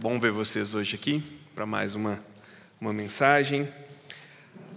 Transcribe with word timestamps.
Bom 0.00 0.18
ver 0.18 0.32
vocês 0.32 0.72
hoje 0.72 0.94
aqui 0.94 1.22
para 1.54 1.66
mais 1.66 1.94
uma, 1.94 2.24
uma 2.80 2.90
mensagem. 2.90 3.68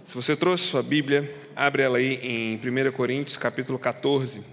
Se 0.04 0.14
você 0.14 0.36
trouxe 0.36 0.64
sua 0.64 0.82
Bíblia, 0.82 1.34
abre 1.56 1.82
ela 1.82 1.96
aí 1.96 2.16
em 2.16 2.56
1 2.56 2.92
Coríntios, 2.92 3.38
capítulo 3.38 3.78
14. 3.78 4.44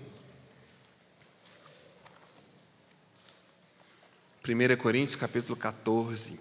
1 4.47 4.77
Coríntios, 4.77 5.17
capítulo 5.17 5.57
14. 5.57 6.39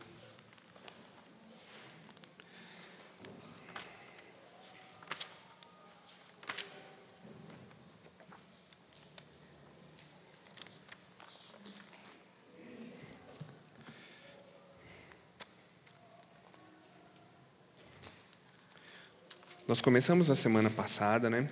Nós 19.70 19.80
começamos 19.80 20.28
a 20.28 20.34
semana 20.34 20.68
passada, 20.68 21.30
né, 21.30 21.48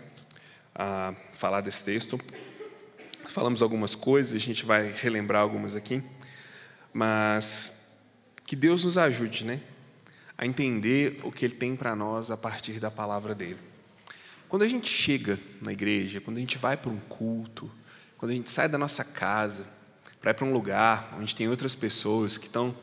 a 0.74 1.14
falar 1.32 1.60
desse 1.60 1.84
texto. 1.84 2.18
Falamos 3.28 3.62
algumas 3.62 3.94
coisas, 3.94 4.34
a 4.34 4.44
gente 4.44 4.66
vai 4.66 4.90
relembrar 4.90 5.40
algumas 5.40 5.76
aqui, 5.76 6.02
mas 6.92 7.96
que 8.44 8.56
Deus 8.56 8.84
nos 8.84 8.98
ajude, 8.98 9.44
né, 9.44 9.60
a 10.36 10.44
entender 10.44 11.20
o 11.22 11.30
que 11.30 11.44
Ele 11.44 11.54
tem 11.54 11.76
para 11.76 11.94
nós 11.94 12.28
a 12.32 12.36
partir 12.36 12.80
da 12.80 12.90
palavra 12.90 13.36
dele. 13.36 13.60
Quando 14.48 14.64
a 14.64 14.68
gente 14.68 14.90
chega 14.90 15.38
na 15.62 15.72
igreja, 15.72 16.20
quando 16.20 16.38
a 16.38 16.40
gente 16.40 16.58
vai 16.58 16.76
para 16.76 16.90
um 16.90 16.98
culto, 16.98 17.70
quando 18.16 18.32
a 18.32 18.34
gente 18.34 18.50
sai 18.50 18.68
da 18.68 18.76
nossa 18.76 19.04
casa 19.04 19.64
para 20.20 20.32
ir 20.32 20.34
para 20.34 20.44
um 20.44 20.52
lugar 20.52 21.16
onde 21.20 21.36
tem 21.36 21.48
outras 21.48 21.76
pessoas 21.76 22.36
que 22.36 22.46
estão 22.46 22.74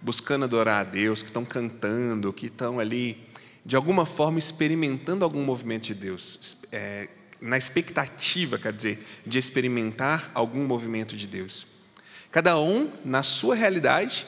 buscando 0.00 0.44
adorar 0.44 0.82
a 0.82 0.88
Deus, 0.88 1.20
que 1.20 1.30
estão 1.30 1.44
cantando, 1.44 2.32
que 2.32 2.46
estão 2.46 2.78
ali 2.78 3.34
de 3.64 3.76
alguma 3.76 4.04
forma 4.04 4.38
experimentando 4.38 5.24
algum 5.24 5.42
movimento 5.42 5.84
de 5.84 5.94
Deus, 5.94 6.58
é, 6.70 7.08
na 7.40 7.56
expectativa, 7.56 8.58
quer 8.58 8.72
dizer, 8.72 9.06
de 9.26 9.38
experimentar 9.38 10.30
algum 10.34 10.64
movimento 10.66 11.16
de 11.16 11.26
Deus. 11.26 11.66
Cada 12.30 12.58
um 12.58 12.90
na 13.04 13.22
sua 13.22 13.54
realidade, 13.54 14.26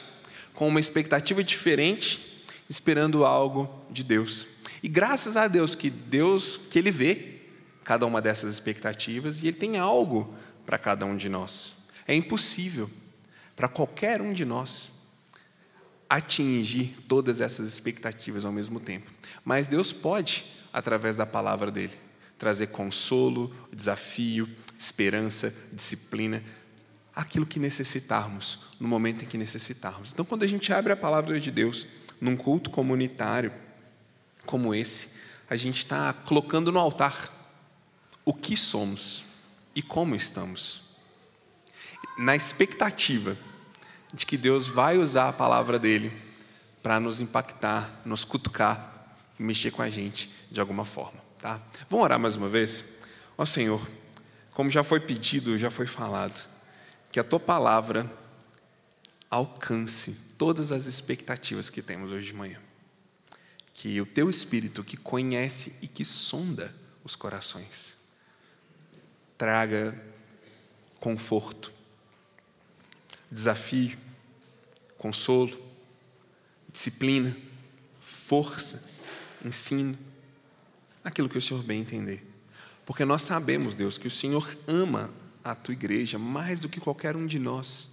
com 0.53 0.67
uma 0.67 0.79
expectativa 0.79 1.43
diferente, 1.43 2.43
esperando 2.69 3.25
algo 3.25 3.69
de 3.91 4.03
Deus. 4.03 4.47
E 4.81 4.87
graças 4.87 5.35
a 5.35 5.47
Deus 5.47 5.75
que 5.75 5.89
Deus 5.89 6.59
que 6.69 6.79
ele 6.79 6.91
vê 6.91 7.37
cada 7.83 8.05
uma 8.05 8.21
dessas 8.21 8.51
expectativas 8.51 9.41
e 9.41 9.47
ele 9.47 9.57
tem 9.57 9.77
algo 9.77 10.33
para 10.65 10.77
cada 10.77 11.05
um 11.05 11.15
de 11.15 11.29
nós. 11.29 11.75
É 12.07 12.13
impossível 12.13 12.89
para 13.55 13.67
qualquer 13.67 14.21
um 14.21 14.33
de 14.33 14.45
nós 14.45 14.91
atingir 16.09 16.95
todas 17.07 17.41
essas 17.41 17.67
expectativas 17.67 18.45
ao 18.45 18.51
mesmo 18.51 18.79
tempo. 18.79 19.16
Mas 19.47 19.65
Deus 19.65 19.93
pode, 19.93 20.43
através 20.73 21.15
da 21.15 21.25
palavra 21.25 21.71
dele, 21.71 21.97
trazer 22.37 22.67
consolo, 22.67 23.55
desafio, 23.71 24.45
esperança, 24.77 25.55
disciplina, 25.71 26.43
aquilo 27.15 27.45
que 27.45 27.57
necessitarmos, 27.57 28.59
no 28.77 28.89
momento 28.89 29.23
em 29.23 29.25
que 29.25 29.37
necessitarmos. 29.37 30.11
Então, 30.11 30.25
quando 30.25 30.43
a 30.43 30.47
gente 30.47 30.73
abre 30.73 30.91
a 30.91 30.97
palavra 30.97 31.39
de 31.39 31.49
Deus 31.49 31.87
num 32.19 32.35
culto 32.35 32.69
comunitário 32.69 33.53
como 34.45 34.75
esse, 34.75 35.11
a 35.49 35.55
gente 35.55 35.77
está 35.77 36.11
colocando 36.11 36.69
no 36.69 36.79
altar 36.79 37.31
o 38.25 38.33
que 38.33 38.57
somos 38.57 39.23
e 39.73 39.81
como 39.81 40.13
estamos, 40.13 40.89
na 42.17 42.35
expectativa 42.35 43.37
de 44.13 44.25
que 44.25 44.35
Deus 44.35 44.67
vai 44.67 44.97
usar 44.97 45.29
a 45.29 45.33
palavra 45.33 45.79
dele 45.79 46.11
para 46.83 46.99
nos 46.99 47.21
impactar, 47.21 48.01
nos 48.03 48.25
cutucar, 48.25 48.96
mexer 49.39 49.71
com 49.71 49.81
a 49.81 49.89
gente 49.89 50.31
de 50.51 50.59
alguma 50.59 50.85
forma, 50.85 51.19
tá? 51.39 51.61
Vamos 51.89 52.03
orar 52.03 52.19
mais 52.19 52.35
uma 52.35 52.49
vez? 52.49 52.97
Ó 53.37 53.45
Senhor, 53.45 53.85
como 54.53 54.69
já 54.69 54.83
foi 54.83 54.99
pedido, 54.99 55.57
já 55.57 55.69
foi 55.69 55.85
falado, 55.85 56.47
que 57.11 57.19
a 57.19 57.23
tua 57.23 57.39
palavra 57.39 58.11
alcance 59.29 60.13
todas 60.37 60.71
as 60.71 60.85
expectativas 60.85 61.69
que 61.69 61.81
temos 61.81 62.11
hoje 62.11 62.27
de 62.27 62.33
manhã. 62.33 62.61
Que 63.73 64.01
o 64.01 64.05
teu 64.05 64.29
espírito 64.29 64.83
que 64.83 64.97
conhece 64.97 65.73
e 65.81 65.87
que 65.87 66.03
sonda 66.03 66.73
os 67.03 67.15
corações 67.15 67.97
traga 69.37 69.95
conforto, 70.99 71.71
desafio, 73.31 73.97
consolo, 74.97 75.55
disciplina, 76.71 77.37
força, 78.01 78.86
ensino, 79.47 79.97
aquilo 81.03 81.29
que 81.29 81.37
o 81.37 81.41
Senhor 81.41 81.63
bem 81.63 81.81
entender. 81.81 82.25
Porque 82.85 83.03
nós 83.03 83.21
sabemos, 83.21 83.75
Deus, 83.75 83.97
que 83.97 84.07
o 84.07 84.11
Senhor 84.11 84.57
ama 84.67 85.09
a 85.43 85.55
tua 85.55 85.73
igreja 85.73 86.17
mais 86.17 86.61
do 86.61 86.69
que 86.69 86.79
qualquer 86.79 87.15
um 87.15 87.25
de 87.25 87.39
nós. 87.39 87.89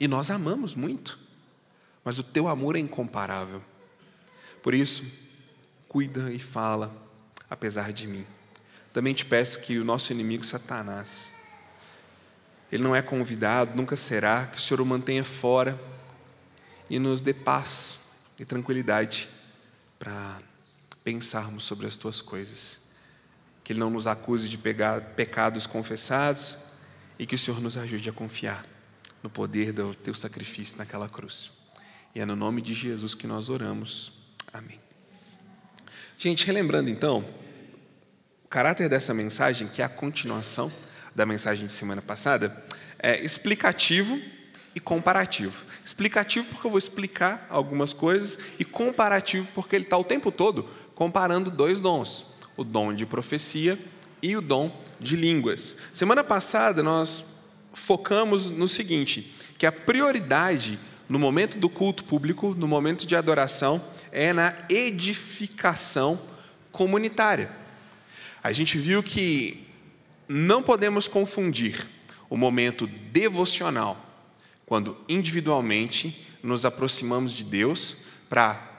E 0.00 0.08
nós 0.08 0.30
amamos 0.30 0.74
muito, 0.74 1.18
mas 2.04 2.18
o 2.18 2.22
teu 2.22 2.48
amor 2.48 2.76
é 2.76 2.78
incomparável. 2.78 3.62
Por 4.62 4.74
isso, 4.74 5.04
cuida 5.88 6.32
e 6.32 6.38
fala, 6.38 6.94
apesar 7.50 7.92
de 7.92 8.06
mim. 8.06 8.24
Também 8.92 9.14
te 9.14 9.24
peço 9.24 9.60
que 9.60 9.78
o 9.78 9.84
nosso 9.84 10.12
inimigo 10.12 10.44
Satanás, 10.44 11.32
ele 12.70 12.82
não 12.82 12.96
é 12.96 13.02
convidado, 13.02 13.76
nunca 13.76 13.96
será, 13.96 14.46
que 14.46 14.58
o 14.58 14.60
Senhor 14.60 14.80
o 14.80 14.86
mantenha 14.86 15.24
fora 15.24 15.78
e 16.88 16.98
nos 16.98 17.20
dê 17.20 17.34
paz 17.34 18.00
e 18.38 18.44
tranquilidade 18.44 19.28
para 19.98 20.40
pensarmos 21.04 21.64
sobre 21.64 21.86
as 21.86 21.96
tuas 21.96 22.20
coisas. 22.20 22.80
Que 23.64 23.72
Ele 23.72 23.80
não 23.80 23.90
nos 23.90 24.06
acuse 24.06 24.48
de 24.48 24.58
pegar 24.58 25.00
pecados 25.14 25.66
confessados 25.66 26.58
e 27.18 27.26
que 27.26 27.34
o 27.34 27.38
Senhor 27.38 27.60
nos 27.60 27.76
ajude 27.76 28.08
a 28.08 28.12
confiar 28.12 28.64
no 29.22 29.30
poder 29.30 29.72
do 29.72 29.94
teu 29.94 30.14
sacrifício 30.14 30.78
naquela 30.78 31.08
cruz. 31.08 31.52
E 32.14 32.20
é 32.20 32.26
no 32.26 32.36
nome 32.36 32.60
de 32.60 32.74
Jesus 32.74 33.14
que 33.14 33.26
nós 33.26 33.48
oramos. 33.48 34.12
Amém. 34.52 34.80
Gente, 36.18 36.44
relembrando 36.46 36.90
então, 36.90 37.24
o 38.44 38.48
caráter 38.48 38.88
dessa 38.88 39.14
mensagem, 39.14 39.68
que 39.68 39.80
é 39.80 39.84
a 39.84 39.88
continuação 39.88 40.70
da 41.14 41.24
mensagem 41.24 41.66
de 41.66 41.72
semana 41.72 42.02
passada, 42.02 42.64
é 42.98 43.20
explicativo 43.24 44.20
e 44.74 44.80
comparativo. 44.80 45.64
Explicativo 45.84 46.46
porque 46.48 46.66
eu 46.66 46.70
vou 46.70 46.78
explicar 46.78 47.46
algumas 47.48 47.92
coisas, 47.92 48.38
e 48.58 48.64
comparativo 48.64 49.48
porque 49.54 49.74
ele 49.74 49.84
está 49.84 49.96
o 49.96 50.04
tempo 50.04 50.30
todo 50.30 50.68
comparando 51.02 51.50
dois 51.50 51.80
dons: 51.80 52.26
o 52.56 52.62
dom 52.62 52.94
de 52.94 53.04
profecia 53.04 53.76
e 54.22 54.36
o 54.36 54.40
dom 54.40 54.70
de 55.00 55.16
línguas. 55.16 55.74
Semana 55.92 56.22
passada 56.22 56.80
nós 56.80 57.40
focamos 57.72 58.46
no 58.46 58.68
seguinte: 58.68 59.34
que 59.58 59.66
a 59.66 59.72
prioridade 59.72 60.78
no 61.08 61.18
momento 61.18 61.58
do 61.58 61.68
culto 61.68 62.04
público, 62.04 62.54
no 62.54 62.68
momento 62.68 63.04
de 63.04 63.16
adoração, 63.16 63.84
é 64.12 64.32
na 64.32 64.54
edificação 64.68 66.20
comunitária. 66.70 67.50
A 68.40 68.52
gente 68.52 68.78
viu 68.78 69.02
que 69.02 69.66
não 70.28 70.62
podemos 70.62 71.08
confundir 71.08 71.84
o 72.30 72.36
momento 72.36 72.86
devocional, 72.86 73.96
quando 74.64 74.96
individualmente 75.08 76.28
nos 76.44 76.64
aproximamos 76.64 77.32
de 77.32 77.42
Deus 77.42 78.04
para 78.30 78.71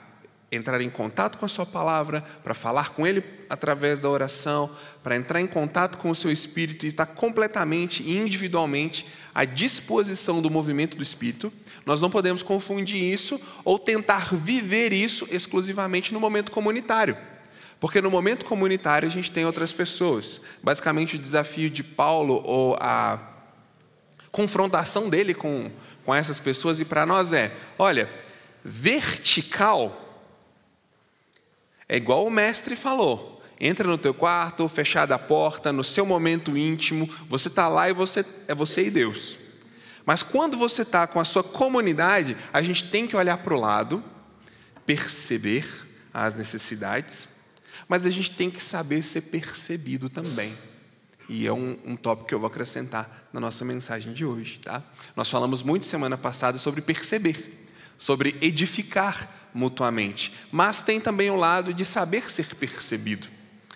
entrar 0.50 0.80
em 0.80 0.90
contato 0.90 1.38
com 1.38 1.44
a 1.44 1.48
Sua 1.48 1.66
palavra, 1.66 2.22
para 2.42 2.54
falar 2.54 2.90
com 2.90 3.06
Ele 3.06 3.22
através 3.48 3.98
da 3.98 4.08
oração, 4.08 4.70
para 5.02 5.16
entrar 5.16 5.40
em 5.40 5.46
contato 5.46 5.98
com 5.98 6.10
o 6.10 6.14
Seu 6.14 6.30
Espírito 6.30 6.86
e 6.86 6.88
estar 6.88 7.06
completamente 7.06 8.02
e 8.02 8.16
individualmente 8.16 9.06
à 9.34 9.44
disposição 9.44 10.40
do 10.40 10.50
movimento 10.50 10.96
do 10.96 11.02
Espírito, 11.02 11.52
nós 11.84 12.00
não 12.00 12.10
podemos 12.10 12.42
confundir 12.42 13.02
isso 13.02 13.40
ou 13.64 13.78
tentar 13.78 14.34
viver 14.34 14.92
isso 14.92 15.26
exclusivamente 15.30 16.14
no 16.14 16.20
momento 16.20 16.52
comunitário. 16.52 17.16
Porque 17.80 18.00
no 18.00 18.10
momento 18.10 18.46
comunitário 18.46 19.06
a 19.06 19.10
gente 19.10 19.30
tem 19.30 19.44
outras 19.44 19.72
pessoas. 19.72 20.40
Basicamente, 20.62 21.16
o 21.16 21.18
desafio 21.18 21.68
de 21.68 21.82
Paulo, 21.82 22.42
ou 22.44 22.76
a 22.80 23.18
confrontação 24.30 25.10
dele 25.10 25.34
com, 25.34 25.70
com 26.04 26.14
essas 26.14 26.40
pessoas, 26.40 26.80
e 26.80 26.84
para 26.84 27.04
nós 27.04 27.32
é: 27.32 27.52
olha, 27.78 28.10
vertical 28.64 30.03
é 31.88 31.96
igual 31.96 32.26
o 32.26 32.30
mestre 32.30 32.76
falou. 32.76 33.42
Entra 33.60 33.86
no 33.86 33.96
teu 33.96 34.12
quarto, 34.12 34.68
fechada 34.68 35.14
a 35.14 35.18
porta, 35.18 35.72
no 35.72 35.84
seu 35.84 36.04
momento 36.04 36.56
íntimo, 36.56 37.08
você 37.28 37.48
está 37.48 37.68
lá 37.68 37.88
e 37.88 37.92
você 37.92 38.24
é 38.48 38.54
você 38.54 38.86
e 38.86 38.90
Deus. 38.90 39.38
Mas 40.04 40.22
quando 40.22 40.56
você 40.56 40.82
está 40.82 41.06
com 41.06 41.20
a 41.20 41.24
sua 41.24 41.42
comunidade, 41.42 42.36
a 42.52 42.60
gente 42.60 42.90
tem 42.90 43.06
que 43.06 43.16
olhar 43.16 43.38
para 43.38 43.54
o 43.54 43.60
lado, 43.60 44.04
perceber 44.84 45.64
as 46.12 46.34
necessidades 46.34 47.34
mas 47.88 48.06
a 48.06 48.10
gente 48.10 48.30
tem 48.30 48.50
que 48.50 48.62
saber 48.62 49.02
ser 49.02 49.22
percebido 49.22 50.08
também. 50.08 50.56
E 51.28 51.46
é 51.46 51.52
um, 51.52 51.78
um 51.84 51.96
tópico 51.96 52.28
que 52.28 52.34
eu 52.34 52.40
vou 52.40 52.48
acrescentar 52.48 53.28
na 53.32 53.40
nossa 53.40 53.64
mensagem 53.64 54.12
de 54.12 54.24
hoje. 54.24 54.58
Tá? 54.58 54.82
Nós 55.16 55.30
falamos 55.30 55.62
muito 55.62 55.86
semana 55.86 56.16
passada 56.18 56.58
sobre 56.58 56.80
perceber. 56.80 57.66
sobre 57.98 58.36
edificar 58.40 59.28
mutuamente, 59.54 60.32
mas 60.50 60.82
tem 60.82 61.00
também 61.00 61.30
o 61.30 61.36
lado 61.36 61.72
de 61.72 61.84
saber 61.84 62.30
ser 62.30 62.54
percebido 62.56 63.28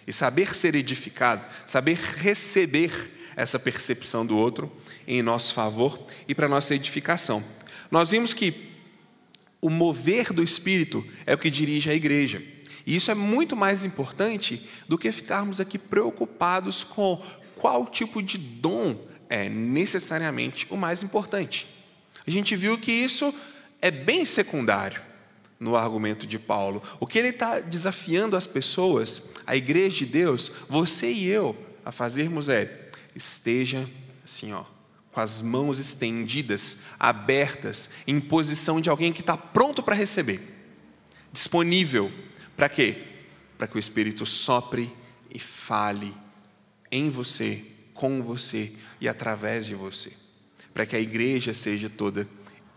e 0.07 0.13
saber 0.13 0.55
ser 0.55 0.75
edificado, 0.75 1.47
saber 1.67 1.97
receber 1.97 3.13
essa 3.37 3.59
percepção 3.59 4.27
do 4.27 4.37
outro 4.37 4.71
em 5.07 5.23
nosso 5.23 5.55
favor 5.55 6.05
e 6.27 6.35
para 6.35 6.49
nossa 6.49 6.75
edificação. 6.75 7.45
Nós 7.91 8.11
vimos 8.11 8.35
que 8.35 8.69
o 9.61 9.71
mover 9.71 10.33
do 10.33 10.43
Espírito 10.43 11.07
é 11.25 11.35
o 11.35 11.39
que 11.39 11.51
dirige 11.51 11.89
a 11.89 11.95
igreja. 11.95 12.43
E 12.87 12.97
isso 12.97 13.11
é 13.11 13.15
muito 13.15 13.55
mais 13.55 13.85
importante 13.85 14.67
do 14.89 14.99
que 14.99 15.13
ficarmos 15.13 15.61
aqui 15.61 15.79
preocupados 15.79 16.83
com 16.83 17.23
qual 17.57 17.87
tipo 17.87 18.23
de 18.23 18.39
dom 18.39 18.99
é 19.29 19.49
necessariamente 19.49 20.67
o 20.71 20.77
mais 20.77 21.03
importante. 21.03 21.67
A 22.27 22.31
gente 22.31 22.57
viu 22.57 22.79
que 22.79 22.91
isso 22.91 23.33
é 23.81 23.91
bem 23.91 24.25
secundário 24.25 25.08
no 25.59 25.77
argumento 25.77 26.27
de 26.27 26.39
Paulo. 26.39 26.83
O 27.01 27.07
que 27.07 27.19
ele 27.19 27.29
está 27.29 27.61
desafiando 27.61 28.37
as 28.37 28.47
pessoas, 28.47 29.23
a 29.47 29.57
igreja 29.57 29.99
de 29.99 30.07
Deus, 30.07 30.53
você 30.69 31.11
e 31.11 31.27
eu, 31.27 31.57
a 31.85 31.91
fazermos 31.91 32.49
é: 32.49 32.91
esteja 33.15 33.89
assim, 34.25 34.53
ó, 34.53 34.65
com 35.13 35.21
as 35.21 35.41
mãos 35.41 35.79
estendidas, 35.79 36.79
abertas, 36.99 37.91
em 38.07 38.21
posição 38.21 38.81
de 38.81 38.91
alguém 38.91 39.13
que 39.13 39.21
está 39.21 39.37
pronto 39.37 39.83
para 39.83 39.95
receber, 39.95 40.41
disponível. 41.33 42.13
Para 42.57 42.69
quê? 42.69 43.05
Para 43.57 43.67
que 43.67 43.77
o 43.77 43.79
Espírito 43.79 44.27
sopre 44.27 44.93
e 45.33 45.39
fale 45.39 46.15
em 46.91 47.11
você, 47.11 47.65
com 47.95 48.23
você 48.23 48.73
e 49.01 49.09
através 49.09 49.67
de 49.67 49.75
você, 49.75 50.13
para 50.73 50.87
que 50.87 50.97
a 50.97 51.01
igreja 51.01 51.53
seja 51.53 51.89
toda 51.89 52.29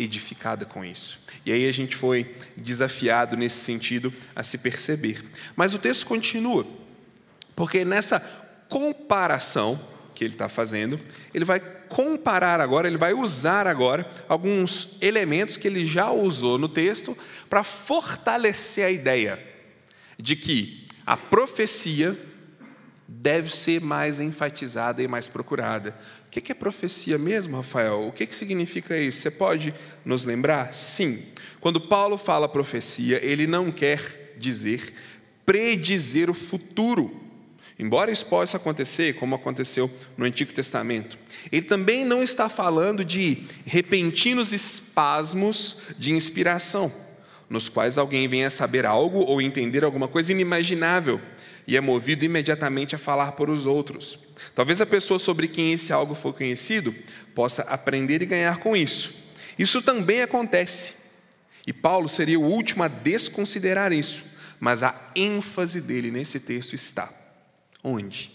edificada 0.04 0.66
com 0.66 0.84
isso. 0.84 1.20
E 1.46 1.52
aí 1.52 1.68
a 1.68 1.72
gente 1.72 1.96
foi 1.96 2.36
desafiado 2.56 3.36
nesse 3.36 3.64
sentido 3.64 4.14
a 4.36 4.44
se 4.44 4.58
perceber. 4.58 5.24
Mas 5.56 5.74
o 5.74 5.80
texto 5.80 6.06
continua, 6.06 6.66
porque 7.56 7.84
nessa 7.84 8.20
comparação 8.70 9.80
que 10.14 10.24
ele 10.24 10.34
está 10.34 10.48
fazendo, 10.48 11.00
ele 11.34 11.46
vai 11.46 11.60
comparar 11.60 12.62
agora, 12.62 12.88
ele 12.88 12.98
vai 12.98 13.14
usar 13.14 13.68
agora 13.68 14.10
alguns 14.30 14.98
elementos 15.02 15.58
que 15.58 15.68
ele 15.68 15.86
já 15.86 16.12
usou 16.12 16.58
no 16.58 16.70
texto 16.70 17.18
para 17.50 17.64
fortalecer 17.64 18.86
a 18.86 18.92
ideia 18.92 19.44
de 20.18 20.36
que 20.36 20.86
a 21.06 21.18
profecia 21.18 22.18
deve 23.08 23.50
ser 23.54 23.82
mais 23.82 24.20
enfatizada 24.20 25.04
e 25.04 25.08
mais 25.08 25.28
procurada. 25.28 25.98
O 26.32 26.42
que 26.42 26.50
é 26.50 26.56
profecia 26.56 27.18
mesmo, 27.18 27.58
Rafael? 27.58 28.08
O 28.08 28.12
que 28.14 28.26
significa 28.34 28.98
isso? 28.98 29.20
Você 29.20 29.30
pode 29.30 29.74
nos 30.06 30.24
lembrar? 30.24 30.74
Sim. 30.74 31.22
Quando 31.60 31.82
Paulo 31.82 32.18
fala 32.18 32.48
profecia, 32.48 33.20
ele 33.22 33.46
não 33.46 33.70
quer 33.70 34.34
dizer 34.38 34.94
predizer 35.46 36.30
o 36.30 36.34
futuro. 36.34 37.20
Embora 37.78 38.12
isso 38.12 38.26
possa 38.28 38.56
acontecer, 38.56 39.16
como 39.16 39.36
aconteceu 39.36 39.92
no 40.16 40.24
Antigo 40.24 40.54
Testamento, 40.54 41.20
ele 41.52 41.64
também 41.64 42.06
não 42.06 42.24
está 42.24 42.48
falando 42.48 43.04
de 43.04 43.44
repentinos 43.66 44.54
espasmos 44.54 45.80
de 46.00 46.14
inspiração, 46.14 46.94
nos 47.50 47.68
quais 47.68 47.98
alguém 47.98 48.30
venha 48.30 48.50
saber 48.50 48.86
algo 48.86 49.20
ou 49.20 49.42
entender 49.42 49.84
alguma 49.84 50.08
coisa 50.08 50.32
inimaginável 50.32 51.20
e 51.68 51.76
é 51.76 51.82
movido 51.82 52.24
imediatamente 52.24 52.96
a 52.96 53.00
falar 53.00 53.34
por 53.34 53.50
os 53.50 53.66
outros. 53.66 54.31
Talvez 54.54 54.82
a 54.82 54.86
pessoa 54.86 55.20
sobre 55.20 55.48
quem 55.48 55.74
esse 55.74 55.94
algo 55.94 56.16
for 56.16 56.34
conhecido 56.34 56.94
possa 57.34 57.64
aprender 57.64 58.22
e 58.22 58.26
ganhar 58.26 58.58
com 58.58 58.76
isso. 58.76 59.14
Isso 59.58 59.82
também 59.82 60.22
acontece. 60.22 60.94
E 61.66 61.72
Paulo 61.72 62.10
seria 62.10 62.40
o 62.40 62.44
último 62.44 62.84
a 62.84 62.88
desconsiderar 62.88 63.92
isso, 63.92 64.24
mas 64.60 64.84
a 64.84 65.12
ênfase 65.16 65.80
dele 65.80 66.10
nesse 66.10 66.40
texto 66.40 66.74
está 66.74 67.12
onde? 67.84 68.32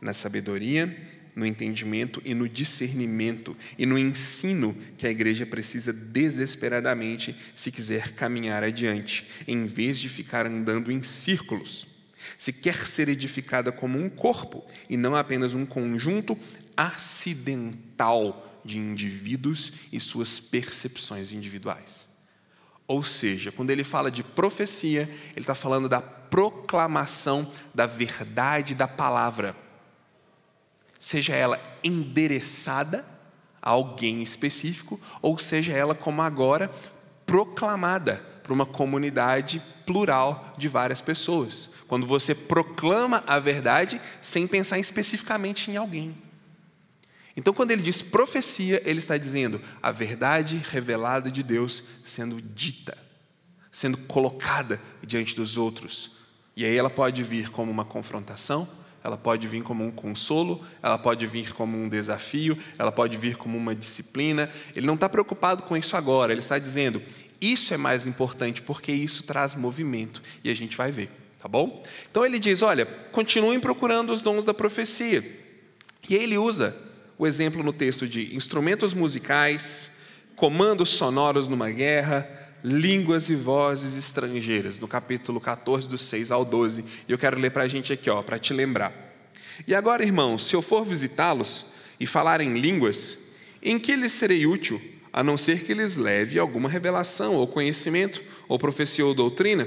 Na 0.00 0.12
sabedoria, 0.12 0.94
no 1.34 1.44
entendimento 1.44 2.20
e 2.24 2.34
no 2.34 2.48
discernimento 2.48 3.56
e 3.78 3.84
no 3.84 3.98
ensino 3.98 4.76
que 4.96 5.06
a 5.06 5.10
igreja 5.10 5.44
precisa 5.44 5.92
desesperadamente 5.92 7.36
se 7.54 7.70
quiser 7.70 8.12
caminhar 8.12 8.62
adiante, 8.62 9.26
em 9.46 9.66
vez 9.66 9.98
de 9.98 10.08
ficar 10.08 10.46
andando 10.46 10.90
em 10.90 11.02
círculos 11.02 11.95
se 12.38 12.52
quer 12.52 12.86
ser 12.86 13.08
edificada 13.08 13.70
como 13.72 13.98
um 13.98 14.08
corpo 14.08 14.64
e 14.88 14.96
não 14.96 15.14
apenas 15.16 15.54
um 15.54 15.66
conjunto 15.66 16.38
acidental 16.76 18.60
de 18.64 18.78
indivíduos 18.78 19.72
e 19.92 20.00
suas 20.00 20.40
percepções 20.40 21.32
individuais. 21.32 22.08
Ou 22.86 23.02
seja, 23.02 23.50
quando 23.50 23.70
ele 23.70 23.82
fala 23.82 24.10
de 24.10 24.22
profecia, 24.22 25.02
ele 25.32 25.40
está 25.40 25.54
falando 25.54 25.88
da 25.88 26.00
proclamação 26.00 27.50
da 27.74 27.86
verdade 27.86 28.74
da 28.74 28.86
palavra, 28.86 29.56
seja 30.98 31.34
ela 31.34 31.60
endereçada 31.82 33.04
a 33.60 33.70
alguém 33.70 34.22
específico, 34.22 35.00
ou 35.20 35.38
seja 35.38 35.72
ela, 35.72 35.94
como 35.94 36.22
agora, 36.22 36.70
proclamada 37.24 38.24
para 38.46 38.54
uma 38.54 38.64
comunidade 38.64 39.60
plural 39.84 40.54
de 40.56 40.68
várias 40.68 41.00
pessoas. 41.00 41.70
Quando 41.88 42.06
você 42.06 42.32
proclama 42.32 43.24
a 43.26 43.40
verdade 43.40 44.00
sem 44.22 44.46
pensar 44.46 44.78
especificamente 44.78 45.68
em 45.68 45.76
alguém. 45.76 46.16
Então, 47.36 47.52
quando 47.52 47.72
ele 47.72 47.82
diz 47.82 48.00
profecia, 48.00 48.80
ele 48.84 49.00
está 49.00 49.18
dizendo 49.18 49.60
a 49.82 49.90
verdade 49.90 50.62
revelada 50.70 51.28
de 51.28 51.42
Deus 51.42 51.82
sendo 52.04 52.40
dita, 52.40 52.96
sendo 53.72 53.98
colocada 53.98 54.80
diante 55.04 55.34
dos 55.34 55.56
outros. 55.56 56.18
E 56.56 56.64
aí 56.64 56.76
ela 56.76 56.88
pode 56.88 57.24
vir 57.24 57.50
como 57.50 57.70
uma 57.70 57.84
confrontação, 57.84 58.68
ela 59.02 59.18
pode 59.18 59.46
vir 59.48 59.62
como 59.62 59.84
um 59.84 59.90
consolo, 59.90 60.64
ela 60.80 60.96
pode 60.96 61.26
vir 61.26 61.52
como 61.52 61.76
um 61.76 61.88
desafio, 61.88 62.56
ela 62.78 62.92
pode 62.92 63.16
vir 63.16 63.36
como 63.36 63.58
uma 63.58 63.74
disciplina. 63.74 64.48
Ele 64.74 64.86
não 64.86 64.94
está 64.94 65.08
preocupado 65.08 65.64
com 65.64 65.76
isso 65.76 65.96
agora, 65.96 66.32
ele 66.32 66.40
está 66.40 66.58
dizendo: 66.58 67.02
isso 67.40 67.74
é 67.74 67.76
mais 67.76 68.06
importante 68.06 68.62
porque 68.62 68.92
isso 68.92 69.24
traz 69.24 69.54
movimento 69.54 70.22
e 70.42 70.50
a 70.50 70.54
gente 70.54 70.76
vai 70.76 70.90
ver, 70.90 71.10
tá 71.40 71.48
bom? 71.48 71.82
Então 72.10 72.24
ele 72.24 72.38
diz: 72.38 72.62
olha, 72.62 72.86
continuem 73.12 73.60
procurando 73.60 74.12
os 74.12 74.20
dons 74.20 74.44
da 74.44 74.54
profecia. 74.54 75.24
E 76.08 76.14
aí 76.14 76.22
ele 76.22 76.38
usa 76.38 76.76
o 77.18 77.26
exemplo 77.26 77.62
no 77.62 77.72
texto 77.72 78.06
de 78.06 78.34
instrumentos 78.34 78.94
musicais, 78.94 79.90
comandos 80.34 80.90
sonoros 80.90 81.48
numa 81.48 81.70
guerra, 81.70 82.28
línguas 82.62 83.28
e 83.30 83.34
vozes 83.34 83.96
estrangeiras, 83.96 84.78
no 84.80 84.88
capítulo 84.88 85.40
14, 85.40 85.88
do 85.88 85.98
6 85.98 86.30
ao 86.30 86.44
12. 86.44 86.84
E 87.08 87.12
eu 87.12 87.18
quero 87.18 87.38
ler 87.38 87.50
para 87.50 87.64
a 87.64 87.68
gente 87.68 87.92
aqui, 87.92 88.10
ó, 88.10 88.22
para 88.22 88.38
te 88.38 88.52
lembrar. 88.52 88.92
E 89.66 89.74
agora, 89.74 90.04
irmãos, 90.04 90.46
se 90.46 90.54
eu 90.54 90.62
for 90.62 90.84
visitá-los 90.84 91.66
e 91.98 92.06
falar 92.06 92.40
em 92.40 92.58
línguas, 92.58 93.18
em 93.62 93.78
que 93.78 93.96
lhes 93.96 94.12
serei 94.12 94.46
útil? 94.46 94.80
A 95.16 95.22
não 95.22 95.38
ser 95.38 95.64
que 95.64 95.72
lhes 95.72 95.96
leve 95.96 96.38
alguma 96.38 96.68
revelação, 96.68 97.36
ou 97.36 97.46
conhecimento, 97.46 98.22
ou 98.46 98.58
profecia 98.58 99.06
ou 99.06 99.14
doutrina, 99.14 99.66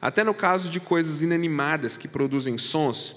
até 0.00 0.22
no 0.22 0.32
caso 0.32 0.70
de 0.70 0.78
coisas 0.78 1.22
inanimadas 1.22 1.96
que 1.96 2.06
produzem 2.06 2.56
sons, 2.56 3.16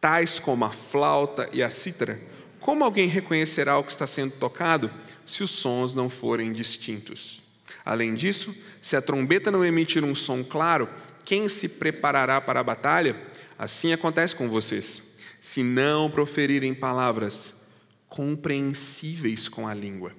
tais 0.00 0.38
como 0.38 0.64
a 0.64 0.70
flauta 0.70 1.50
e 1.52 1.62
a 1.62 1.68
cítara, 1.68 2.18
como 2.58 2.82
alguém 2.82 3.06
reconhecerá 3.08 3.76
o 3.76 3.84
que 3.84 3.92
está 3.92 4.06
sendo 4.06 4.32
tocado 4.36 4.90
se 5.26 5.42
os 5.42 5.50
sons 5.50 5.94
não 5.94 6.08
forem 6.08 6.50
distintos? 6.50 7.42
Além 7.84 8.14
disso, 8.14 8.56
se 8.80 8.96
a 8.96 9.02
trombeta 9.02 9.50
não 9.50 9.62
emitir 9.62 10.02
um 10.02 10.14
som 10.14 10.42
claro, 10.42 10.88
quem 11.26 11.46
se 11.46 11.68
preparará 11.68 12.40
para 12.40 12.60
a 12.60 12.64
batalha? 12.64 13.20
Assim 13.58 13.92
acontece 13.92 14.34
com 14.34 14.48
vocês. 14.48 15.02
Se 15.42 15.62
não 15.62 16.10
proferirem 16.10 16.72
palavras 16.72 17.66
compreensíveis 18.08 19.46
com 19.46 19.68
a 19.68 19.74
língua, 19.74 20.12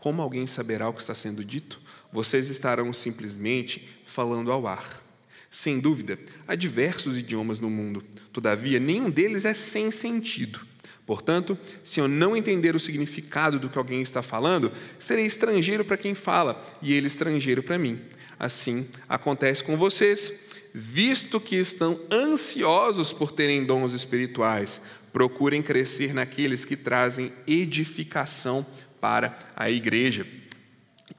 como 0.00 0.22
alguém 0.22 0.46
saberá 0.46 0.88
o 0.88 0.92
que 0.92 1.00
está 1.00 1.14
sendo 1.14 1.44
dito? 1.44 1.80
Vocês 2.12 2.48
estarão 2.48 2.92
simplesmente 2.92 3.88
falando 4.06 4.50
ao 4.50 4.66
ar. 4.66 5.02
Sem 5.50 5.78
dúvida, 5.80 6.18
há 6.46 6.54
diversos 6.54 7.16
idiomas 7.16 7.60
no 7.60 7.68
mundo, 7.68 8.04
todavia, 8.32 8.78
nenhum 8.78 9.10
deles 9.10 9.44
é 9.44 9.52
sem 9.52 9.90
sentido. 9.90 10.60
Portanto, 11.04 11.58
se 11.82 11.98
eu 11.98 12.06
não 12.06 12.36
entender 12.36 12.76
o 12.76 12.80
significado 12.80 13.58
do 13.58 13.68
que 13.68 13.76
alguém 13.76 14.00
está 14.00 14.22
falando, 14.22 14.70
serei 14.98 15.26
estrangeiro 15.26 15.84
para 15.84 15.96
quem 15.96 16.14
fala 16.14 16.64
e 16.80 16.92
ele 16.94 17.08
estrangeiro 17.08 17.64
para 17.64 17.78
mim. 17.78 18.00
Assim 18.38 18.86
acontece 19.08 19.64
com 19.64 19.76
vocês, 19.76 20.32
visto 20.72 21.40
que 21.40 21.56
estão 21.56 22.00
ansiosos 22.12 23.12
por 23.12 23.32
terem 23.32 23.64
dons 23.64 23.92
espirituais, 23.92 24.80
procurem 25.12 25.62
crescer 25.62 26.14
naqueles 26.14 26.64
que 26.64 26.76
trazem 26.76 27.32
edificação 27.44 28.64
para 29.00 29.38
a 29.56 29.70
igreja. 29.70 30.26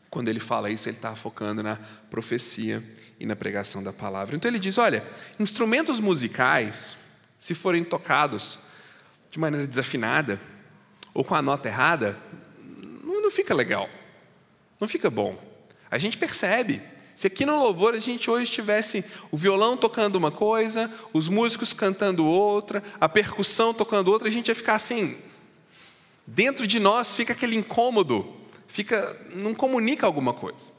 Quando 0.09 0.27
ele 0.27 0.39
fala 0.39 0.69
isso, 0.69 0.89
ele 0.89 0.97
está 0.97 1.15
focando 1.15 1.63
na 1.63 1.77
profecia 2.09 2.83
e 3.19 3.25
na 3.25 3.35
pregação 3.35 3.81
da 3.81 3.93
palavra. 3.93 4.35
Então 4.35 4.49
ele 4.49 4.59
diz: 4.59 4.77
olha, 4.77 5.05
instrumentos 5.39 5.99
musicais, 5.99 6.97
se 7.39 7.53
forem 7.53 7.83
tocados 7.83 8.59
de 9.29 9.39
maneira 9.39 9.65
desafinada 9.65 10.39
ou 11.13 11.23
com 11.23 11.33
a 11.33 11.41
nota 11.41 11.69
errada, 11.69 12.17
não, 13.03 13.21
não 13.21 13.31
fica 13.31 13.53
legal, 13.53 13.89
não 14.79 14.87
fica 14.87 15.09
bom. 15.09 15.39
A 15.89 15.97
gente 15.97 16.17
percebe. 16.17 16.81
Se 17.15 17.27
aqui 17.27 17.45
no 17.45 17.59
louvor 17.59 17.93
a 17.93 17.99
gente 17.99 18.31
hoje 18.31 18.49
tivesse 18.51 19.05
o 19.29 19.37
violão 19.37 19.77
tocando 19.77 20.15
uma 20.15 20.31
coisa, 20.31 20.91
os 21.13 21.27
músicos 21.27 21.73
cantando 21.73 22.25
outra, 22.25 22.81
a 22.99 23.07
percussão 23.07 23.73
tocando 23.73 24.11
outra, 24.11 24.27
a 24.27 24.31
gente 24.31 24.47
ia 24.47 24.55
ficar 24.55 24.75
assim. 24.75 25.17
Dentro 26.25 26.67
de 26.67 26.79
nós 26.79 27.15
fica 27.15 27.33
aquele 27.33 27.55
incômodo, 27.55 28.35
fica, 28.67 29.17
não 29.33 29.53
comunica 29.53 30.05
alguma 30.05 30.33
coisa. 30.33 30.71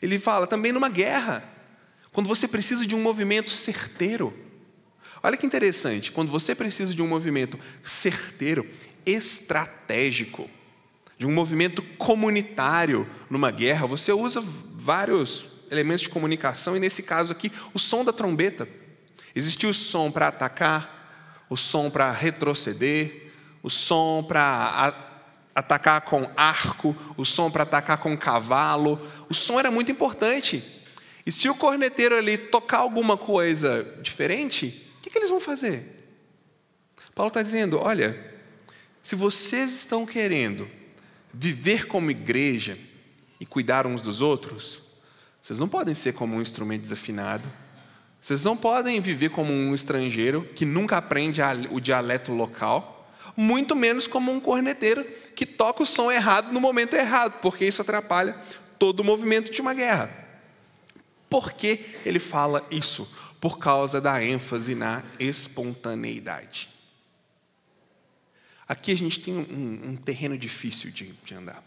Ele 0.00 0.18
fala 0.18 0.46
também 0.46 0.72
numa 0.72 0.88
guerra, 0.88 1.42
quando 2.12 2.26
você 2.26 2.48
precisa 2.48 2.86
de 2.86 2.94
um 2.94 3.02
movimento 3.02 3.50
certeiro. 3.50 4.34
Olha 5.22 5.36
que 5.36 5.46
interessante, 5.46 6.12
quando 6.12 6.30
você 6.30 6.54
precisa 6.54 6.94
de 6.94 7.02
um 7.02 7.06
movimento 7.06 7.58
certeiro, 7.82 8.68
estratégico, 9.04 10.48
de 11.16 11.26
um 11.26 11.32
movimento 11.32 11.82
comunitário 11.96 13.08
numa 13.28 13.50
guerra, 13.50 13.86
você 13.86 14.12
usa 14.12 14.40
vários 14.42 15.52
elementos 15.70 16.02
de 16.02 16.08
comunicação, 16.08 16.76
e 16.76 16.80
nesse 16.80 17.02
caso 17.02 17.32
aqui, 17.32 17.52
o 17.74 17.78
som 17.78 18.04
da 18.04 18.12
trombeta. 18.12 18.68
Existia 19.34 19.68
o 19.68 19.74
som 19.74 20.10
para 20.10 20.28
atacar, 20.28 21.44
o 21.50 21.56
som 21.56 21.90
para 21.90 22.10
retroceder, 22.10 23.27
o 23.62 23.70
som 23.70 24.24
para 24.26 24.94
atacar 25.54 26.02
com 26.02 26.30
arco, 26.36 26.96
o 27.16 27.24
som 27.24 27.50
para 27.50 27.64
atacar 27.64 27.98
com 27.98 28.16
cavalo. 28.16 29.00
O 29.28 29.34
som 29.34 29.58
era 29.58 29.70
muito 29.70 29.90
importante. 29.90 30.62
E 31.26 31.32
se 31.32 31.48
o 31.48 31.54
corneteiro 31.54 32.16
ali 32.16 32.38
tocar 32.38 32.78
alguma 32.78 33.16
coisa 33.16 33.84
diferente, 34.00 34.88
o 34.98 35.02
que, 35.02 35.10
que 35.10 35.18
eles 35.18 35.30
vão 35.30 35.40
fazer? 35.40 35.98
Paulo 37.14 37.28
está 37.28 37.42
dizendo: 37.42 37.78
olha, 37.78 38.18
se 39.02 39.16
vocês 39.16 39.72
estão 39.72 40.06
querendo 40.06 40.68
viver 41.34 41.86
como 41.86 42.10
igreja 42.10 42.78
e 43.40 43.44
cuidar 43.44 43.86
uns 43.86 44.00
dos 44.00 44.20
outros, 44.20 44.80
vocês 45.42 45.58
não 45.58 45.68
podem 45.68 45.94
ser 45.94 46.12
como 46.14 46.36
um 46.36 46.42
instrumento 46.42 46.82
desafinado. 46.82 47.50
Vocês 48.20 48.42
não 48.44 48.56
podem 48.56 49.00
viver 49.00 49.30
como 49.30 49.52
um 49.52 49.74
estrangeiro 49.74 50.42
que 50.54 50.64
nunca 50.64 50.96
aprende 50.96 51.40
o 51.70 51.80
dialeto 51.80 52.32
local, 52.32 52.97
muito 53.40 53.76
menos 53.76 54.08
como 54.08 54.32
um 54.32 54.40
corneteiro 54.40 55.04
que 55.36 55.46
toca 55.46 55.84
o 55.84 55.86
som 55.86 56.10
errado 56.10 56.52
no 56.52 56.60
momento 56.60 56.96
errado, 56.96 57.38
porque 57.40 57.64
isso 57.64 57.80
atrapalha 57.80 58.36
todo 58.80 58.98
o 58.98 59.04
movimento 59.04 59.52
de 59.52 59.60
uma 59.60 59.72
guerra. 59.72 60.10
Por 61.30 61.52
que 61.52 61.94
ele 62.04 62.18
fala 62.18 62.66
isso? 62.68 63.08
Por 63.40 63.56
causa 63.56 64.00
da 64.00 64.20
ênfase 64.20 64.74
na 64.74 65.04
espontaneidade. 65.20 66.68
Aqui 68.66 68.90
a 68.90 68.96
gente 68.96 69.20
tem 69.20 69.32
um, 69.36 69.90
um 69.90 69.96
terreno 69.96 70.36
difícil 70.36 70.90
de, 70.90 71.14
de 71.24 71.34
andar, 71.34 71.62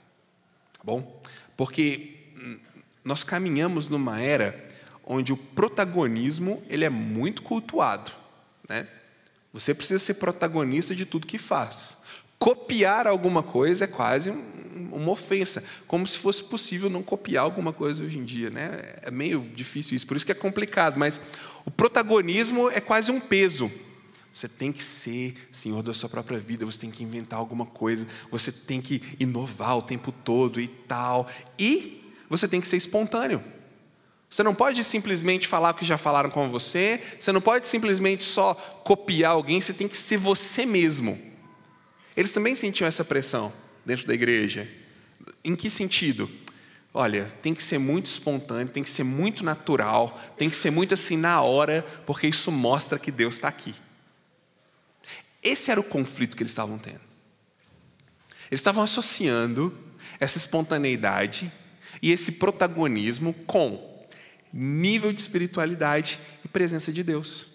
tá 0.73 0.81
bom? 0.83 1.23
Porque 1.55 2.17
hum, 2.35 2.59
nós 3.01 3.23
caminhamos 3.23 3.87
numa 3.87 4.19
era 4.19 4.69
onde 5.05 5.31
o 5.31 5.37
protagonismo 5.37 6.61
ele 6.67 6.83
é 6.83 6.89
muito 6.89 7.41
cultuado, 7.41 8.11
né? 8.67 8.89
Você 9.53 9.73
precisa 9.73 9.99
ser 9.99 10.15
protagonista 10.15 10.95
de 10.95 11.05
tudo 11.05 11.27
que 11.27 11.37
faz. 11.37 11.97
Copiar 12.39 13.05
alguma 13.05 13.43
coisa 13.43 13.83
é 13.83 13.87
quase 13.87 14.31
uma 14.91 15.11
ofensa, 15.11 15.63
como 15.87 16.05
se 16.07 16.17
fosse 16.17 16.43
possível 16.43 16.89
não 16.89 17.03
copiar 17.03 17.43
alguma 17.43 17.71
coisa 17.71 18.03
hoje 18.03 18.17
em 18.17 18.23
dia, 18.23 18.49
né? 18.49 18.81
É 19.01 19.11
meio 19.11 19.41
difícil 19.55 19.95
isso, 19.95 20.07
por 20.07 20.17
isso 20.17 20.25
que 20.25 20.31
é 20.31 20.35
complicado, 20.35 20.97
mas 20.97 21.21
o 21.65 21.71
protagonismo 21.71 22.69
é 22.69 22.79
quase 22.79 23.11
um 23.11 23.19
peso. 23.19 23.71
Você 24.33 24.47
tem 24.47 24.71
que 24.71 24.81
ser 24.81 25.35
senhor 25.51 25.83
da 25.83 25.93
sua 25.93 26.07
própria 26.07 26.39
vida, 26.39 26.65
você 26.65 26.79
tem 26.79 26.89
que 26.89 27.03
inventar 27.03 27.37
alguma 27.37 27.65
coisa, 27.65 28.07
você 28.29 28.51
tem 28.51 28.81
que 28.81 29.01
inovar 29.19 29.77
o 29.77 29.81
tempo 29.81 30.11
todo 30.11 30.61
e 30.61 30.67
tal. 30.67 31.29
E 31.59 32.01
você 32.29 32.47
tem 32.47 32.61
que 32.61 32.67
ser 32.67 32.77
espontâneo. 32.77 33.43
Você 34.31 34.43
não 34.43 34.55
pode 34.55 34.81
simplesmente 34.85 35.45
falar 35.45 35.71
o 35.71 35.73
que 35.73 35.83
já 35.83 35.97
falaram 35.97 36.29
com 36.29 36.47
você, 36.47 37.01
você 37.19 37.33
não 37.33 37.41
pode 37.41 37.67
simplesmente 37.67 38.23
só 38.23 38.53
copiar 38.53 39.33
alguém, 39.33 39.59
você 39.59 39.73
tem 39.73 39.89
que 39.89 39.97
ser 39.97 40.15
você 40.15 40.65
mesmo. 40.65 41.19
Eles 42.15 42.31
também 42.31 42.55
sentiam 42.55 42.87
essa 42.87 43.03
pressão 43.03 43.51
dentro 43.85 44.07
da 44.07 44.13
igreja. 44.13 44.71
Em 45.43 45.53
que 45.53 45.69
sentido? 45.69 46.31
Olha, 46.93 47.25
tem 47.41 47.53
que 47.53 47.61
ser 47.61 47.77
muito 47.77 48.05
espontâneo, 48.05 48.71
tem 48.71 48.83
que 48.83 48.89
ser 48.89 49.03
muito 49.03 49.43
natural, 49.43 50.17
tem 50.37 50.49
que 50.49 50.55
ser 50.55 50.71
muito 50.71 50.93
assim 50.93 51.17
na 51.17 51.41
hora, 51.41 51.85
porque 52.05 52.27
isso 52.27 52.53
mostra 52.53 52.97
que 52.97 53.11
Deus 53.11 53.35
está 53.35 53.49
aqui. 53.49 53.75
Esse 55.43 55.71
era 55.71 55.79
o 55.79 55.83
conflito 55.83 56.37
que 56.37 56.43
eles 56.43 56.53
estavam 56.53 56.77
tendo. 56.77 57.01
Eles 58.49 58.61
estavam 58.61 58.81
associando 58.81 59.77
essa 60.21 60.37
espontaneidade 60.37 61.51
e 62.01 62.11
esse 62.11 62.33
protagonismo 62.33 63.33
com 63.45 63.90
nível 64.53 65.11
de 65.13 65.21
espiritualidade 65.21 66.19
e 66.43 66.47
presença 66.47 66.91
de 66.91 67.03
Deus. 67.03 67.47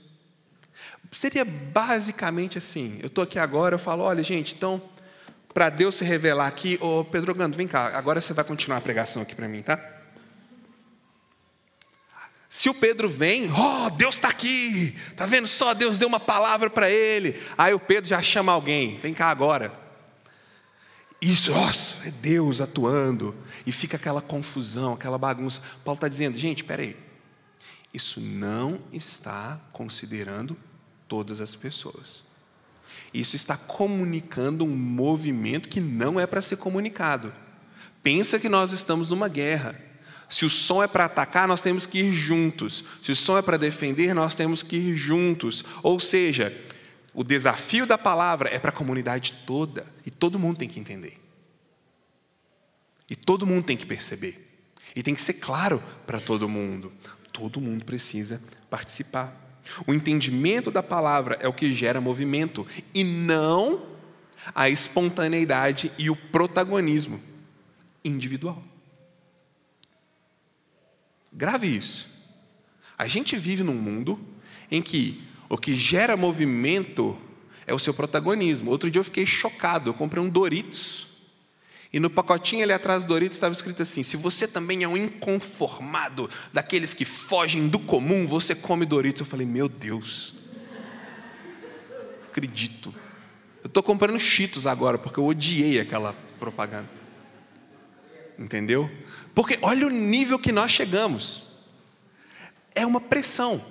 Seria 1.11 1.45
basicamente 1.45 2.59
assim: 2.59 2.99
eu 3.01 3.07
estou 3.07 3.25
aqui 3.25 3.39
agora, 3.39 3.75
eu 3.75 3.79
falo, 3.79 4.03
olha, 4.03 4.23
gente, 4.23 4.55
então, 4.55 4.83
para 5.53 5.71
Deus 5.71 5.95
se 5.95 6.05
revelar 6.05 6.47
aqui, 6.47 6.79
ô 6.81 7.05
Pedro 7.05 7.35
Gando, 7.35 7.57
vem 7.57 7.69
cá, 7.69 7.97
agora 7.97 8.21
você 8.21 8.33
vai 8.33 8.45
continuar 8.45 8.79
a 8.79 8.83
pregação 8.83 9.23
aqui 9.23 9.35
para 9.35 9.49
mim, 9.49 9.63
tá? 9.63 9.79
Se 12.49 12.71
o 12.71 12.75
Pedro 12.75 13.09
vem, 13.09 13.51
oh, 13.53 13.91
Deus 13.91 14.15
está 14.15 14.29
aqui, 14.29 14.97
tá 15.17 15.27
vendo 15.27 15.47
só? 15.47 15.75
Deus 15.75 15.99
deu 15.99 16.09
uma 16.09 16.21
palavra 16.21 16.71
para 16.71 16.91
ele. 16.91 17.39
Aí 17.59 17.75
o 17.75 17.79
Pedro 17.79 18.09
já 18.09 18.23
chama 18.23 18.53
alguém, 18.53 18.99
vem 19.03 19.13
cá 19.13 19.27
agora. 19.27 19.73
Isso, 21.21 21.53
nossa, 21.53 22.09
é 22.09 22.11
Deus 22.11 22.61
atuando. 22.61 23.37
E 23.67 23.73
fica 23.73 23.97
aquela 23.97 24.23
confusão, 24.23 24.95
aquela 24.95 25.19
bagunça. 25.19 25.61
Paulo 25.85 25.97
está 25.97 26.09
dizendo, 26.09 26.39
gente, 26.39 26.59
espera 26.59 26.83
aí. 26.83 26.97
Isso 27.93 28.21
não 28.21 28.81
está 28.93 29.61
considerando 29.73 30.57
todas 31.09 31.41
as 31.41 31.57
pessoas. 31.57 32.25
Isso 33.13 33.35
está 33.35 33.57
comunicando 33.57 34.65
um 34.65 34.77
movimento 34.77 35.69
que 35.69 35.81
não 35.81 36.21
é 36.21 36.27
para 36.27 36.41
ser 36.41 36.57
comunicado. 36.57 37.33
Pensa 38.03 38.39
que 38.39 38.49
nós 38.49 38.73
estamos 38.73 39.11
numa 39.11 39.29
guerra. 39.29 39.81
Se 40.29 40.45
o 40.45 40.51
som 40.51 40.83
é 40.83 40.87
para 40.87 41.07
atacar, 41.07 41.49
nós 41.49 41.63
temos 41.63 41.87
que 41.87 42.01
ir 42.01 42.13
juntos. 42.13 42.85
Se 43.03 43.11
o 43.11 43.17
som 43.17 43.39
é 43.39 43.43
para 43.43 43.57
defender, 43.57 44.15
nós 44.15 44.35
temos 44.35 44.63
que 44.63 44.77
ir 44.77 44.97
juntos. 44.97 45.65
Ou 45.83 45.99
seja, 45.99 46.57
o 47.15 47.25
desafio 47.25 47.87
da 47.87 47.97
palavra 47.97 48.51
é 48.51 48.59
para 48.59 48.71
a 48.71 48.75
comunidade 48.75 49.33
toda, 49.47 49.87
e 50.05 50.11
todo 50.11 50.39
mundo 50.39 50.59
tem 50.59 50.69
que 50.69 50.79
entender. 50.79 51.19
E 53.09 53.15
todo 53.15 53.47
mundo 53.47 53.65
tem 53.65 53.77
que 53.77 53.87
perceber. 53.87 54.65
E 54.95 55.03
tem 55.03 55.15
que 55.15 55.21
ser 55.21 55.35
claro 55.35 55.83
para 56.07 56.21
todo 56.21 56.49
mundo. 56.49 56.93
Todo 57.33 57.61
mundo 57.61 57.85
precisa 57.85 58.43
participar. 58.71 59.61
O 59.87 59.93
entendimento 59.93 60.71
da 60.71 60.83
palavra 60.83 61.37
é 61.41 61.49
o 61.49 61.53
que 61.53 61.73
gera 61.73 62.01
movimento, 62.01 62.67
e 62.95 63.05
não 63.05 63.87
a 64.55 64.71
espontaneidade 64.71 65.91
e 65.99 66.09
o 66.09 66.17
protagonismo 66.17 67.21
individual. 68.05 68.63
Grave 71.33 71.67
isso. 71.67 72.15
A 72.97 73.07
gente 73.07 73.37
vive 73.37 73.63
num 73.63 73.75
mundo 73.75 74.19
em 74.71 74.81
que 74.81 75.23
o 75.49 75.59
que 75.59 75.77
gera 75.77 76.17
movimento 76.17 77.19
é 77.67 77.75
o 77.75 77.79
seu 77.79 77.93
protagonismo. 77.93 78.71
Outro 78.71 78.91
dia 78.91 79.01
eu 79.01 79.05
fiquei 79.05 79.27
chocado. 79.27 79.91
Eu 79.91 79.95
comprei 79.95 80.23
um 80.23 80.29
Doritos. 80.29 81.09
E 81.97 81.99
no 81.99 82.11
pacotinho 82.11 82.63
ali 82.63 82.75
atrás 82.75 83.07
do 83.07 83.09
Doritos 83.09 83.39
estava 83.39 83.55
escrito 83.55 83.81
assim: 83.81 84.03
se 84.03 84.19
você 84.19 84.47
também 84.47 84.83
é 84.83 84.89
um 84.89 84.99
inconformado, 84.99 86.29
daqueles 86.53 86.93
que 86.93 87.07
fogem 87.07 87.69
do 87.69 87.79
comum, 87.79 88.27
você 88.27 88.55
come 88.55 88.85
Doritos. 88.85 89.21
Eu 89.21 89.27
falei: 89.27 89.47
meu 89.47 89.67
Deus, 89.67 90.35
acredito. 92.29 92.95
Eu 93.65 93.69
estou 93.69 93.83
comprando 93.83 94.19
Cheetos 94.19 94.67
agora, 94.67 94.99
porque 94.99 95.19
eu 95.19 95.25
odiei 95.25 95.81
aquela 95.81 96.13
propaganda. 96.39 96.87
Entendeu? 98.39 98.91
Porque 99.35 99.59
olha 99.63 99.87
o 99.87 99.91
nível 99.91 100.39
que 100.39 100.53
nós 100.53 100.71
chegamos. 100.71 101.45
É 102.75 102.85
uma 102.85 103.01
pressão. 103.01 103.65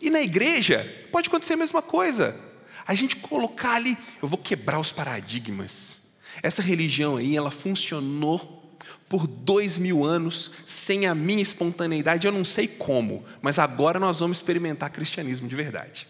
E 0.00 0.08
na 0.08 0.22
igreja, 0.22 0.88
pode 1.10 1.28
acontecer 1.28 1.54
a 1.54 1.56
mesma 1.56 1.82
coisa. 1.82 2.40
A 2.86 2.94
gente 2.94 3.16
colocar 3.16 3.74
ali, 3.74 3.98
eu 4.22 4.28
vou 4.28 4.38
quebrar 4.38 4.78
os 4.78 4.92
paradigmas. 4.92 6.01
Essa 6.42 6.60
religião 6.60 7.16
aí, 7.16 7.36
ela 7.36 7.50
funcionou 7.50 8.60
por 9.08 9.26
dois 9.26 9.78
mil 9.78 10.04
anos 10.04 10.50
sem 10.66 11.06
a 11.06 11.14
minha 11.14 11.42
espontaneidade, 11.42 12.26
eu 12.26 12.32
não 12.32 12.44
sei 12.44 12.66
como, 12.66 13.24
mas 13.40 13.58
agora 13.58 14.00
nós 14.00 14.20
vamos 14.20 14.38
experimentar 14.38 14.90
cristianismo 14.90 15.46
de 15.46 15.54
verdade. 15.54 16.08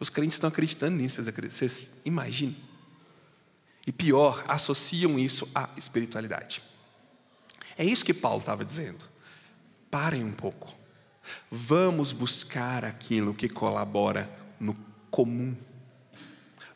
Os 0.00 0.08
crentes 0.08 0.36
estão 0.36 0.48
acreditando 0.48 0.96
nisso, 0.96 1.22
vocês 1.22 2.00
imaginam? 2.04 2.56
E 3.86 3.92
pior, 3.92 4.42
associam 4.48 5.18
isso 5.18 5.48
à 5.54 5.68
espiritualidade. 5.76 6.62
É 7.76 7.84
isso 7.84 8.04
que 8.04 8.14
Paulo 8.14 8.40
estava 8.40 8.64
dizendo. 8.64 9.04
Parem 9.90 10.24
um 10.24 10.32
pouco. 10.32 10.74
Vamos 11.50 12.12
buscar 12.12 12.84
aquilo 12.84 13.34
que 13.34 13.48
colabora 13.48 14.30
no 14.58 14.74
comum. 15.10 15.56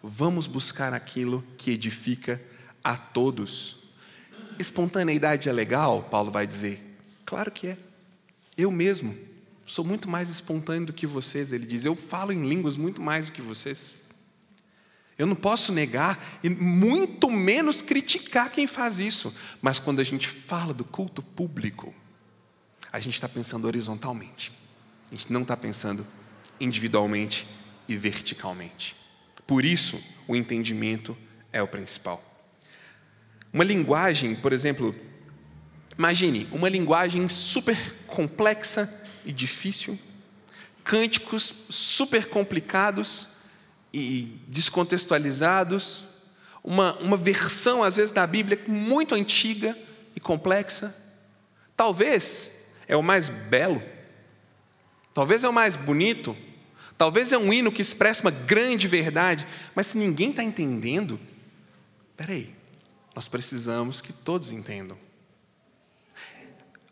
Vamos 0.06 0.46
buscar 0.46 0.92
aquilo 0.92 1.42
que 1.56 1.70
edifica 1.70 2.38
a 2.84 2.94
todos. 2.94 3.84
espontaneidade 4.58 5.48
é 5.48 5.52
legal? 5.52 6.02
Paulo 6.02 6.30
vai 6.30 6.46
dizer. 6.46 6.98
Claro 7.24 7.50
que 7.50 7.68
é. 7.68 7.78
Eu 8.54 8.70
mesmo 8.70 9.16
sou 9.64 9.82
muito 9.82 10.06
mais 10.06 10.28
espontâneo 10.28 10.88
do 10.88 10.92
que 10.92 11.06
vocês, 11.06 11.52
ele 11.52 11.64
diz. 11.64 11.86
Eu 11.86 11.96
falo 11.96 12.32
em 12.32 12.46
línguas 12.46 12.76
muito 12.76 13.00
mais 13.00 13.28
do 13.28 13.32
que 13.32 13.40
vocês. 13.40 13.96
Eu 15.16 15.26
não 15.26 15.34
posso 15.34 15.72
negar 15.72 16.38
e 16.44 16.50
muito 16.50 17.30
menos 17.30 17.80
criticar 17.80 18.50
quem 18.50 18.66
faz 18.66 18.98
isso. 18.98 19.34
Mas 19.62 19.78
quando 19.78 20.00
a 20.00 20.04
gente 20.04 20.28
fala 20.28 20.74
do 20.74 20.84
culto 20.84 21.22
público, 21.22 21.94
a 22.92 23.00
gente 23.00 23.14
está 23.14 23.26
pensando 23.26 23.64
horizontalmente. 23.64 24.52
A 25.10 25.14
gente 25.14 25.32
não 25.32 25.40
está 25.40 25.56
pensando 25.56 26.06
individualmente 26.60 27.48
e 27.88 27.96
verticalmente. 27.96 29.02
Por 29.46 29.64
isso, 29.64 30.02
o 30.26 30.34
entendimento 30.34 31.16
é 31.52 31.62
o 31.62 31.68
principal. 31.68 32.22
Uma 33.52 33.64
linguagem, 33.64 34.34
por 34.34 34.52
exemplo, 34.52 34.94
imagine 35.96 36.48
uma 36.50 36.68
linguagem 36.68 37.28
super 37.28 37.76
complexa 38.06 38.92
e 39.24 39.32
difícil, 39.32 39.98
cânticos 40.82 41.66
super 41.70 42.26
complicados 42.26 43.28
e 43.92 44.36
descontextualizados, 44.48 46.08
uma, 46.62 46.94
uma 46.98 47.16
versão, 47.16 47.82
às 47.82 47.96
vezes, 47.96 48.10
da 48.10 48.26
Bíblia 48.26 48.58
muito 48.66 49.14
antiga 49.14 49.76
e 50.16 50.20
complexa. 50.20 50.94
Talvez 51.76 52.64
é 52.88 52.96
o 52.96 53.02
mais 53.02 53.28
belo, 53.28 53.82
talvez 55.12 55.44
é 55.44 55.48
o 55.48 55.52
mais 55.52 55.76
bonito, 55.76 56.36
talvez 56.96 57.32
é 57.32 57.38
um 57.38 57.52
hino 57.52 57.72
que 57.72 57.82
expressa 57.82 58.22
uma 58.22 58.30
grande 58.30 58.88
verdade, 58.88 59.46
mas 59.74 59.88
se 59.88 59.98
ninguém 59.98 60.30
está 60.30 60.42
entendendo, 60.42 61.18
peraí, 62.16 62.54
nós 63.14 63.28
precisamos 63.28 64.00
que 64.00 64.12
todos 64.12 64.50
entendam. 64.50 64.98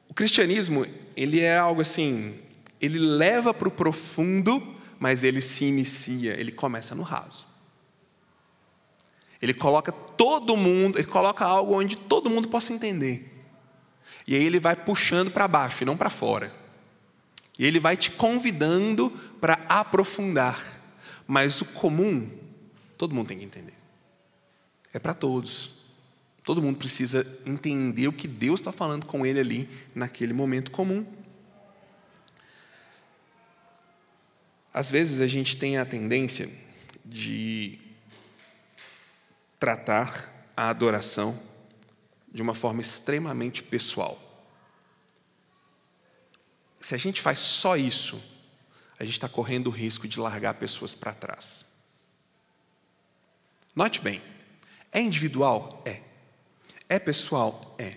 O 0.08 0.14
cristianismo, 0.14 0.86
ele 1.16 1.40
é 1.40 1.56
algo 1.56 1.80
assim, 1.80 2.38
ele 2.80 2.98
leva 2.98 3.54
para 3.54 3.68
o 3.68 3.70
profundo 3.70 4.80
mas 5.02 5.24
ele 5.24 5.40
se 5.40 5.64
inicia, 5.64 6.38
ele 6.38 6.52
começa 6.52 6.94
no 6.94 7.02
raso. 7.02 7.44
Ele 9.42 9.52
coloca 9.52 9.90
todo 9.90 10.56
mundo, 10.56 10.96
ele 10.96 11.08
coloca 11.08 11.44
algo 11.44 11.74
onde 11.74 11.96
todo 11.96 12.30
mundo 12.30 12.48
possa 12.48 12.72
entender. 12.72 13.44
E 14.24 14.36
aí 14.36 14.44
ele 14.44 14.60
vai 14.60 14.76
puxando 14.76 15.32
para 15.32 15.48
baixo 15.48 15.82
e 15.82 15.84
não 15.84 15.96
para 15.96 16.08
fora. 16.08 16.54
E 17.58 17.66
ele 17.66 17.80
vai 17.80 17.96
te 17.96 18.12
convidando 18.12 19.12
para 19.42 19.54
aprofundar. 19.68 20.80
Mas 21.26 21.60
o 21.60 21.64
comum, 21.64 22.30
todo 22.96 23.12
mundo 23.12 23.26
tem 23.26 23.38
que 23.38 23.44
entender. 23.44 23.74
É 24.94 25.00
para 25.00 25.14
todos. 25.14 25.72
Todo 26.44 26.62
mundo 26.62 26.78
precisa 26.78 27.26
entender 27.44 28.06
o 28.06 28.12
que 28.12 28.28
Deus 28.28 28.60
está 28.60 28.70
falando 28.70 29.04
com 29.04 29.26
ele 29.26 29.40
ali, 29.40 29.68
naquele 29.96 30.32
momento 30.32 30.70
comum. 30.70 31.04
Às 34.72 34.88
vezes 34.88 35.20
a 35.20 35.26
gente 35.26 35.56
tem 35.56 35.76
a 35.76 35.84
tendência 35.84 36.48
de 37.04 37.80
tratar 39.58 40.52
a 40.56 40.68
adoração 40.68 41.36
de 42.32 42.40
uma 42.40 42.54
forma 42.54 42.80
extremamente 42.80 43.60
pessoal. 43.60 44.20
Se 46.80 46.94
a 46.94 46.98
gente 46.98 47.20
faz 47.20 47.40
só 47.40 47.76
isso, 47.76 48.31
a 49.02 49.04
gente 49.04 49.14
está 49.14 49.28
correndo 49.28 49.66
o 49.66 49.70
risco 49.70 50.06
de 50.06 50.20
largar 50.20 50.54
pessoas 50.54 50.94
para 50.94 51.12
trás. 51.12 51.64
Note 53.74 54.00
bem, 54.00 54.22
é 54.92 55.00
individual? 55.00 55.82
É. 55.84 56.02
É 56.88 57.00
pessoal? 57.00 57.74
É. 57.80 57.96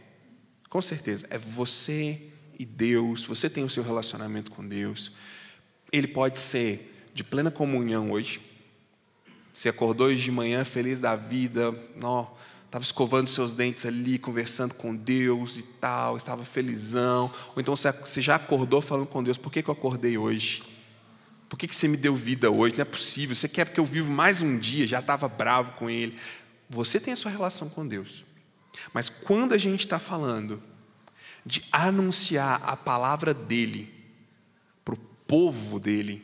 Com 0.67 0.81
certeza. 0.81 1.27
É 1.29 1.37
você 1.37 2.31
e 2.57 2.65
Deus, 2.65 3.23
você 3.23 3.47
tem 3.47 3.63
o 3.63 3.69
seu 3.69 3.83
relacionamento 3.83 4.49
com 4.49 4.67
Deus. 4.67 5.11
Ele 5.91 6.07
pode 6.07 6.39
ser 6.39 7.11
de 7.13 7.23
plena 7.23 7.51
comunhão 7.51 8.09
hoje. 8.09 8.41
Você 9.53 9.69
acordou 9.69 10.07
hoje 10.07 10.23
de 10.23 10.31
manhã 10.31 10.65
feliz 10.65 10.99
da 10.99 11.15
vida, 11.15 11.71
estava 12.65 12.83
escovando 12.83 13.27
seus 13.27 13.53
dentes 13.53 13.85
ali, 13.85 14.17
conversando 14.17 14.73
com 14.73 14.95
Deus 14.95 15.55
e 15.55 15.61
tal, 15.61 16.17
estava 16.17 16.43
felizão. 16.43 17.31
Ou 17.55 17.61
então 17.61 17.75
você 17.75 18.21
já 18.23 18.37
acordou 18.37 18.81
falando 18.81 19.05
com 19.05 19.21
Deus: 19.21 19.37
por 19.37 19.51
que, 19.51 19.61
que 19.61 19.69
eu 19.69 19.73
acordei 19.73 20.17
hoje? 20.17 20.73
Por 21.49 21.57
que, 21.57 21.67
que 21.67 21.75
você 21.75 21.87
me 21.87 21.97
deu 21.97 22.15
vida 22.15 22.49
hoje? 22.49 22.75
Não 22.75 22.81
é 22.81 22.85
possível. 22.85 23.35
Você 23.35 23.47
quer 23.47 23.71
que 23.71 23.79
eu 23.79 23.85
vivo 23.85 24.11
mais 24.11 24.41
um 24.41 24.57
dia? 24.57 24.87
Já 24.87 24.99
estava 24.99 25.27
bravo 25.27 25.73
com 25.73 25.89
Ele. 25.89 26.17
Você 26.69 26.99
tem 26.99 27.13
a 27.13 27.17
sua 27.17 27.31
relação 27.31 27.69
com 27.69 27.87
Deus. 27.87 28.25
Mas 28.93 29.09
quando 29.09 29.53
a 29.53 29.57
gente 29.57 29.81
está 29.81 29.99
falando 29.99 30.61
de 31.45 31.63
anunciar 31.71 32.61
a 32.63 32.75
palavra 32.75 33.33
dEle, 33.33 33.95
povo 35.27 35.79
dele 35.79 36.23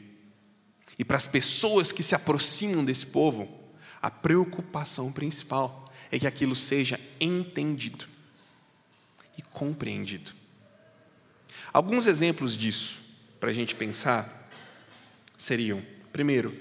e 0.97 1.03
para 1.03 1.17
as 1.17 1.27
pessoas 1.27 1.91
que 1.91 2.03
se 2.03 2.13
aproximam 2.13 2.85
desse 2.85 3.07
povo, 3.07 3.49
a 4.01 4.11
preocupação 4.11 5.11
principal 5.11 5.91
é 6.11 6.19
que 6.19 6.27
aquilo 6.27 6.55
seja 6.55 6.99
entendido 7.19 8.05
e 9.37 9.41
compreendido. 9.41 10.31
Alguns 11.73 12.05
exemplos 12.05 12.57
disso, 12.57 13.01
para 13.39 13.49
a 13.49 13.53
gente 13.53 13.73
pensar, 13.75 14.40
seriam: 15.43 15.81
primeiro, 16.13 16.55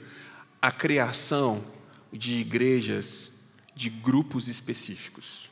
a 0.60 0.70
criação 0.70 1.64
de 2.12 2.34
igrejas 2.34 3.38
de 3.74 3.88
grupos 3.88 4.48
específicos. 4.48 5.48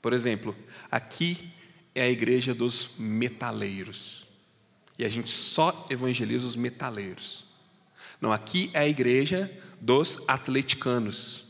Por 0.00 0.12
exemplo, 0.12 0.56
aqui 0.90 1.52
é 1.94 2.02
a 2.02 2.10
igreja 2.10 2.54
dos 2.54 2.92
metaleiros. 2.98 4.26
E 4.98 5.04
a 5.04 5.08
gente 5.08 5.30
só 5.30 5.86
evangeliza 5.90 6.46
os 6.46 6.56
metaleiros. 6.56 7.44
Não, 8.20 8.32
aqui 8.32 8.70
é 8.72 8.80
a 8.80 8.88
igreja 8.88 9.50
dos 9.80 10.22
atleticanos. 10.26 11.44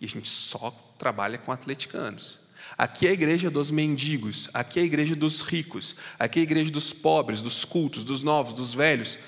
E 0.00 0.06
a 0.06 0.08
gente 0.08 0.28
só 0.28 0.70
trabalha 0.98 1.38
com 1.38 1.50
atleticanos. 1.50 2.40
Aqui 2.76 3.06
é 3.06 3.10
a 3.10 3.12
igreja 3.12 3.50
dos 3.50 3.70
mendigos, 3.70 4.50
aqui 4.52 4.78
é 4.78 4.82
a 4.82 4.86
igreja 4.86 5.14
dos 5.14 5.40
ricos, 5.40 5.94
aqui 6.18 6.40
é 6.40 6.42
a 6.42 6.42
igreja 6.42 6.70
dos 6.70 6.92
pobres, 6.92 7.40
dos 7.40 7.64
cultos, 7.64 8.04
dos 8.04 8.22
novos, 8.22 8.54
dos 8.54 8.74
velhos. 8.74 9.18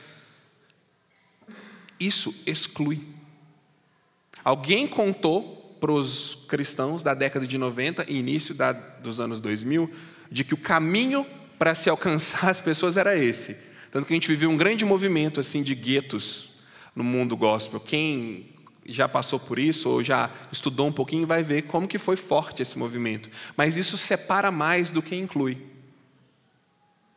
Isso 1.99 2.35
exclui. 2.47 3.01
Alguém 4.45 4.87
contou 4.87 5.77
para 5.81 5.93
os 5.93 6.47
cristãos 6.49 7.03
da 7.03 7.15
década 7.15 7.47
de 7.47 7.57
90 7.59 8.07
e 8.09 8.17
início 8.17 8.55
da, 8.55 8.73
dos 8.73 9.21
anos 9.21 9.41
2000 9.41 9.91
de 10.31 10.45
que 10.45 10.55
o 10.55 10.59
caminho 10.59 11.27
para 11.59 11.75
se 11.75 11.89
alcançar 11.89 12.51
as 12.51 12.61
pessoas 12.61 12.97
era 12.97 13.17
esse. 13.17 13.57
Tanto 13.91 14.07
que 14.07 14.13
a 14.13 14.17
gente 14.17 14.29
viveu 14.29 14.51
um 14.51 14.57
grande 14.57 14.85
movimento 14.85 15.41
assim 15.41 15.63
de 15.63 15.75
guetos 15.75 16.61
no 16.95 17.03
mundo 17.03 17.37
gospel. 17.37 17.81
Quem 17.81 18.51
já 18.87 19.09
passou 19.09 19.39
por 19.39 19.59
isso 19.59 19.89
ou 19.89 20.03
já 20.03 20.31
estudou 20.51 20.87
um 20.87 20.93
pouquinho 20.93 21.27
vai 21.27 21.43
ver 21.43 21.63
como 21.63 21.89
que 21.89 21.99
foi 21.99 22.17
forte 22.17 22.63
esse 22.63 22.79
movimento. 22.79 23.31
Mas 23.57 23.77
isso 23.77 23.97
separa 23.97 24.51
mais 24.51 24.91
do 24.91 25.03
que 25.03 25.15
inclui. 25.17 25.59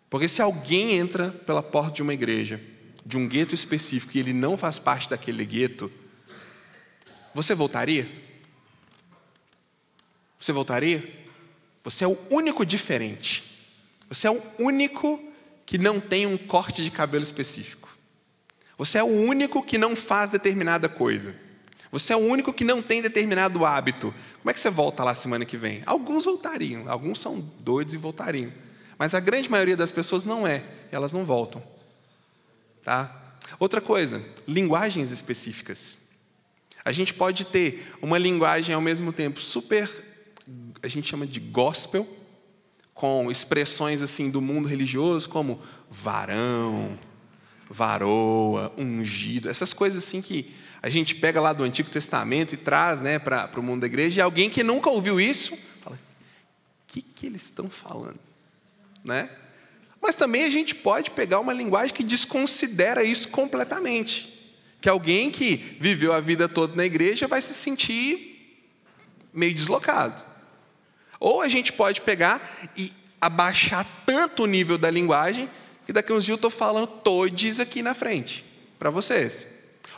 Porque 0.09 0.27
se 0.27 0.41
alguém 0.41 0.93
entra 0.93 1.29
pela 1.29 1.63
porta 1.63 1.93
de 1.93 2.01
uma 2.01 2.13
igreja, 2.13 2.59
de 3.05 3.17
um 3.17 3.27
gueto 3.27 3.55
específico, 3.55 4.15
e 4.15 4.19
ele 4.19 4.33
não 4.33 4.57
faz 4.57 4.79
parte 4.79 5.09
daquele 5.09 5.45
gueto, 5.45 5.91
você 7.33 7.55
voltaria? 7.55 8.09
Você 10.39 10.51
voltaria? 10.51 11.21
Você 11.83 12.03
é 12.03 12.07
o 12.07 12.17
único 12.29 12.65
diferente. 12.65 13.43
Você 14.09 14.27
é 14.27 14.31
o 14.31 14.41
único 14.59 15.19
que 15.65 15.77
não 15.77 15.99
tem 15.99 16.25
um 16.25 16.37
corte 16.37 16.83
de 16.83 16.91
cabelo 16.91 17.23
específico. 17.23 17.89
Você 18.77 18.97
é 18.97 19.03
o 19.03 19.07
único 19.07 19.63
que 19.63 19.77
não 19.77 19.95
faz 19.95 20.31
determinada 20.31 20.89
coisa. 20.89 21.35
Você 21.91 22.13
é 22.13 22.15
o 22.15 22.19
único 22.19 22.51
que 22.51 22.63
não 22.63 22.81
tem 22.81 23.01
determinado 23.01 23.65
hábito. 23.65 24.13
Como 24.39 24.49
é 24.49 24.53
que 24.53 24.59
você 24.59 24.69
volta 24.69 25.03
lá 25.03 25.13
semana 25.13 25.45
que 25.45 25.57
vem? 25.57 25.83
Alguns 25.85 26.25
voltariam, 26.25 26.89
alguns 26.89 27.19
são 27.19 27.39
doidos 27.59 27.93
e 27.93 27.97
voltariam. 27.97 28.51
Mas 28.97 29.13
a 29.13 29.19
grande 29.19 29.49
maioria 29.49 29.77
das 29.77 29.91
pessoas 29.91 30.25
não 30.25 30.45
é, 30.45 30.63
elas 30.91 31.13
não 31.13 31.25
voltam. 31.25 31.61
Tá? 32.83 33.35
Outra 33.59 33.81
coisa, 33.81 34.23
linguagens 34.47 35.11
específicas. 35.11 35.97
A 36.83 36.91
gente 36.91 37.13
pode 37.13 37.45
ter 37.45 37.93
uma 38.01 38.17
linguagem 38.17 38.73
ao 38.73 38.81
mesmo 38.81 39.13
tempo 39.13 39.39
super, 39.39 39.89
a 40.81 40.87
gente 40.87 41.07
chama 41.07 41.27
de 41.27 41.39
gospel, 41.39 42.07
com 42.93 43.31
expressões 43.31 44.01
assim 44.01 44.29
do 44.29 44.41
mundo 44.41 44.67
religioso 44.67 45.29
como 45.29 45.61
varão, 45.89 46.97
varoa, 47.69 48.73
ungido, 48.77 49.49
essas 49.49 49.73
coisas 49.73 50.03
assim 50.03 50.21
que 50.21 50.53
a 50.81 50.89
gente 50.89 51.15
pega 51.15 51.39
lá 51.39 51.53
do 51.53 51.63
Antigo 51.63 51.89
Testamento 51.89 52.53
e 52.53 52.57
traz 52.57 53.01
né, 53.01 53.19
para 53.19 53.49
o 53.57 53.63
mundo 53.63 53.81
da 53.81 53.87
igreja, 53.87 54.19
e 54.19 54.21
alguém 54.21 54.49
que 54.49 54.63
nunca 54.63 54.89
ouviu 54.89 55.19
isso 55.19 55.55
fala: 55.81 55.95
o 55.95 55.99
que, 56.87 57.01
que 57.01 57.27
eles 57.27 57.43
estão 57.43 57.69
falando? 57.69 58.19
Né? 59.03 59.29
Mas 60.01 60.15
também 60.15 60.43
a 60.43 60.49
gente 60.49 60.73
pode 60.73 61.11
pegar 61.11 61.39
uma 61.39 61.53
linguagem 61.53 61.93
que 61.93 62.03
desconsidera 62.03 63.03
isso 63.03 63.29
completamente. 63.29 64.41
Que 64.81 64.89
alguém 64.89 65.29
que 65.29 65.77
viveu 65.79 66.11
a 66.11 66.19
vida 66.19 66.49
toda 66.49 66.75
na 66.75 66.85
igreja 66.85 67.27
vai 67.27 67.41
se 67.41 67.53
sentir 67.53 68.57
meio 69.31 69.53
deslocado. 69.53 70.23
Ou 71.19 71.41
a 71.41 71.47
gente 71.47 71.71
pode 71.71 72.01
pegar 72.01 72.69
e 72.75 72.91
abaixar 73.21 73.85
tanto 74.05 74.43
o 74.43 74.47
nível 74.47 74.77
da 74.79 74.89
linguagem 74.89 75.47
que 75.85 75.93
daqui 75.93 76.11
a 76.11 76.15
uns 76.15 76.25
dias 76.25 76.33
eu 76.33 76.35
estou 76.35 76.49
falando 76.49 76.87
todes 76.87 77.59
aqui 77.59 77.83
na 77.83 77.93
frente 77.93 78.43
para 78.79 78.89
vocês. 78.89 79.45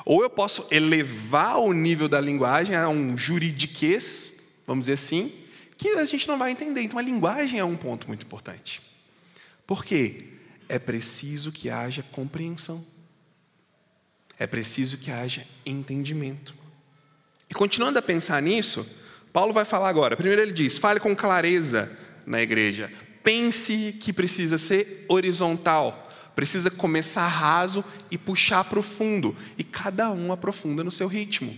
Ou 0.05 0.21
eu 0.21 0.29
posso 0.29 0.67
elevar 0.69 1.59
o 1.59 1.71
nível 1.71 2.09
da 2.09 2.19
linguagem 2.19 2.75
a 2.75 2.89
um 2.89 3.15
juridiquês, 3.15 4.33
vamos 4.67 4.85
dizer 4.85 4.93
assim, 4.93 5.31
que 5.77 5.89
a 5.89 6.05
gente 6.05 6.27
não 6.27 6.37
vai 6.37 6.51
entender. 6.51 6.81
Então 6.81 6.99
a 6.99 7.01
linguagem 7.01 7.57
é 7.57 7.63
um 7.63 7.77
ponto 7.77 8.07
muito 8.07 8.25
importante. 8.25 8.81
Por 9.65 9.83
quê? 9.83 10.25
É 10.67 10.79
preciso 10.79 11.51
que 11.51 11.69
haja 11.69 12.03
compreensão. 12.11 12.85
É 14.37 14.47
preciso 14.47 14.97
que 14.97 15.11
haja 15.11 15.45
entendimento. 15.65 16.55
E 17.49 17.53
continuando 17.53 17.99
a 17.99 18.01
pensar 18.01 18.41
nisso, 18.41 18.85
Paulo 19.31 19.53
vai 19.53 19.65
falar 19.65 19.89
agora. 19.89 20.15
Primeiro 20.15 20.41
ele 20.41 20.53
diz: 20.53 20.77
fale 20.77 20.99
com 20.99 21.15
clareza 21.15 21.91
na 22.25 22.41
igreja. 22.41 22.91
Pense 23.23 23.93
que 24.01 24.11
precisa 24.11 24.57
ser 24.57 25.05
horizontal, 25.07 26.09
precisa 26.35 26.69
começar 26.69 27.27
raso 27.27 27.83
e 28.11 28.17
puxar 28.17 28.63
para 28.65 28.79
o 28.79 28.83
fundo, 28.83 29.35
e 29.57 29.63
cada 29.63 30.11
um 30.11 30.31
aprofunda 30.31 30.83
no 30.83 30.91
seu 30.91 31.07
ritmo. 31.07 31.55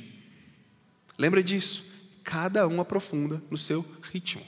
Lembra 1.17 1.41
disso? 1.41 1.91
Cada 2.23 2.67
um 2.67 2.79
aprofunda 2.79 3.41
no 3.49 3.57
seu 3.57 3.85
ritmo. 4.11 4.45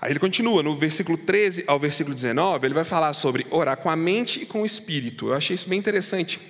Aí 0.00 0.12
ele 0.12 0.18
continua, 0.20 0.62
no 0.62 0.76
versículo 0.76 1.18
13 1.18 1.64
ao 1.66 1.78
versículo 1.78 2.14
19, 2.14 2.66
ele 2.66 2.74
vai 2.74 2.84
falar 2.84 3.12
sobre 3.14 3.46
orar 3.50 3.76
com 3.76 3.90
a 3.90 3.96
mente 3.96 4.42
e 4.42 4.46
com 4.46 4.62
o 4.62 4.66
espírito. 4.66 5.28
Eu 5.28 5.34
achei 5.34 5.54
isso 5.54 5.68
bem 5.68 5.78
interessante. 5.78 6.40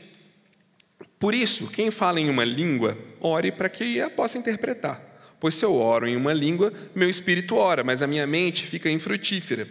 Por 1.18 1.34
isso, 1.34 1.66
quem 1.68 1.90
fala 1.90 2.20
em 2.20 2.28
uma 2.28 2.44
língua, 2.44 2.96
ore 3.20 3.50
para 3.50 3.68
que 3.68 4.00
a 4.00 4.10
possa 4.10 4.38
interpretar. 4.38 5.02
Pois 5.40 5.54
se 5.54 5.64
eu 5.64 5.74
oro 5.74 6.06
em 6.06 6.16
uma 6.16 6.32
língua, 6.32 6.72
meu 6.94 7.08
espírito 7.08 7.56
ora, 7.56 7.82
mas 7.82 8.02
a 8.02 8.06
minha 8.06 8.26
mente 8.26 8.66
fica 8.66 8.90
infrutífera. 8.90 9.68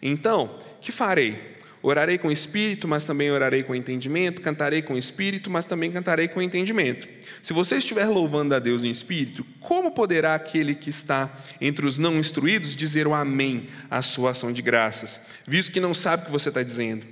Então, 0.00 0.58
que 0.80 0.90
farei? 0.90 1.58
Orarei 1.82 2.18
com 2.18 2.30
espírito, 2.30 2.86
mas 2.86 3.04
também 3.04 3.30
orarei 3.30 3.62
com 3.62 3.74
entendimento, 3.74 4.42
cantarei 4.42 4.82
com 4.82 4.98
espírito, 4.98 5.48
mas 5.48 5.64
também 5.64 5.90
cantarei 5.90 6.28
com 6.28 6.42
entendimento. 6.42 7.08
Se 7.42 7.54
você 7.54 7.76
estiver 7.76 8.06
louvando 8.06 8.54
a 8.54 8.58
Deus 8.58 8.84
em 8.84 8.90
espírito, 8.90 9.46
como 9.60 9.90
poderá 9.92 10.34
aquele 10.34 10.74
que 10.74 10.90
está 10.90 11.32
entre 11.58 11.86
os 11.86 11.96
não 11.96 12.18
instruídos 12.18 12.76
dizer 12.76 13.06
o 13.06 13.14
amém 13.14 13.68
à 13.90 14.02
sua 14.02 14.32
ação 14.32 14.52
de 14.52 14.60
graças, 14.60 15.20
visto 15.46 15.72
que 15.72 15.80
não 15.80 15.94
sabe 15.94 16.22
o 16.22 16.26
que 16.26 16.32
você 16.32 16.50
está 16.50 16.62
dizendo? 16.62 17.06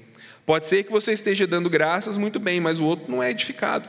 Pode 0.44 0.66
ser 0.66 0.84
que 0.84 0.92
você 0.92 1.12
esteja 1.12 1.46
dando 1.46 1.70
graças 1.70 2.18
muito 2.18 2.38
bem, 2.38 2.60
mas 2.60 2.78
o 2.78 2.84
outro 2.84 3.10
não 3.10 3.22
é 3.22 3.30
edificado. 3.30 3.88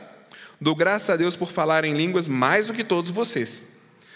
Dou 0.58 0.74
graças 0.74 1.10
a 1.10 1.16
Deus 1.16 1.36
por 1.36 1.50
falar 1.50 1.84
em 1.84 1.94
línguas 1.94 2.26
mais 2.26 2.68
do 2.68 2.74
que 2.74 2.84
todos 2.84 3.10
vocês. 3.10 3.66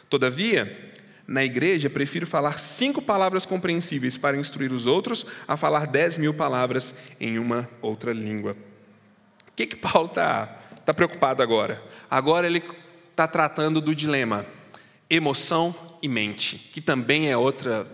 Todavia, 0.08 0.92
na 1.26 1.44
igreja, 1.44 1.88
prefiro 1.88 2.26
falar 2.26 2.58
cinco 2.58 3.00
palavras 3.00 3.46
compreensíveis 3.46 4.18
para 4.18 4.36
instruir 4.36 4.72
os 4.72 4.86
outros 4.86 5.24
a 5.48 5.56
falar 5.56 5.86
dez 5.86 6.18
mil 6.18 6.34
palavras 6.34 6.94
em 7.18 7.38
uma 7.38 7.68
outra 7.80 8.12
língua. 8.12 8.56
O 9.48 9.52
que, 9.56 9.66
que 9.66 9.76
Paulo 9.76 10.08
está 10.08 10.46
tá 10.84 10.92
preocupado 10.92 11.42
agora? 11.42 11.82
Agora 12.10 12.46
ele 12.46 12.62
está 13.10 13.26
tratando 13.26 13.80
do 13.80 13.94
dilema 13.94 14.44
emoção 15.08 15.74
e 16.02 16.08
mente, 16.08 16.58
que 16.72 16.80
também 16.80 17.30
é 17.30 17.36
outra, 17.36 17.86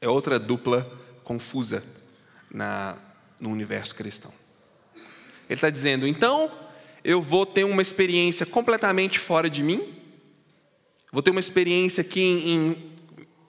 é 0.00 0.08
outra 0.08 0.38
dupla 0.38 0.88
confusa 1.24 1.82
na, 2.52 2.96
no 3.40 3.50
universo 3.50 3.94
cristão. 3.94 4.32
Ele 5.48 5.56
está 5.56 5.70
dizendo, 5.70 6.06
então 6.06 6.50
eu 7.02 7.20
vou 7.20 7.44
ter 7.44 7.64
uma 7.64 7.82
experiência 7.82 8.46
completamente 8.46 9.18
fora 9.18 9.50
de 9.50 9.62
mim, 9.62 9.94
Vou 11.14 11.22
ter 11.22 11.30
uma 11.30 11.38
experiência 11.38 12.00
aqui 12.00 12.20
em, 12.20 12.90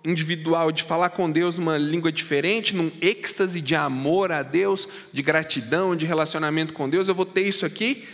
individual 0.08 0.72
de 0.72 0.84
falar 0.84 1.10
com 1.10 1.32
Deus 1.32 1.58
numa 1.58 1.80
língua 1.80 2.12
diferente, 2.12 2.76
num 2.76 2.92
êxtase 3.02 3.60
de 3.60 3.74
amor 3.74 4.32
a 4.32 4.44
Deus, 4.44 4.88
de 5.12 5.24
gratidão, 5.24 5.96
de 5.96 6.06
relacionamento 6.06 6.76
com 6.76 6.88
Deus. 6.88 7.08
Eu 7.08 7.16
vou 7.16 7.26
ter 7.26 7.42
isso 7.42 7.66
aqui 7.66 8.08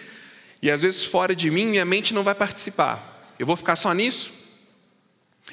e 0.62 0.72
às 0.72 0.84
vezes 0.84 1.04
fora 1.04 1.36
de 1.36 1.52
mim 1.52 1.66
minha 1.66 1.84
mente 1.84 2.14
não 2.14 2.24
vai 2.24 2.34
participar. 2.34 3.30
Eu 3.38 3.46
vou 3.46 3.58
ficar 3.58 3.76
só 3.76 3.92
nisso? 3.92 4.32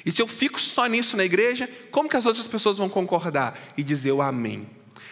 E 0.05 0.13
se 0.13 0.21
eu 0.21 0.27
fico 0.27 0.61
só 0.61 0.85
nisso 0.85 1.17
na 1.17 1.25
igreja, 1.25 1.69
como 1.91 2.07
que 2.07 2.15
as 2.15 2.25
outras 2.25 2.47
pessoas 2.47 2.77
vão 2.77 2.87
concordar 2.87 3.59
e 3.75 3.83
dizer 3.83 4.13
o 4.13 4.21
amém? 4.21 4.65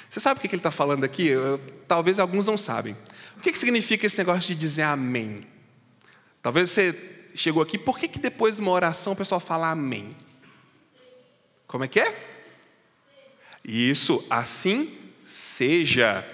Você 0.09 0.21
sabe 0.21 0.37
o 0.37 0.41
que 0.41 0.47
ele 0.47 0.61
está 0.61 0.71
falando 0.71 1.03
aqui? 1.03 1.27
Eu, 1.27 1.59
talvez 1.89 2.19
alguns 2.19 2.47
não 2.47 2.55
sabem. 2.55 2.95
O 3.35 3.41
que, 3.41 3.51
que 3.51 3.59
significa 3.59 4.05
esse 4.05 4.17
negócio 4.17 4.47
de 4.47 4.55
dizer 4.55 4.83
amém? 4.83 5.41
Talvez 6.41 6.69
você 6.69 7.16
chegou 7.37 7.61
aqui, 7.61 7.77
por 7.77 7.97
que, 7.97 8.07
que 8.07 8.19
depois 8.19 8.55
de 8.55 8.61
uma 8.61 8.71
oração 8.71 9.13
o 9.13 9.15
pessoal 9.15 9.39
fala 9.39 9.69
amém? 9.69 10.15
Como 11.67 11.83
é 11.83 11.87
que 11.87 11.99
é? 11.99 12.27
Isso, 13.63 14.25
assim 14.29 14.97
seja. 15.25 16.25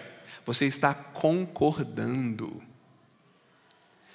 Você 0.45 0.65
está 0.65 0.93
concordando. 0.93 2.61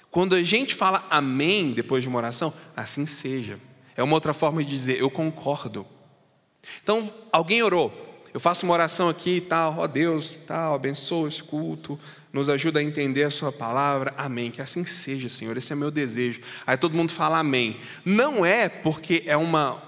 Quando 0.09 0.35
a 0.35 0.41
gente 0.41 0.73
fala 0.73 1.05
amém 1.09 1.71
depois 1.71 2.01
de 2.01 2.09
uma 2.09 2.17
oração, 2.17 2.53
assim 2.75 3.05
seja. 3.05 3.59
É 3.95 4.01
uma 4.01 4.15
outra 4.15 4.33
forma 4.33 4.63
de 4.63 4.69
dizer 4.69 4.99
eu 4.99 5.09
concordo. 5.09 5.85
Então, 6.81 7.13
alguém 7.31 7.61
orou. 7.61 8.08
Eu 8.33 8.39
faço 8.39 8.65
uma 8.65 8.73
oração 8.73 9.09
aqui 9.09 9.37
e 9.37 9.41
tal, 9.41 9.79
ó 9.79 9.87
Deus, 9.87 10.37
tal, 10.45 10.75
abençoa 10.75 11.27
esse 11.27 11.43
culto, 11.43 11.99
nos 12.31 12.47
ajuda 12.49 12.79
a 12.79 12.83
entender 12.83 13.23
a 13.23 13.31
Sua 13.31 13.51
palavra. 13.51 14.13
Amém. 14.15 14.51
Que 14.51 14.61
assim 14.61 14.85
seja, 14.85 15.27
Senhor. 15.29 15.57
Esse 15.57 15.73
é 15.73 15.75
meu 15.75 15.89
desejo. 15.89 16.41
Aí 16.65 16.77
todo 16.77 16.95
mundo 16.95 17.11
fala 17.11 17.39
amém. 17.39 17.77
Não 18.05 18.45
é 18.45 18.69
porque 18.69 19.23
é 19.25 19.35
uma, 19.35 19.81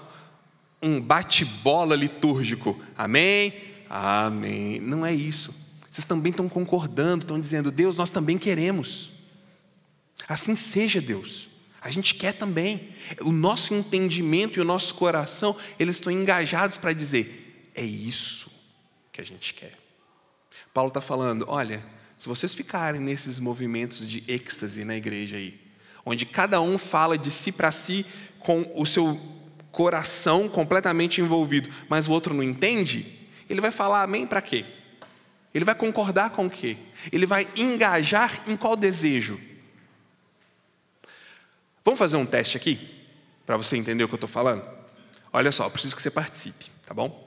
um 0.82 1.00
bate-bola 1.00 1.94
litúrgico. 1.94 2.80
Amém? 2.96 3.54
Amém. 3.88 4.80
Não 4.80 5.06
é 5.06 5.14
isso. 5.14 5.54
Vocês 5.88 6.04
também 6.04 6.30
estão 6.30 6.48
concordando, 6.48 7.22
estão 7.22 7.40
dizendo, 7.40 7.70
Deus, 7.70 7.98
nós 7.98 8.10
também 8.10 8.38
queremos. 8.38 9.12
Assim 10.26 10.56
seja, 10.56 11.00
Deus. 11.00 11.48
A 11.80 11.90
gente 11.90 12.14
quer 12.14 12.32
também. 12.32 12.88
O 13.20 13.30
nosso 13.30 13.74
entendimento 13.74 14.58
e 14.58 14.62
o 14.62 14.64
nosso 14.64 14.94
coração, 14.94 15.56
eles 15.78 15.96
estão 15.96 16.12
engajados 16.12 16.78
para 16.78 16.92
dizer: 16.92 17.41
é 17.74 17.82
isso 17.82 18.50
que 19.12 19.20
a 19.20 19.24
gente 19.24 19.54
quer. 19.54 19.72
Paulo 20.72 20.88
está 20.88 21.00
falando: 21.00 21.44
olha, 21.48 21.84
se 22.18 22.28
vocês 22.28 22.54
ficarem 22.54 23.00
nesses 23.00 23.38
movimentos 23.38 24.06
de 24.08 24.24
êxtase 24.26 24.84
na 24.84 24.96
igreja 24.96 25.36
aí, 25.36 25.60
onde 26.04 26.24
cada 26.24 26.60
um 26.60 26.78
fala 26.78 27.18
de 27.18 27.30
si 27.30 27.52
para 27.52 27.70
si 27.72 28.06
com 28.38 28.70
o 28.74 28.86
seu 28.86 29.20
coração 29.70 30.48
completamente 30.48 31.20
envolvido, 31.20 31.68
mas 31.88 32.08
o 32.08 32.12
outro 32.12 32.34
não 32.34 32.42
entende, 32.42 33.28
ele 33.48 33.60
vai 33.60 33.70
falar 33.70 34.02
amém 34.02 34.26
para 34.26 34.42
quê? 34.42 34.64
Ele 35.54 35.64
vai 35.64 35.74
concordar 35.74 36.30
com 36.30 36.46
o 36.46 36.50
quê? 36.50 36.76
Ele 37.10 37.26
vai 37.26 37.46
engajar 37.56 38.42
em 38.46 38.56
qual 38.56 38.76
desejo? 38.76 39.38
Vamos 41.84 41.98
fazer 41.98 42.16
um 42.16 42.26
teste 42.26 42.56
aqui, 42.56 42.78
para 43.44 43.56
você 43.56 43.76
entender 43.76 44.04
o 44.04 44.08
que 44.08 44.14
eu 44.14 44.16
estou 44.16 44.28
falando? 44.28 44.64
Olha 45.32 45.50
só, 45.50 45.68
preciso 45.68 45.96
que 45.96 46.02
você 46.02 46.10
participe, 46.10 46.70
tá 46.86 46.94
bom? 46.94 47.21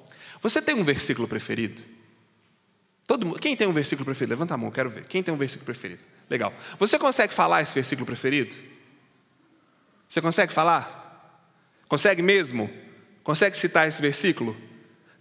Você 0.45 0.62
tem 0.62 0.75
um 0.75 0.84
versículo 0.84 1.27
preferido? 1.27 1.81
Todo 3.08 3.25
mundo, 3.25 3.39
quem 3.39 3.55
tem 3.55 3.67
um 3.67 3.73
versículo 3.73 4.05
preferido? 4.05 4.29
Levanta 4.29 4.53
a 4.53 4.58
mão, 4.58 4.69
quero 4.69 4.91
ver. 4.91 5.05
Quem 5.05 5.23
tem 5.23 5.34
um 5.34 5.38
versículo 5.38 5.65
preferido? 5.65 6.03
Legal. 6.29 6.53
Você 6.77 6.99
consegue 6.99 7.34
falar 7.34 7.63
esse 7.63 7.73
versículo 7.73 8.05
preferido? 8.05 8.55
Você 10.08 10.21
consegue 10.21 10.53
falar? 10.53 11.49
Consegue 11.88 12.21
mesmo? 12.21 12.69
Consegue 13.23 13.58
citar 13.58 13.88
esse 13.88 13.99
versículo? 13.99 14.55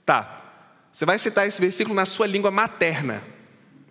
Tá. 0.04 0.42
Você 0.92 1.06
vai 1.06 1.18
citar 1.18 1.48
esse 1.48 1.58
versículo 1.58 1.94
na 1.94 2.04
sua 2.04 2.26
língua 2.26 2.50
materna. 2.50 3.24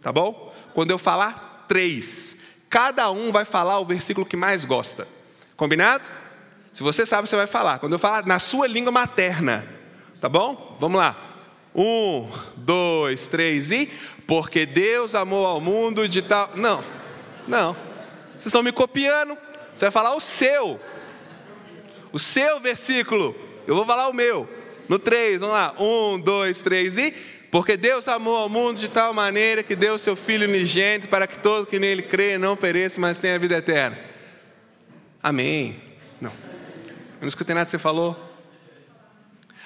Tá 0.03 0.11
bom? 0.11 0.55
Quando 0.75 0.91
eu 0.91 0.99
falar 0.99 1.65
três, 1.67 2.41
cada 2.69 3.09
um 3.09 3.31
vai 3.31 3.43
falar 3.43 3.79
o 3.79 3.85
versículo 3.85 4.23
que 4.23 4.37
mais 4.37 4.65
gosta. 4.65 5.07
Combinado? 5.57 6.07
Se 6.71 6.83
você 6.83 7.07
sabe, 7.07 7.27
você 7.27 7.35
vai 7.35 7.47
falar. 7.47 7.79
Quando 7.79 7.93
eu 7.93 7.99
falar 7.99 8.23
na 8.23 8.37
sua 8.37 8.67
língua 8.67 8.91
materna. 8.91 9.81
Tá 10.23 10.29
bom? 10.29 10.77
Vamos 10.79 10.99
lá. 10.99 11.17
Um, 11.75 12.29
dois, 12.55 13.25
três 13.25 13.73
e. 13.73 13.91
Porque 14.25 14.65
Deus 14.65 15.15
amou 15.15 15.45
ao 15.45 15.59
mundo 15.59 16.07
de 16.07 16.21
tal. 16.21 16.49
Não, 16.55 16.81
não. 17.45 17.73
Vocês 18.31 18.45
estão 18.45 18.63
me 18.63 18.71
copiando. 18.71 19.37
Você 19.75 19.83
vai 19.83 19.91
falar 19.91 20.15
o 20.15 20.21
seu. 20.21 20.79
O 22.13 22.19
seu 22.19 22.61
versículo. 22.61 23.35
Eu 23.67 23.75
vou 23.75 23.85
falar 23.85 24.07
o 24.07 24.13
meu. 24.13 24.47
No 24.87 24.97
três, 24.97 25.41
vamos 25.41 25.55
lá. 25.55 25.75
Um, 25.77 26.17
dois, 26.17 26.61
três 26.61 26.97
e. 26.97 27.11
Porque 27.51 27.75
Deus 27.75 28.07
amou 28.07 28.37
ao 28.37 28.47
mundo 28.47 28.79
de 28.79 28.87
tal 28.87 29.13
maneira 29.13 29.61
que 29.61 29.75
deu 29.75 29.97
seu 29.97 30.15
Filho 30.15 30.47
unigênito 30.47 31.09
para 31.09 31.27
que 31.27 31.37
todo 31.39 31.67
que 31.67 31.79
nele 31.79 32.01
crê 32.01 32.37
não 32.37 32.55
pereça, 32.55 33.01
mas 33.01 33.17
tenha 33.17 33.35
a 33.35 33.39
vida 33.39 33.57
eterna. 33.57 33.99
Amém. 35.21 35.75
Não. 36.21 36.31
Eu 36.31 37.23
não 37.23 37.27
escutei 37.27 37.53
nada 37.53 37.65
que 37.65 37.71
você 37.71 37.77
falou. 37.77 38.32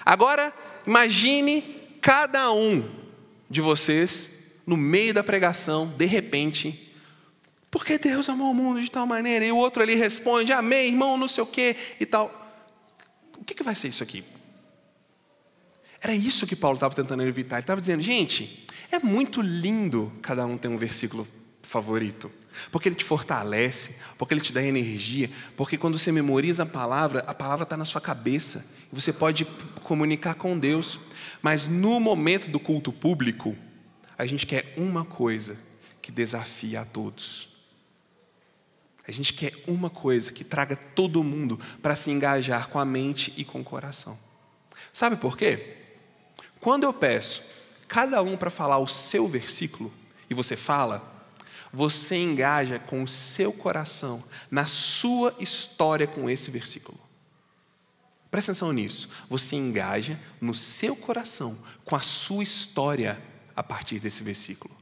Agora, 0.07 0.53
imagine 0.85 1.61
cada 1.99 2.49
um 2.53 2.89
de 3.49 3.59
vocês, 3.59 4.53
no 4.65 4.77
meio 4.77 5.13
da 5.13 5.21
pregação, 5.21 5.93
de 5.97 6.05
repente, 6.05 6.95
porque 7.69 7.97
Deus 7.97 8.29
amou 8.29 8.51
o 8.51 8.55
mundo 8.55 8.81
de 8.81 8.89
tal 8.89 9.05
maneira, 9.05 9.45
e 9.45 9.51
o 9.51 9.57
outro 9.57 9.83
ali 9.83 9.95
responde, 9.95 10.53
amém, 10.53 10.87
irmão, 10.87 11.17
não 11.17 11.27
sei 11.27 11.43
o 11.43 11.45
quê 11.45 11.75
e 11.99 12.05
tal. 12.05 12.31
vai 13.65 13.75
ser 13.75 13.89
isso 13.89 14.01
aqui? 14.01 14.23
Era 16.01 16.15
isso 16.15 16.47
que 16.47 16.55
Paulo 16.55 16.77
estava 16.77 16.95
tentando 16.95 17.23
evitar. 17.23 17.57
Ele 17.57 17.63
estava 17.63 17.81
dizendo, 17.81 18.01
gente, 18.01 18.65
é 18.89 18.99
muito 18.99 19.41
lindo 19.41 20.13
cada 20.21 20.45
um 20.45 20.57
ter 20.57 20.69
um 20.69 20.77
versículo 20.77 21.27
favorito. 21.61 22.31
Porque 22.71 22.87
ele 22.87 22.95
te 22.95 23.03
fortalece, 23.03 23.97
porque 24.17 24.33
ele 24.33 24.39
te 24.39 24.53
dá 24.53 24.63
energia, 24.63 25.29
porque 25.57 25.77
quando 25.77 25.99
você 25.99 26.13
memoriza 26.13 26.63
a 26.63 26.65
palavra, 26.65 27.25
a 27.27 27.33
palavra 27.33 27.63
está 27.63 27.75
na 27.75 27.83
sua 27.83 27.99
cabeça 27.99 28.76
você 28.91 29.11
pode 29.11 29.45
comunicar 29.83 30.35
com 30.35 30.57
Deus. 30.57 30.99
Mas 31.41 31.67
no 31.67 31.99
momento 31.99 32.49
do 32.49 32.59
culto 32.59 32.91
público, 32.91 33.55
a 34.17 34.25
gente 34.25 34.45
quer 34.45 34.73
uma 34.75 35.05
coisa 35.05 35.57
que 36.01 36.11
desafia 36.11 36.81
a 36.81 36.85
todos. 36.85 37.49
A 39.07 39.11
gente 39.11 39.33
quer 39.33 39.53
uma 39.67 39.89
coisa 39.89 40.31
que 40.31 40.43
traga 40.43 40.75
todo 40.75 41.23
mundo 41.23 41.59
para 41.81 41.95
se 41.95 42.11
engajar 42.11 42.67
com 42.67 42.79
a 42.79 42.85
mente 42.85 43.33
e 43.37 43.45
com 43.45 43.61
o 43.61 43.63
coração. 43.63 44.17
Sabe 44.91 45.15
por 45.15 45.37
quê? 45.37 45.77
Quando 46.59 46.83
eu 46.83 46.91
peço 46.91 47.43
cada 47.87 48.21
um 48.21 48.35
para 48.35 48.49
falar 48.49 48.79
o 48.79 48.87
seu 48.87 49.27
versículo, 49.27 49.93
e 50.29 50.33
você 50.33 50.57
fala, 50.57 51.17
você 51.71 52.17
engaja 52.17 52.79
com 52.79 53.01
o 53.03 53.07
seu 53.07 53.53
coração, 53.53 54.21
na 54.51 54.65
sua 54.65 55.33
história 55.39 56.05
com 56.05 56.29
esse 56.29 56.51
versículo. 56.51 57.06
Presta 58.29 58.51
atenção 58.51 58.73
nisso. 58.73 59.09
Você 59.29 59.55
engaja 59.55 60.19
no 60.41 60.53
seu 60.53 60.95
coração, 60.95 61.57
com 61.85 61.95
a 61.95 62.01
sua 62.01 62.43
história, 62.43 63.21
a 63.55 63.63
partir 63.63 63.99
desse 63.99 64.23
versículo. 64.23 64.75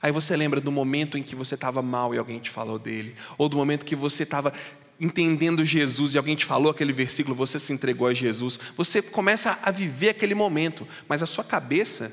Aí 0.00 0.12
você 0.12 0.36
lembra 0.36 0.60
do 0.60 0.70
momento 0.70 1.18
em 1.18 1.22
que 1.22 1.34
você 1.34 1.54
estava 1.54 1.82
mal 1.82 2.14
e 2.14 2.18
alguém 2.18 2.38
te 2.38 2.50
falou 2.50 2.78
dele, 2.78 3.14
ou 3.36 3.48
do 3.48 3.56
momento 3.56 3.84
que 3.84 3.96
você 3.96 4.22
estava 4.22 4.52
entendendo 5.00 5.64
Jesus 5.64 6.14
e 6.14 6.18
alguém 6.18 6.34
te 6.34 6.44
falou 6.44 6.70
aquele 6.70 6.92
versículo, 6.92 7.34
você 7.34 7.58
se 7.58 7.72
entregou 7.72 8.06
a 8.06 8.14
Jesus. 8.14 8.58
Você 8.76 9.00
começa 9.00 9.58
a 9.62 9.70
viver 9.70 10.10
aquele 10.10 10.34
momento, 10.34 10.86
mas 11.08 11.22
a 11.22 11.26
sua 11.26 11.44
cabeça 11.44 12.12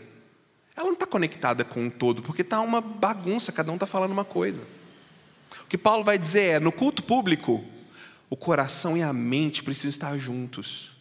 ela 0.76 0.88
não 0.88 0.94
está 0.94 1.08
conectada 1.08 1.64
com 1.64 1.88
o 1.88 1.92
todo, 1.92 2.22
porque 2.22 2.42
está 2.42 2.60
uma 2.60 2.82
bagunça, 2.82 3.52
cada 3.52 3.72
um 3.72 3.76
está 3.76 3.86
falando 3.86 4.12
uma 4.12 4.26
coisa. 4.26 4.64
O 5.64 5.68
que 5.68 5.78
Paulo 5.78 6.04
vai 6.04 6.18
dizer 6.18 6.56
é: 6.56 6.60
no 6.60 6.72
culto 6.72 7.02
público, 7.02 7.64
o 8.36 8.38
coração 8.38 8.98
e 8.98 9.02
a 9.02 9.14
mente 9.14 9.64
precisam 9.64 9.88
estar 9.88 10.18
juntos, 10.18 10.92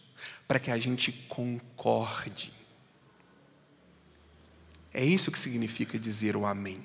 para 0.47 0.57
que 0.57 0.71
a 0.71 0.77
gente 0.77 1.11
concorde. 1.27 2.53
É 4.93 5.03
isso 5.03 5.29
que 5.29 5.37
significa 5.37 5.99
dizer 5.99 6.37
o 6.37 6.45
Amém. 6.45 6.81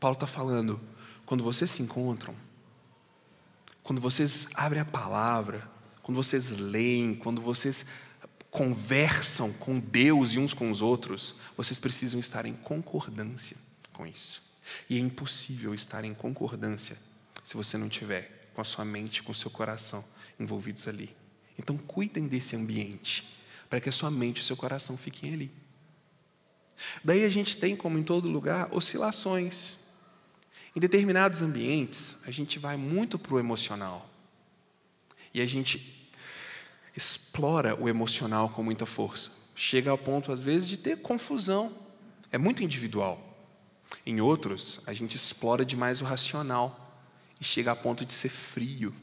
Paulo 0.00 0.14
está 0.14 0.26
falando, 0.26 0.80
quando 1.26 1.44
vocês 1.44 1.70
se 1.70 1.82
encontram, 1.82 2.34
quando 3.82 4.00
vocês 4.00 4.48
abrem 4.54 4.80
a 4.80 4.86
palavra, 4.86 5.70
quando 6.02 6.16
vocês 6.16 6.48
leem, 6.48 7.14
quando 7.14 7.42
vocês 7.42 7.84
conversam 8.50 9.52
com 9.52 9.78
Deus 9.78 10.32
e 10.32 10.38
uns 10.38 10.54
com 10.54 10.70
os 10.70 10.80
outros, 10.80 11.34
vocês 11.58 11.78
precisam 11.78 12.18
estar 12.18 12.46
em 12.46 12.54
concordância 12.54 13.58
com 13.92 14.06
isso. 14.06 14.42
E 14.88 14.96
é 14.96 14.98
impossível 14.98 15.74
estar 15.74 16.06
em 16.06 16.14
concordância 16.14 16.96
se 17.44 17.54
você 17.54 17.76
não 17.76 17.90
tiver 17.90 18.35
com 18.56 18.62
a 18.62 18.64
sua 18.64 18.86
mente, 18.86 19.22
com 19.22 19.32
o 19.32 19.34
seu 19.34 19.50
coração 19.50 20.02
envolvidos 20.40 20.88
ali. 20.88 21.14
Então, 21.58 21.76
cuidem 21.76 22.26
desse 22.26 22.56
ambiente, 22.56 23.38
para 23.68 23.78
que 23.82 23.90
a 23.90 23.92
sua 23.92 24.10
mente 24.10 24.38
e 24.38 24.40
o 24.40 24.44
seu 24.44 24.56
coração 24.56 24.96
fiquem 24.96 25.34
ali. 25.34 25.52
Daí 27.04 27.22
a 27.22 27.28
gente 27.28 27.58
tem, 27.58 27.76
como 27.76 27.98
em 27.98 28.02
todo 28.02 28.30
lugar, 28.30 28.74
oscilações. 28.74 29.76
Em 30.74 30.80
determinados 30.80 31.42
ambientes, 31.42 32.16
a 32.24 32.30
gente 32.30 32.58
vai 32.58 32.78
muito 32.78 33.18
para 33.18 33.34
o 33.34 33.38
emocional. 33.38 34.08
E 35.34 35.42
a 35.42 35.46
gente 35.46 36.10
explora 36.96 37.78
o 37.78 37.90
emocional 37.90 38.48
com 38.48 38.62
muita 38.62 38.86
força. 38.86 39.32
Chega 39.54 39.90
ao 39.90 39.98
ponto, 39.98 40.32
às 40.32 40.42
vezes, 40.42 40.66
de 40.66 40.78
ter 40.78 41.02
confusão. 41.02 41.76
É 42.32 42.38
muito 42.38 42.62
individual. 42.62 43.22
Em 44.06 44.18
outros, 44.22 44.80
a 44.86 44.94
gente 44.94 45.14
explora 45.14 45.62
demais 45.62 46.00
o 46.00 46.06
racional 46.06 46.85
e 47.40 47.44
chega 47.44 47.72
a 47.72 47.76
ponto 47.76 48.04
de 48.04 48.12
ser 48.12 48.28
frio, 48.28 48.94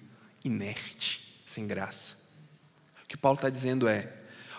inerte, 0.44 1.42
sem 1.46 1.68
graça. 1.68 2.18
O 3.04 3.08
que 3.08 3.18
Paulo 3.18 3.38
está 3.38 3.50
dizendo 3.50 3.88
é: 3.88 4.12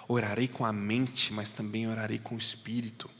orarei 0.06 0.48
com 0.48 0.64
a 0.64 0.72
mente, 0.72 1.32
mas 1.32 1.50
também 1.50 1.88
orarei 1.88 2.18
com 2.18 2.34
o 2.34 2.38
espírito. 2.38 3.10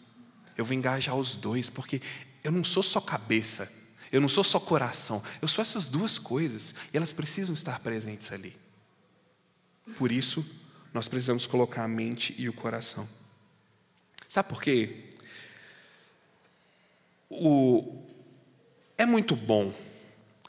Eu 0.57 0.64
vou 0.64 0.75
engajar 0.75 1.17
os 1.17 1.35
dois, 1.35 1.69
porque 1.69 2.01
eu 2.43 2.53
não 2.53 2.62
sou 2.62 2.83
só 2.83 3.01
cabeça, 3.01 3.73
eu 4.12 4.21
não 4.21 4.29
sou 4.29 4.45
só 4.45 4.61
coração, 4.61 5.23
eu 5.43 5.49
sou 5.49 5.62
essas 5.62 5.88
duas 5.88 6.19
coisas 6.19 6.75
e 6.93 6.97
elas 6.97 7.12
precisam 7.12 7.53
estar 7.53 7.81
presentes 7.81 8.31
ali. 8.31 8.57
Por 9.99 10.12
isso, 10.12 10.45
nós 10.93 11.09
precisamos 11.09 11.47
colocar 11.47 11.83
a 11.83 11.88
mente 11.88 12.35
e 12.38 12.49
o 12.49 12.53
coração. 12.53 13.09
Sabe 14.29 14.49
por 14.49 14.62
quê? 14.62 15.11
O... 17.29 18.03
É 18.97 19.05
muito 19.05 19.35
bom 19.35 19.75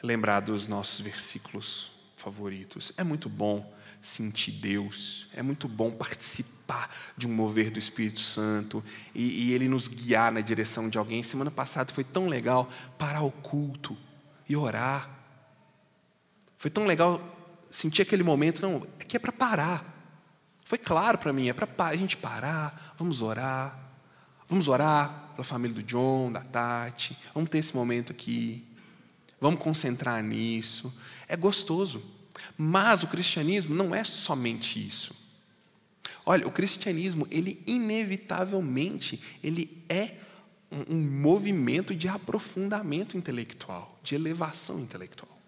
lembrar 0.06 0.40
dos 0.40 0.68
nossos 0.68 1.02
versículos 1.02 1.92
favoritos. 2.16 2.92
É 2.98 3.04
muito 3.04 3.28
bom 3.28 3.74
sentir 4.02 4.52
Deus. 4.52 5.28
É 5.34 5.42
muito 5.42 5.68
bom 5.68 5.92
participar 5.92 6.90
de 7.18 7.28
um 7.28 7.34
mover 7.34 7.72
do 7.72 7.80
Espírito 7.80 8.20
Santo 8.20 8.84
e, 9.14 9.48
e 9.50 9.54
Ele 9.54 9.68
nos 9.68 9.88
guiar 9.88 10.32
na 10.32 10.42
direção 10.42 10.90
de 10.90 10.98
alguém. 10.98 11.24
Semana 11.24 11.52
passada 11.52 11.94
foi 11.94 12.04
tão 12.04 12.28
legal 12.28 12.70
parar 12.98 13.24
o 13.24 13.32
culto 13.32 13.98
e 14.48 14.56
orar. 14.56 15.10
Foi 16.58 16.70
tão 16.72 16.86
legal 16.86 17.36
senti 17.76 18.02
aquele 18.02 18.24
momento, 18.24 18.62
não, 18.62 18.78
aqui 19.00 19.18
é 19.18 19.20
para 19.20 19.32
parar. 19.32 19.94
Foi 20.64 20.78
claro 20.78 21.18
para 21.18 21.32
mim, 21.32 21.50
é 21.50 21.54
para 21.54 21.68
a 21.86 21.96
gente 21.96 22.18
parar, 22.18 22.96
vamos 22.98 23.22
orar. 23.22 23.80
Vamos 24.48 24.68
orar 24.68 25.32
pela 25.32 25.44
família 25.44 25.76
do 25.76 25.84
John, 25.84 26.32
da 26.32 26.42
Tati. 26.42 27.18
Vamos 27.34 27.50
ter 27.50 27.58
esse 27.58 27.76
momento 27.76 28.12
aqui. 28.12 28.66
Vamos 29.46 29.62
concentrar 29.62 30.24
nisso. 30.24 30.92
É 31.28 31.38
gostoso. 31.38 32.04
Mas 32.58 33.04
o 33.04 33.08
cristianismo 33.08 33.76
não 33.76 33.94
é 33.94 34.04
somente 34.04 34.84
isso. 34.84 35.16
Olha, 36.26 36.48
o 36.48 36.52
cristianismo, 36.52 37.28
ele 37.30 37.62
inevitavelmente, 37.68 39.22
ele 39.44 39.86
é 39.88 40.16
um, 40.72 40.96
um 40.96 41.12
movimento 41.22 41.94
de 41.94 42.08
aprofundamento 42.08 43.16
intelectual, 43.16 44.00
de 44.02 44.16
elevação 44.16 44.80
intelectual. 44.80 45.40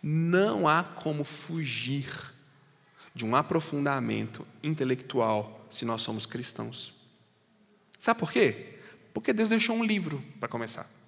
Não 0.00 0.68
há 0.68 0.84
como 0.84 1.24
fugir 1.24 2.32
de 3.12 3.26
um 3.26 3.34
aprofundamento 3.34 4.46
intelectual 4.62 5.66
se 5.68 5.84
nós 5.84 6.02
somos 6.02 6.26
cristãos. 6.26 6.94
Sabe 7.98 8.20
por 8.20 8.30
quê? 8.30 8.78
Porque 9.12 9.32
Deus 9.32 9.48
deixou 9.48 9.74
um 9.74 9.82
livro 9.82 10.22
para 10.38 10.48
começar. 10.48 11.01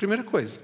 Primeira 0.00 0.24
coisa, 0.24 0.58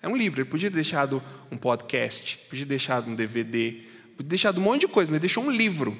é 0.00 0.08
um 0.08 0.16
livro. 0.16 0.40
Ele 0.40 0.48
podia 0.48 0.70
ter 0.70 0.76
deixado 0.76 1.22
um 1.50 1.58
podcast, 1.58 2.38
podia 2.48 2.64
ter 2.64 2.70
deixado 2.70 3.10
um 3.10 3.14
DVD, 3.14 3.72
podia 3.72 4.16
ter 4.16 4.24
deixado 4.24 4.58
um 4.58 4.64
monte 4.64 4.80
de 4.80 4.88
coisa, 4.88 5.12
mas 5.12 5.20
deixou 5.20 5.44
um 5.44 5.50
livro. 5.50 5.94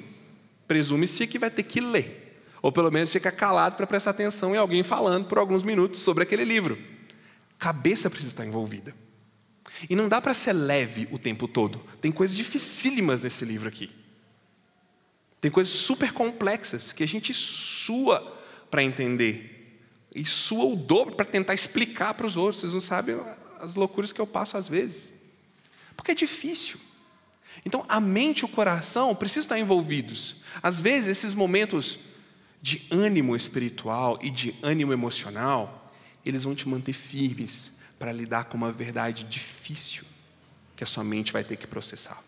Presume-se 0.67 1.27
que 1.27 1.39
vai 1.39 1.51
ter 1.51 1.65
que 1.65 1.83
ler. 1.83 2.43
Ou 2.63 2.73
pelo 2.73 2.91
menos 2.91 3.13
fica 3.13 3.31
calado 3.31 3.77
para 3.77 3.87
prestar 3.87 4.13
atenção 4.13 4.55
em 4.55 4.59
alguém 4.59 4.83
falando 4.83 5.27
por 5.27 5.37
alguns 5.37 5.63
minutos 5.63 6.01
sobre 6.01 6.23
aquele 6.23 6.47
livro. 6.47 6.79
Cabeça 7.59 8.09
precisa 8.09 8.33
estar 8.33 8.47
envolvida. 8.47 8.95
E 9.91 9.95
não 9.95 10.09
dá 10.09 10.19
para 10.19 10.33
ser 10.33 10.55
leve 10.55 11.07
o 11.11 11.19
tempo 11.19 11.47
todo. 11.47 11.79
Tem 12.01 12.11
coisas 12.11 12.35
dificílimas 12.35 13.23
nesse 13.23 13.45
livro 13.45 13.69
aqui. 13.69 13.91
Tem 15.43 15.51
coisas 15.51 15.75
super 15.75 16.11
complexas 16.11 16.91
que 16.91 17.03
a 17.03 17.07
gente 17.07 17.35
sua 17.35 18.19
para 18.71 18.83
entender. 18.83 19.52
E 20.15 20.25
sua 20.25 20.65
o 20.65 20.77
dobro 20.77 21.15
para 21.15 21.25
tentar 21.25 21.55
explicar 21.55 22.15
para 22.15 22.27
os 22.27 22.37
outros. 22.37 22.61
Vocês 22.61 22.75
não 22.75 22.81
sabem 22.81 23.19
as 23.59 23.75
loucuras 23.75 24.13
que 24.13 24.21
eu 24.21 24.27
passo 24.27 24.57
às 24.57 24.69
vezes. 24.69 25.13
Porque 25.97 26.13
é 26.13 26.15
difícil. 26.15 26.79
Então, 27.65 27.85
a 27.89 28.01
mente 28.01 28.41
e 28.41 28.45
o 28.45 28.49
coração 28.49 29.15
precisam 29.15 29.43
estar 29.43 29.59
envolvidos. 29.59 30.43
Às 30.63 30.81
vezes, 30.81 31.11
esses 31.11 31.35
momentos 31.35 32.13
de 32.61 32.87
ânimo 32.91 33.35
espiritual 33.35 34.19
e 34.23 34.31
de 34.31 34.55
ânimo 34.63 34.93
emocional, 34.93 35.93
eles 36.25 36.45
vão 36.45 36.55
te 36.55 36.69
manter 36.69 36.93
firmes 36.93 37.73
para 37.99 38.13
lidar 38.13 38.45
com 38.45 38.57
uma 38.57 38.73
verdade 38.73 39.25
difícil 39.25 40.05
que 40.77 40.85
a 40.85 40.87
sua 40.87 41.05
mente 41.05 41.33
vai 41.33 41.45
ter 41.45 41.57
que 41.57 41.67
processar. 41.67 42.23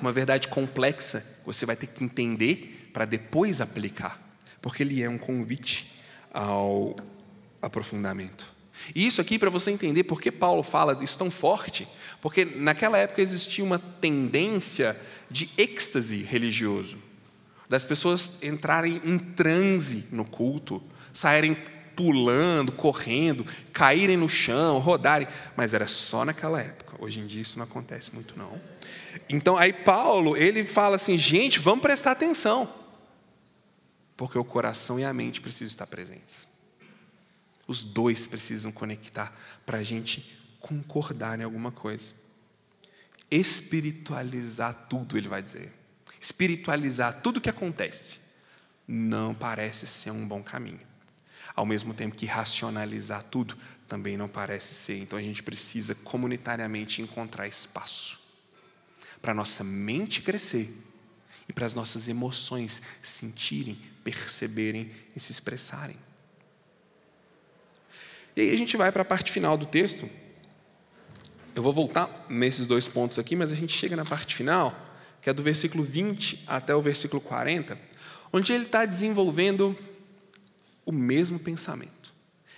Uma 0.00 0.12
verdade 0.12 0.48
complexa, 0.48 1.24
você 1.44 1.64
vai 1.64 1.76
ter 1.76 1.86
que 1.86 2.02
entender 2.02 2.90
para 2.92 3.04
depois 3.04 3.60
aplicar, 3.60 4.20
porque 4.60 4.82
ele 4.82 5.02
é 5.02 5.08
um 5.08 5.18
convite 5.18 5.94
ao 6.34 6.96
aprofundamento. 7.62 8.52
E 8.94 9.06
isso 9.06 9.20
aqui 9.20 9.38
para 9.38 9.48
você 9.48 9.70
entender 9.70 10.02
por 10.02 10.20
que 10.20 10.32
Paulo 10.32 10.62
fala 10.62 10.94
disso 10.94 11.16
tão 11.16 11.30
forte, 11.30 11.86
porque 12.20 12.44
naquela 12.44 12.98
época 12.98 13.22
existia 13.22 13.62
uma 13.62 13.78
tendência 13.78 15.00
de 15.30 15.48
êxtase 15.56 16.22
religioso, 16.22 16.98
das 17.68 17.84
pessoas 17.84 18.42
entrarem 18.42 19.00
em 19.04 19.16
transe 19.16 20.06
no 20.10 20.24
culto, 20.24 20.82
saírem 21.12 21.56
pulando, 21.94 22.72
correndo, 22.72 23.46
caírem 23.72 24.16
no 24.16 24.28
chão, 24.28 24.78
rodarem, 24.78 25.28
mas 25.56 25.72
era 25.72 25.86
só 25.86 26.24
naquela 26.24 26.60
época. 26.60 26.96
Hoje 26.98 27.20
em 27.20 27.26
dia 27.26 27.42
isso 27.42 27.58
não 27.58 27.64
acontece 27.64 28.12
muito 28.12 28.36
não. 28.36 28.60
Então 29.28 29.56
aí 29.56 29.72
Paulo, 29.72 30.36
ele 30.36 30.64
fala 30.64 30.96
assim, 30.96 31.16
gente, 31.16 31.60
vamos 31.60 31.82
prestar 31.82 32.10
atenção. 32.10 32.68
Porque 34.16 34.38
o 34.38 34.44
coração 34.44 34.98
e 34.98 35.04
a 35.04 35.12
mente 35.12 35.40
precisam 35.40 35.68
estar 35.68 35.86
presentes. 35.86 36.46
Os 37.66 37.82
dois 37.82 38.26
precisam 38.26 38.70
conectar 38.70 39.32
para 39.64 39.78
a 39.78 39.82
gente 39.82 40.38
concordar 40.60 41.40
em 41.40 41.42
alguma 41.42 41.72
coisa. 41.72 42.12
Espiritualizar 43.30 44.86
tudo, 44.88 45.16
ele 45.16 45.28
vai 45.28 45.42
dizer. 45.42 45.72
Espiritualizar 46.20 47.20
tudo 47.20 47.40
que 47.40 47.50
acontece 47.50 48.20
não 48.86 49.34
parece 49.34 49.86
ser 49.86 50.10
um 50.10 50.26
bom 50.26 50.42
caminho. 50.42 50.80
Ao 51.54 51.64
mesmo 51.64 51.94
tempo 51.94 52.16
que 52.16 52.26
racionalizar 52.26 53.22
tudo 53.24 53.56
também 53.88 54.16
não 54.16 54.28
parece 54.28 54.74
ser. 54.74 54.98
Então 54.98 55.18
a 55.18 55.22
gente 55.22 55.42
precisa 55.42 55.94
comunitariamente 55.94 57.02
encontrar 57.02 57.46
espaço 57.46 58.20
para 59.20 59.32
nossa 59.32 59.64
mente 59.64 60.20
crescer 60.20 60.70
e 61.48 61.52
para 61.52 61.66
as 61.66 61.74
nossas 61.74 62.08
emoções 62.08 62.80
sentirem, 63.02 63.78
perceberem 64.02 64.90
e 65.14 65.20
se 65.20 65.32
expressarem. 65.32 65.96
E 68.36 68.40
aí 68.40 68.50
a 68.50 68.56
gente 68.56 68.76
vai 68.76 68.90
para 68.90 69.02
a 69.02 69.04
parte 69.04 69.30
final 69.30 69.56
do 69.56 69.66
texto. 69.66 70.08
Eu 71.54 71.62
vou 71.62 71.72
voltar 71.72 72.26
nesses 72.28 72.66
dois 72.66 72.88
pontos 72.88 73.18
aqui, 73.18 73.36
mas 73.36 73.52
a 73.52 73.54
gente 73.54 73.72
chega 73.72 73.94
na 73.94 74.04
parte 74.04 74.34
final, 74.34 74.76
que 75.22 75.30
é 75.30 75.32
do 75.32 75.42
versículo 75.42 75.84
20 75.84 76.42
até 76.46 76.74
o 76.74 76.82
versículo 76.82 77.20
40, 77.20 77.78
onde 78.32 78.52
ele 78.52 78.64
está 78.64 78.84
desenvolvendo 78.84 79.78
o 80.84 80.90
mesmo 80.90 81.38
pensamento. 81.38 82.12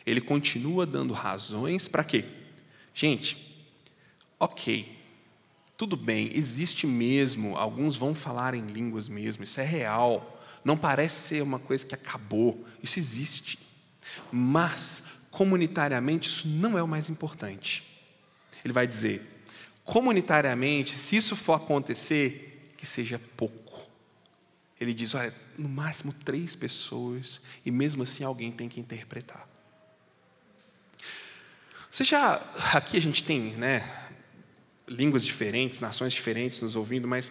Ele 0.07 0.21
continua 0.21 0.87
dando 0.87 1.13
razões 1.13 1.89
para 1.89 2.05
quê? 2.05 2.25
Gente, 2.95 3.67
ok, 4.41 4.96
tudo 5.77 5.97
bem, 5.97 6.31
existe 6.35 6.87
mesmo, 6.87 7.57
alguns 7.57 7.97
vão 7.97 8.15
falar 8.15 8.55
em 8.55 8.67
línguas 8.67 9.09
mesmo, 9.09 9.45
isso 9.45 9.61
é 9.61 9.65
real, 9.65 10.41
não 10.65 10.77
parece 10.77 11.29
ser 11.29 11.43
uma 11.43 11.59
coisa 11.59 11.85
que 11.85 11.95
acabou, 11.95 12.67
isso 12.83 12.99
existe. 12.99 13.59
Mas 14.33 15.05
comunitariamente 15.31 16.29
isso 16.29 16.49
não 16.49 16.79
é 16.79 16.83
o 16.83 16.89
mais 16.89 17.11
importante. 17.11 17.85
Ele 18.65 18.73
vai 18.73 18.87
dizer: 18.87 19.45
comunitariamente, 19.85 20.97
se 20.97 21.17
isso 21.17 21.37
for 21.37 21.53
acontecer, 21.53 22.73
que 22.77 22.87
seja 22.87 23.21
pouco. 23.37 23.89
Ele 24.81 24.93
diz: 24.93 25.15
olha, 25.15 25.33
no 25.57 25.69
máximo 25.69 26.13
três 26.13 26.57
pessoas, 26.57 27.43
e 27.65 27.71
mesmo 27.71 28.03
assim 28.03 28.25
alguém 28.25 28.51
tem 28.51 28.69
que 28.69 28.81
interpretar. 28.81 29.49
Você 31.91 32.05
já. 32.05 32.37
Aqui 32.75 32.97
a 32.97 33.01
gente 33.01 33.23
tem, 33.23 33.53
né? 33.53 34.06
Línguas 34.89 35.25
diferentes, 35.25 35.81
nações 35.81 36.13
diferentes 36.13 36.63
nos 36.63 36.77
ouvindo, 36.77 37.09
mas 37.09 37.31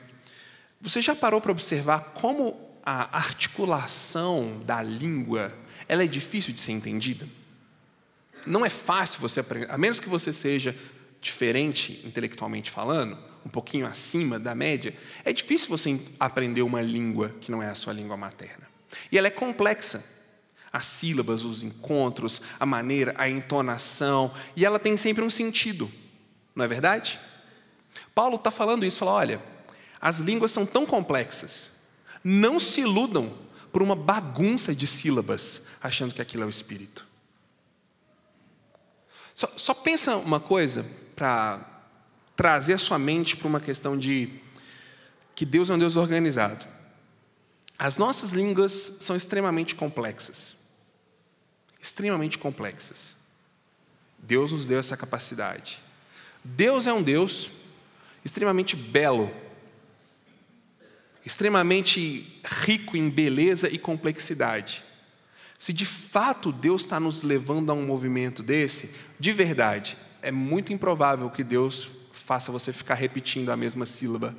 você 0.82 1.02
já 1.02 1.16
parou 1.16 1.40
para 1.40 1.52
observar 1.52 2.12
como 2.14 2.60
a 2.84 3.18
articulação 3.18 4.62
da 4.66 4.82
língua 4.82 5.54
ela 5.88 6.04
é 6.04 6.08
difícil 6.08 6.54
de 6.54 6.60
ser 6.60 6.74
entendida? 6.74 7.28
não 8.46 8.66
é 8.66 8.70
fácil 8.70 9.20
você 9.20 9.40
aprender, 9.40 9.72
a 9.72 9.78
menos 9.78 10.00
que 10.00 10.08
você 10.08 10.32
seja 10.32 10.76
diferente 11.20 12.02
intelectualmente 12.06 12.70
falando, 12.70 13.18
um 13.46 13.50
pouquinho 13.50 13.86
acima 13.86 14.40
da 14.40 14.54
média, 14.54 14.96
é 15.24 15.34
difícil 15.34 15.70
você 15.70 16.00
aprender 16.20 16.62
uma 16.62 16.82
língua 16.82 17.36
que 17.42 17.52
não 17.52 17.62
é 17.62 17.70
a 17.70 17.76
sua 17.76 17.94
língua 17.94 18.16
materna. 18.16 18.68
E 19.12 19.18
ela 19.18 19.28
é 19.28 19.32
complexa. 19.32 20.14
As 20.72 20.86
sílabas, 20.86 21.44
os 21.44 21.64
encontros, 21.64 22.42
a 22.60 22.66
maneira, 22.66 23.14
a 23.18 23.30
entonação, 23.30 24.34
e 24.56 24.66
ela 24.66 24.78
tem 24.78 24.98
sempre 24.98 25.24
um 25.24 25.30
sentido, 25.30 25.90
não 26.54 26.66
é 26.66 26.68
verdade? 26.68 27.20
Paulo 28.16 28.38
está 28.38 28.50
falando 28.50 28.86
isso, 28.86 29.00
fala, 29.00 29.12
olha, 29.12 29.44
as 30.00 30.20
línguas 30.20 30.52
são 30.52 30.66
tão 30.66 30.86
complexas, 30.86 31.74
não 32.24 32.60
se 32.60 32.82
iludam 32.82 33.32
por 33.74 33.84
uma 33.84 33.96
bagunça 33.96 34.74
de 34.74 34.88
sílabas, 34.88 35.64
achando 35.82 36.14
que 36.14 36.22
aquilo 36.22 36.44
é 36.44 36.46
o 36.46 36.50
Espírito. 36.50 37.06
Só, 39.36 39.52
só 39.58 39.74
pensa 39.74 40.16
uma 40.16 40.40
coisa 40.40 40.86
para 41.14 41.60
trazer 42.38 42.74
a 42.74 42.78
sua 42.78 42.98
mente 42.98 43.36
para 43.36 43.50
uma 43.50 43.60
questão 43.60 43.98
de 43.98 44.30
que 45.36 45.46
Deus 45.46 45.70
é 45.70 45.74
um 45.74 45.80
Deus 45.80 45.98
organizado. 45.98 46.66
As 47.78 47.98
nossas 47.98 48.32
línguas 48.32 48.72
são 49.02 49.16
extremamente 49.16 49.76
complexas. 49.76 50.56
Extremamente 51.78 52.38
complexas. 52.38 53.16
Deus 54.18 54.54
nos 54.54 54.66
deu 54.66 54.80
essa 54.80 54.96
capacidade. 54.96 55.84
Deus 56.42 56.88
é 56.88 56.94
um 56.94 57.04
Deus 57.04 57.52
extremamente 58.26 58.76
belo, 58.76 59.32
extremamente 61.24 62.42
rico 62.44 62.98
em 62.98 63.08
beleza 63.08 63.70
e 63.70 63.78
complexidade. 63.78 64.84
Se 65.60 65.72
de 65.72 65.86
fato 65.86 66.52
Deus 66.52 66.82
está 66.82 67.00
nos 67.00 67.22
levando 67.22 67.70
a 67.70 67.74
um 67.76 67.86
movimento 67.86 68.42
desse, 68.42 68.90
de 69.20 69.32
verdade, 69.32 69.96
é 70.24 70.32
muito 70.32 70.74
improvável 70.74 71.30
que 71.30 71.44
Deus 71.44 71.88
faça 72.12 72.52
você 72.52 72.74
ficar 72.74 72.96
repetindo 72.96 73.52
a 73.52 73.58
mesma 73.58 73.86
sílaba 73.86 74.36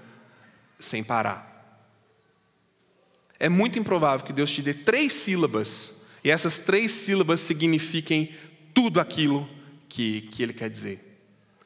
sem 0.79 1.05
parar. 1.05 1.55
É 3.39 3.49
muito 3.49 3.79
improvável 3.79 4.27
que 4.27 4.33
Deus 4.33 4.51
te 4.51 4.63
dê 4.63 4.75
três 4.75 5.13
sílabas 5.13 6.03
e 6.25 6.31
essas 6.31 6.59
três 6.59 6.91
sílabas 6.91 7.41
signifiquem 7.41 8.35
tudo 8.75 8.99
aquilo 8.99 9.49
que, 9.89 10.23
que 10.23 10.43
Ele 10.43 10.53
quer 10.53 10.69
dizer. 10.69 11.06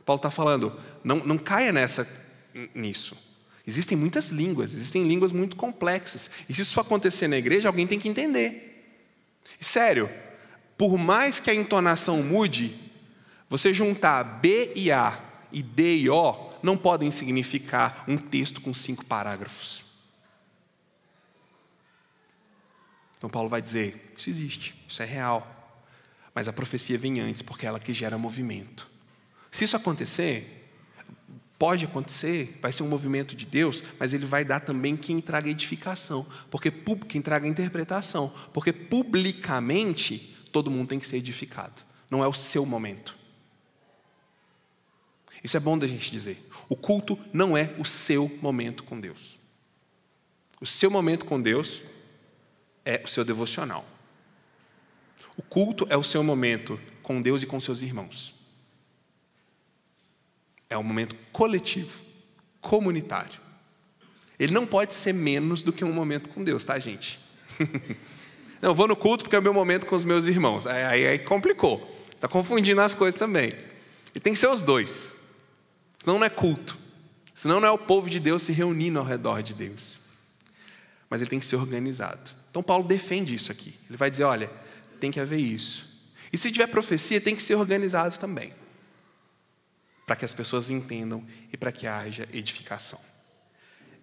Paulo 0.05 0.19
está 0.19 0.31
falando, 0.31 0.79
não, 1.05 1.17
não 1.17 1.39
caia 1.39 1.73
nessa, 1.73 2.09
nisso. 2.75 3.17
Existem 3.67 3.97
muitas 3.97 4.31
línguas, 4.31 4.73
existem 4.73 5.07
línguas 5.07 5.33
muito 5.33 5.57
complexas. 5.57 6.31
E 6.49 6.55
se 6.55 6.63
isso 6.63 6.81
acontecer 6.81 7.29
na 7.29 7.37
igreja, 7.37 7.69
alguém 7.69 7.87
tem 7.87 7.99
que 7.99 8.09
entender. 8.09 8.67
E 9.61 9.65
sério, 9.65 10.11
por 10.77 10.97
mais 10.97 11.39
que 11.39 11.51
a 11.51 11.55
entonação 11.55 12.23
mude, 12.23 12.75
você 13.49 13.73
juntar 13.75 14.23
B 14.25 14.73
e 14.75 14.91
A 14.91 15.21
e 15.53 15.63
D 15.63 15.99
e 15.99 16.11
O 16.11 16.51
não 16.63 16.77
podem 16.77 17.11
significar 17.11 18.05
um 18.09 18.17
texto 18.17 18.61
com 18.61 18.73
cinco 18.75 19.05
parágrafos. 19.05 19.85
Então 23.19 23.29
Paulo 23.29 23.49
vai 23.49 23.61
dizer: 23.61 24.13
isso 24.17 24.31
existe, 24.31 24.75
isso 24.89 25.03
é 25.03 25.07
real. 25.07 25.57
Mas 26.35 26.49
a 26.49 26.53
profecia 26.53 26.97
vem 26.97 27.21
antes, 27.21 27.43
porque 27.43 27.67
é 27.67 27.69
ela 27.69 27.79
que 27.79 27.93
gera 27.93 28.17
movimento. 28.17 28.90
Se 29.51 29.65
isso 29.65 29.77
acontecer, 29.77 30.61
pode 31.59 31.85
acontecer, 31.85 32.59
vai 32.63 32.73
ser 32.73 32.83
um 32.83 32.89
movimento 32.89 33.37
de 33.37 33.45
Deus, 33.45 33.85
mas 33.99 34.15
ele 34.15 34.25
vai 34.25 34.45
dar 34.45 34.61
também 34.61 34.97
quem 34.97 35.21
traga 35.21 35.51
edificação, 35.51 36.27
porque 36.51 36.73
quem 37.07 37.21
traga 37.21 37.47
interpretação, 37.47 38.33
porque 38.53 38.73
publicamente 38.73 40.37
todo 40.51 40.71
mundo 40.71 40.89
tem 40.89 40.99
que 40.99 41.07
ser 41.07 41.19
edificado. 41.19 41.83
Não 42.11 42.25
é 42.25 42.27
o 42.27 42.33
seu 42.33 42.65
momento. 42.65 43.15
Isso 45.45 45.57
é 45.57 45.61
bom 45.61 45.77
da 45.77 45.87
gente 45.87 46.11
dizer. 46.11 46.43
O 46.69 46.77
culto 46.77 47.19
não 47.33 47.57
é 47.57 47.75
o 47.79 47.85
seu 47.85 48.31
momento 48.41 48.83
com 48.85 48.99
Deus. 48.99 49.39
O 50.61 50.67
seu 50.67 50.91
momento 50.91 51.25
com 51.25 51.41
Deus 51.41 51.83
é 52.85 53.03
o 53.05 53.09
seu 53.09 53.25
devocional. 53.25 53.85
O 55.37 55.43
culto 55.43 55.87
é 55.91 55.97
o 55.97 56.05
seu 56.05 56.23
momento 56.23 56.81
com 57.03 57.21
Deus 57.21 57.43
e 57.43 57.47
com 57.47 57.59
seus 57.61 57.83
irmãos. 57.83 58.40
É 60.71 60.79
um 60.79 60.83
momento 60.83 61.17
coletivo, 61.33 62.01
comunitário. 62.61 63.41
Ele 64.39 64.55
não 64.55 64.65
pode 64.65 64.95
ser 64.95 65.13
menos 65.13 65.63
do 65.63 65.73
que 65.73 65.85
um 65.85 65.93
momento 65.93 66.31
com 66.31 66.43
Deus, 66.43 66.65
tá, 66.65 66.79
gente? 66.79 67.21
não, 68.63 68.75
vou 68.75 68.89
no 68.89 68.97
culto 68.97 69.25
porque 69.25 69.37
é 69.37 69.39
o 69.39 69.43
meu 69.43 69.53
momento 69.53 69.85
com 69.85 69.95
os 69.95 70.05
meus 70.05 70.27
irmãos. 70.27 70.67
Aí, 70.67 70.85
aí, 70.85 71.07
aí 71.09 71.19
complicou. 71.19 72.07
Está 72.15 72.29
confundindo 72.29 72.81
as 72.81 72.95
coisas 72.95 73.19
também. 73.19 73.55
E 74.15 74.21
tem 74.21 74.33
que 74.33 74.39
ser 74.39 74.49
os 74.49 74.63
dois. 74.63 75.15
Senão 75.99 76.19
não 76.19 76.25
é 76.25 76.31
culto. 76.31 76.79
Senão 77.35 77.61
não 77.61 77.69
é 77.69 77.71
o 77.71 77.79
povo 77.79 78.09
de 78.09 78.21
Deus 78.21 78.43
se 78.43 78.53
reunindo 78.53 78.99
ao 78.99 79.05
redor 79.05 79.43
de 79.43 79.55
Deus. 79.55 79.99
Mas 81.09 81.21
ele 81.21 81.31
tem 81.31 81.41
que 81.41 81.47
ser 81.47 81.57
organizado. 81.57 82.31
Então 82.51 82.63
Paulo 82.63 82.87
defende 82.87 83.35
isso 83.35 83.51
aqui. 83.51 83.75
Ele 83.89 83.97
vai 83.97 84.11
dizer: 84.11 84.25
olha, 84.25 84.51
tem 85.01 85.11
que 85.11 85.21
haver 85.21 85.39
isso. 85.39 85.89
E 86.33 86.39
se 86.39 86.51
tiver 86.51 86.67
profecia, 86.69 87.21
tem 87.21 87.35
que 87.35 87.43
ser 87.43 87.57
organizado 87.57 88.19
também. 88.19 88.53
Para 90.11 90.17
que 90.17 90.25
as 90.25 90.35
pessoas 90.35 90.71
entendam 90.71 91.25
e 91.53 91.57
para 91.57 91.71
que 91.71 91.87
haja 91.87 92.27
edificação. 92.33 92.99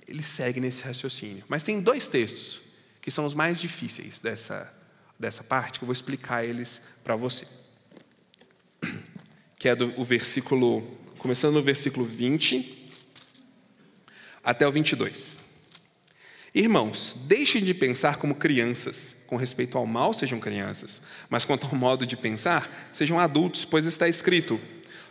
Ele 0.08 0.24
segue 0.24 0.62
nesse 0.62 0.82
raciocínio. 0.86 1.44
Mas 1.50 1.64
tem 1.64 1.82
dois 1.82 2.08
textos 2.08 2.62
que 3.02 3.12
são 3.12 3.26
os 3.26 3.34
mais 3.34 3.60
difíceis 3.60 4.18
dessa, 4.18 4.74
dessa 5.20 5.44
parte, 5.44 5.80
que 5.80 5.84
eu 5.84 5.86
vou 5.86 5.92
explicar 5.92 6.46
eles 6.46 6.82
para 7.04 7.18
você. 7.18 7.46
Que 9.60 9.68
é 9.68 9.76
do 9.76 9.94
o 10.00 10.06
versículo 10.06 10.82
começando 11.18 11.56
no 11.56 11.62
versículo 11.62 12.06
20 12.06 12.90
até 14.42 14.66
o 14.66 14.72
22. 14.72 15.40
Irmãos, 16.56 17.18
deixem 17.26 17.62
de 17.62 17.74
pensar 17.74 18.16
como 18.16 18.34
crianças. 18.34 19.18
Com 19.28 19.36
respeito 19.36 19.78
ao 19.78 19.86
mal, 19.86 20.14
sejam 20.14 20.40
crianças. 20.40 21.02
Mas 21.30 21.44
quanto 21.44 21.68
ao 21.68 21.76
modo 21.76 22.06
de 22.06 22.16
pensar, 22.16 22.90
sejam 22.94 23.20
adultos, 23.20 23.66
pois 23.66 23.86
está 23.86 24.08
escrito: 24.08 24.58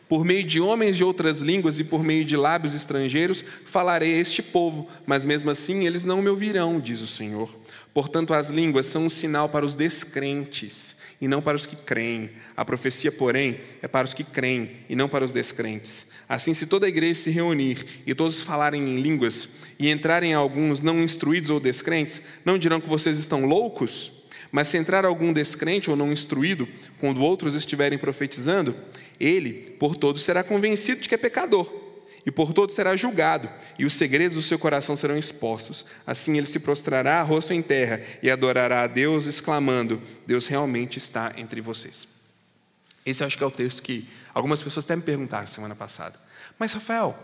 Por 0.08 0.24
meio 0.24 0.44
de 0.44 0.60
homens 0.60 0.96
de 0.96 1.04
outras 1.04 1.40
línguas 1.40 1.80
e 1.80 1.84
por 1.84 2.02
meio 2.04 2.24
de 2.24 2.36
lábios 2.36 2.74
estrangeiros 2.74 3.44
falarei 3.64 4.14
a 4.14 4.18
este 4.18 4.42
povo, 4.42 4.88
mas 5.04 5.24
mesmo 5.24 5.50
assim 5.50 5.84
eles 5.84 6.04
não 6.04 6.22
me 6.22 6.28
ouvirão, 6.28 6.78
diz 6.78 7.00
o 7.00 7.06
Senhor. 7.06 7.54
Portanto, 7.92 8.32
as 8.32 8.50
línguas 8.50 8.86
são 8.86 9.06
um 9.06 9.08
sinal 9.08 9.48
para 9.48 9.64
os 9.64 9.74
descrentes 9.74 10.94
e 11.20 11.26
não 11.26 11.42
para 11.42 11.56
os 11.56 11.66
que 11.66 11.76
creem. 11.76 12.30
A 12.56 12.64
profecia, 12.64 13.10
porém, 13.10 13.60
é 13.82 13.88
para 13.88 14.04
os 14.04 14.14
que 14.14 14.22
creem 14.22 14.72
e 14.88 14.94
não 14.94 15.08
para 15.08 15.24
os 15.24 15.32
descrentes. 15.32 16.06
Assim, 16.28 16.54
se 16.54 16.66
toda 16.66 16.86
a 16.86 16.88
igreja 16.88 17.22
se 17.22 17.30
reunir 17.30 18.02
e 18.06 18.14
todos 18.14 18.40
falarem 18.40 18.82
em 18.82 19.00
línguas, 19.00 19.48
e 19.78 19.90
entrarem 19.90 20.34
alguns 20.34 20.80
não 20.80 21.00
instruídos 21.00 21.50
ou 21.50 21.60
descrentes, 21.60 22.22
não 22.44 22.58
dirão 22.58 22.80
que 22.80 22.88
vocês 22.88 23.18
estão 23.18 23.44
loucos? 23.44 24.12
Mas 24.50 24.68
se 24.68 24.76
entrar 24.76 25.04
algum 25.04 25.32
descrente 25.32 25.90
ou 25.90 25.96
não 25.96 26.12
instruído, 26.12 26.68
quando 26.98 27.22
outros 27.22 27.54
estiverem 27.54 27.98
profetizando, 27.98 28.74
ele, 29.18 29.52
por 29.78 29.96
todos, 29.96 30.22
será 30.22 30.42
convencido 30.44 31.00
de 31.00 31.08
que 31.08 31.14
é 31.14 31.18
pecador, 31.18 31.72
e 32.24 32.30
por 32.30 32.52
todos 32.52 32.74
será 32.74 32.96
julgado, 32.96 33.48
e 33.78 33.84
os 33.84 33.94
segredos 33.94 34.36
do 34.36 34.42
seu 34.42 34.58
coração 34.58 34.96
serão 34.96 35.16
expostos. 35.16 35.86
Assim 36.06 36.36
ele 36.36 36.46
se 36.46 36.58
prostrará, 36.58 37.22
rosto 37.22 37.52
em 37.52 37.62
terra, 37.62 38.00
e 38.22 38.30
adorará 38.30 38.82
a 38.82 38.86
Deus, 38.86 39.26
exclamando: 39.26 40.02
Deus 40.26 40.48
realmente 40.48 40.98
está 40.98 41.32
entre 41.36 41.60
vocês. 41.60 42.08
Esse 43.04 43.22
acho 43.22 43.38
que 43.38 43.44
é 43.44 43.46
o 43.46 43.50
texto 43.50 43.80
que 43.80 44.08
algumas 44.34 44.60
pessoas 44.60 44.84
até 44.84 44.96
me 44.96 45.02
perguntaram 45.02 45.46
semana 45.46 45.76
passada. 45.76 46.18
Mas, 46.58 46.72
Rafael, 46.72 47.16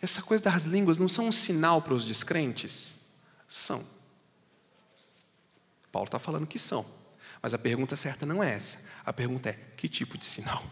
essa 0.00 0.22
coisa 0.22 0.44
das 0.44 0.64
línguas 0.64 1.00
não 1.00 1.08
são 1.08 1.26
um 1.26 1.32
sinal 1.32 1.82
para 1.82 1.94
os 1.94 2.04
descrentes? 2.04 2.94
São. 3.48 3.84
Paulo 5.94 6.08
está 6.08 6.18
falando 6.18 6.44
que 6.44 6.58
são. 6.58 6.84
Mas 7.40 7.54
a 7.54 7.58
pergunta 7.58 7.94
certa 7.94 8.26
não 8.26 8.42
é 8.42 8.52
essa. 8.52 8.78
A 9.06 9.12
pergunta 9.12 9.50
é: 9.50 9.56
que 9.76 9.88
tipo 9.88 10.18
de 10.18 10.24
sinal? 10.24 10.64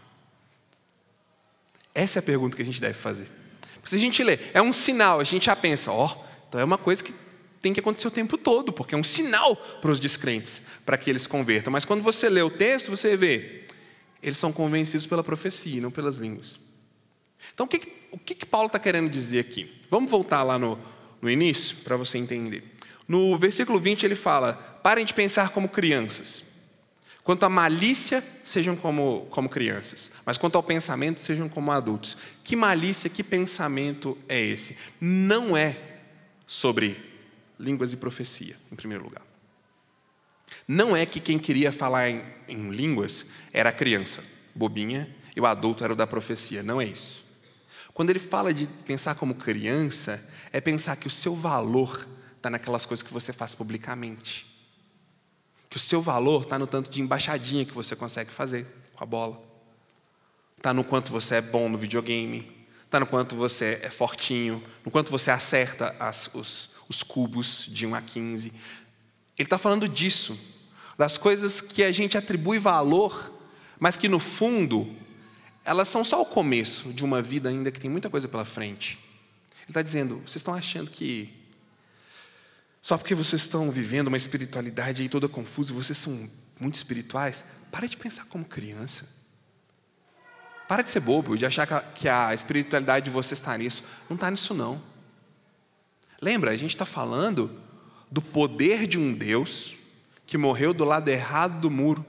Essa 1.95 2.19
é 2.19 2.21
a 2.21 2.23
pergunta 2.23 2.57
que 2.57 2.61
a 2.61 2.65
gente 2.65 2.81
deve 2.81 2.95
fazer. 2.95 3.31
Porque 3.75 3.89
se 3.89 3.95
a 3.95 3.99
gente 3.99 4.21
lê, 4.21 4.37
é 4.53 4.61
um 4.61 4.73
sinal, 4.73 5.21
a 5.21 5.23
gente 5.23 5.45
já 5.45 5.55
pensa, 5.55 5.91
ó, 5.93 6.07
oh, 6.07 6.25
então 6.49 6.59
é 6.59 6.63
uma 6.63 6.77
coisa 6.77 7.01
que 7.01 7.13
tem 7.61 7.73
que 7.73 7.79
acontecer 7.79 8.07
o 8.07 8.11
tempo 8.11 8.37
todo, 8.37 8.73
porque 8.73 8.95
é 8.95 8.97
um 8.97 9.03
sinal 9.03 9.55
para 9.55 9.91
os 9.91 9.99
descrentes, 9.99 10.63
para 10.85 10.97
que 10.97 11.09
eles 11.09 11.25
convertam. 11.25 11.71
Mas 11.71 11.85
quando 11.85 12.01
você 12.01 12.29
lê 12.29 12.41
o 12.41 12.49
texto, 12.49 12.89
você 12.89 13.15
vê, 13.15 13.65
eles 14.21 14.37
são 14.37 14.51
convencidos 14.51 15.05
pela 15.05 15.23
profecia, 15.23 15.81
não 15.81 15.91
pelas 15.91 16.17
línguas. 16.17 16.59
Então, 17.53 17.65
o 17.65 17.69
que, 17.69 17.93
o 18.11 18.17
que, 18.17 18.45
Paulo 18.45 18.67
está 18.67 18.79
querendo 18.79 19.09
dizer 19.09 19.39
aqui? 19.39 19.81
Vamos 19.89 20.11
voltar 20.11 20.43
lá 20.43 20.59
no, 20.59 20.77
no 21.21 21.29
início, 21.29 21.77
para 21.77 21.95
você 21.95 22.17
entender. 22.17 22.72
No 23.07 23.37
versículo 23.37 23.79
20, 23.79 24.03
ele 24.03 24.15
fala: 24.15 24.53
parem 24.81 25.05
de 25.05 25.13
pensar 25.13 25.49
como 25.49 25.69
crianças. 25.69 26.53
Quanto 27.23 27.43
à 27.43 27.49
malícia, 27.49 28.21
sejam 28.43 28.75
como, 28.75 29.27
como 29.29 29.47
crianças. 29.47 30.11
Mas 30.25 30.37
quanto 30.37 30.57
ao 30.57 30.63
pensamento, 30.63 31.21
sejam 31.21 31.47
como 31.47 31.71
adultos. 31.71 32.17
Que 32.43 32.55
malícia, 32.55 33.09
que 33.09 33.23
pensamento 33.23 34.17
é 34.27 34.41
esse? 34.41 34.77
Não 34.99 35.55
é 35.55 35.77
sobre 36.45 37.01
línguas 37.57 37.93
e 37.93 37.97
profecia, 37.97 38.57
em 38.69 38.75
primeiro 38.75 39.05
lugar. 39.05 39.21
Não 40.67 40.95
é 40.95 41.05
que 41.05 41.21
quem 41.21 41.39
queria 41.39 41.71
falar 41.71 42.09
em, 42.09 42.21
em 42.47 42.69
línguas 42.71 43.27
era 43.53 43.69
a 43.69 43.73
criança, 43.73 44.23
bobinha, 44.53 45.13
e 45.35 45.39
o 45.39 45.45
adulto 45.45 45.83
era 45.83 45.93
o 45.93 45.95
da 45.95 46.05
profecia. 46.05 46.61
Não 46.61 46.81
é 46.81 46.85
isso. 46.85 47.23
Quando 47.93 48.09
ele 48.09 48.19
fala 48.19 48.53
de 48.53 48.65
pensar 48.85 49.15
como 49.15 49.35
criança, 49.35 50.29
é 50.51 50.59
pensar 50.59 50.97
que 50.97 51.07
o 51.07 51.11
seu 51.11 51.35
valor 51.35 52.05
está 52.43 52.49
naquelas 52.49 52.85
coisas 52.85 53.01
que 53.01 53.13
você 53.13 53.31
faz 53.31 53.55
publicamente. 53.55 54.45
Que 55.69 55.77
o 55.77 55.79
seu 55.79 56.01
valor 56.01 56.43
está 56.43 56.59
no 56.59 56.67
tanto 56.67 56.91
de 56.91 56.99
embaixadinha 56.99 57.63
que 57.63 57.73
você 57.73 57.95
consegue 57.95 58.31
fazer 58.31 58.67
com 58.93 59.01
a 59.01 59.07
bola. 59.07 59.41
Está 60.57 60.73
no 60.73 60.83
quanto 60.83 61.09
você 61.09 61.35
é 61.35 61.41
bom 61.41 61.69
no 61.69 61.77
videogame. 61.77 62.67
Está 62.83 62.99
no 62.99 63.07
quanto 63.07 63.33
você 63.33 63.79
é 63.81 63.89
fortinho. 63.89 64.61
No 64.83 64.91
quanto 64.91 65.09
você 65.09 65.31
acerta 65.31 65.95
as, 65.97 66.29
os, 66.35 66.75
os 66.89 67.01
cubos 67.01 67.65
de 67.69 67.87
1 67.87 67.95
a 67.95 68.01
15. 68.01 68.49
Ele 68.49 68.57
está 69.37 69.57
falando 69.57 69.87
disso. 69.87 70.37
Das 70.97 71.17
coisas 71.17 71.61
que 71.61 71.81
a 71.81 71.93
gente 71.93 72.17
atribui 72.17 72.59
valor, 72.59 73.31
mas 73.79 73.95
que 73.95 74.09
no 74.09 74.19
fundo 74.19 74.93
elas 75.63 75.87
são 75.87 76.03
só 76.03 76.21
o 76.21 76.25
começo 76.25 76.91
de 76.91 77.05
uma 77.05 77.21
vida 77.21 77.47
ainda 77.47 77.71
que 77.71 77.79
tem 77.79 77.89
muita 77.89 78.09
coisa 78.09 78.27
pela 78.27 78.43
frente. 78.43 78.99
Ele 79.61 79.69
está 79.69 79.81
dizendo: 79.81 80.17
vocês 80.17 80.35
estão 80.35 80.53
achando 80.53 80.91
que 80.91 81.42
só 82.83 82.97
porque 82.97 83.15
vocês 83.15 83.41
estão 83.41 83.71
vivendo 83.71 84.09
uma 84.09 84.17
espiritualidade 84.17 85.01
aí 85.01 85.09
toda 85.09 85.27
confusa, 85.27 85.73
vocês 85.73 85.97
são 85.97 86.29
muito 86.59 86.75
espirituais, 86.75 87.43
para 87.71 87.87
de 87.87 87.97
pensar 87.97 88.25
como 88.25 88.45
criança. 88.45 89.09
Para 90.67 90.83
de 90.83 90.91
ser 90.91 90.99
bobo, 90.99 91.35
de 91.35 91.45
achar 91.45 91.65
que 91.93 92.07
a 92.07 92.33
espiritualidade 92.35 93.05
de 93.05 93.11
vocês 93.11 93.39
está 93.39 93.57
nisso. 93.57 93.83
Não 94.09 94.15
está 94.15 94.29
nisso, 94.29 94.53
não. 94.53 94.79
Lembra, 96.21 96.51
a 96.51 96.57
gente 96.57 96.75
está 96.75 96.85
falando 96.85 97.59
do 98.11 98.21
poder 98.21 98.85
de 98.85 98.99
um 98.99 99.13
Deus 99.13 99.75
que 100.27 100.37
morreu 100.37 100.73
do 100.73 100.83
lado 100.83 101.07
errado 101.07 101.59
do 101.61 101.71
muro, 101.71 102.05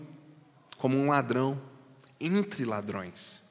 como 0.77 0.99
um 0.99 1.09
ladrão, 1.09 1.61
entre 2.20 2.64
ladrões 2.64 3.45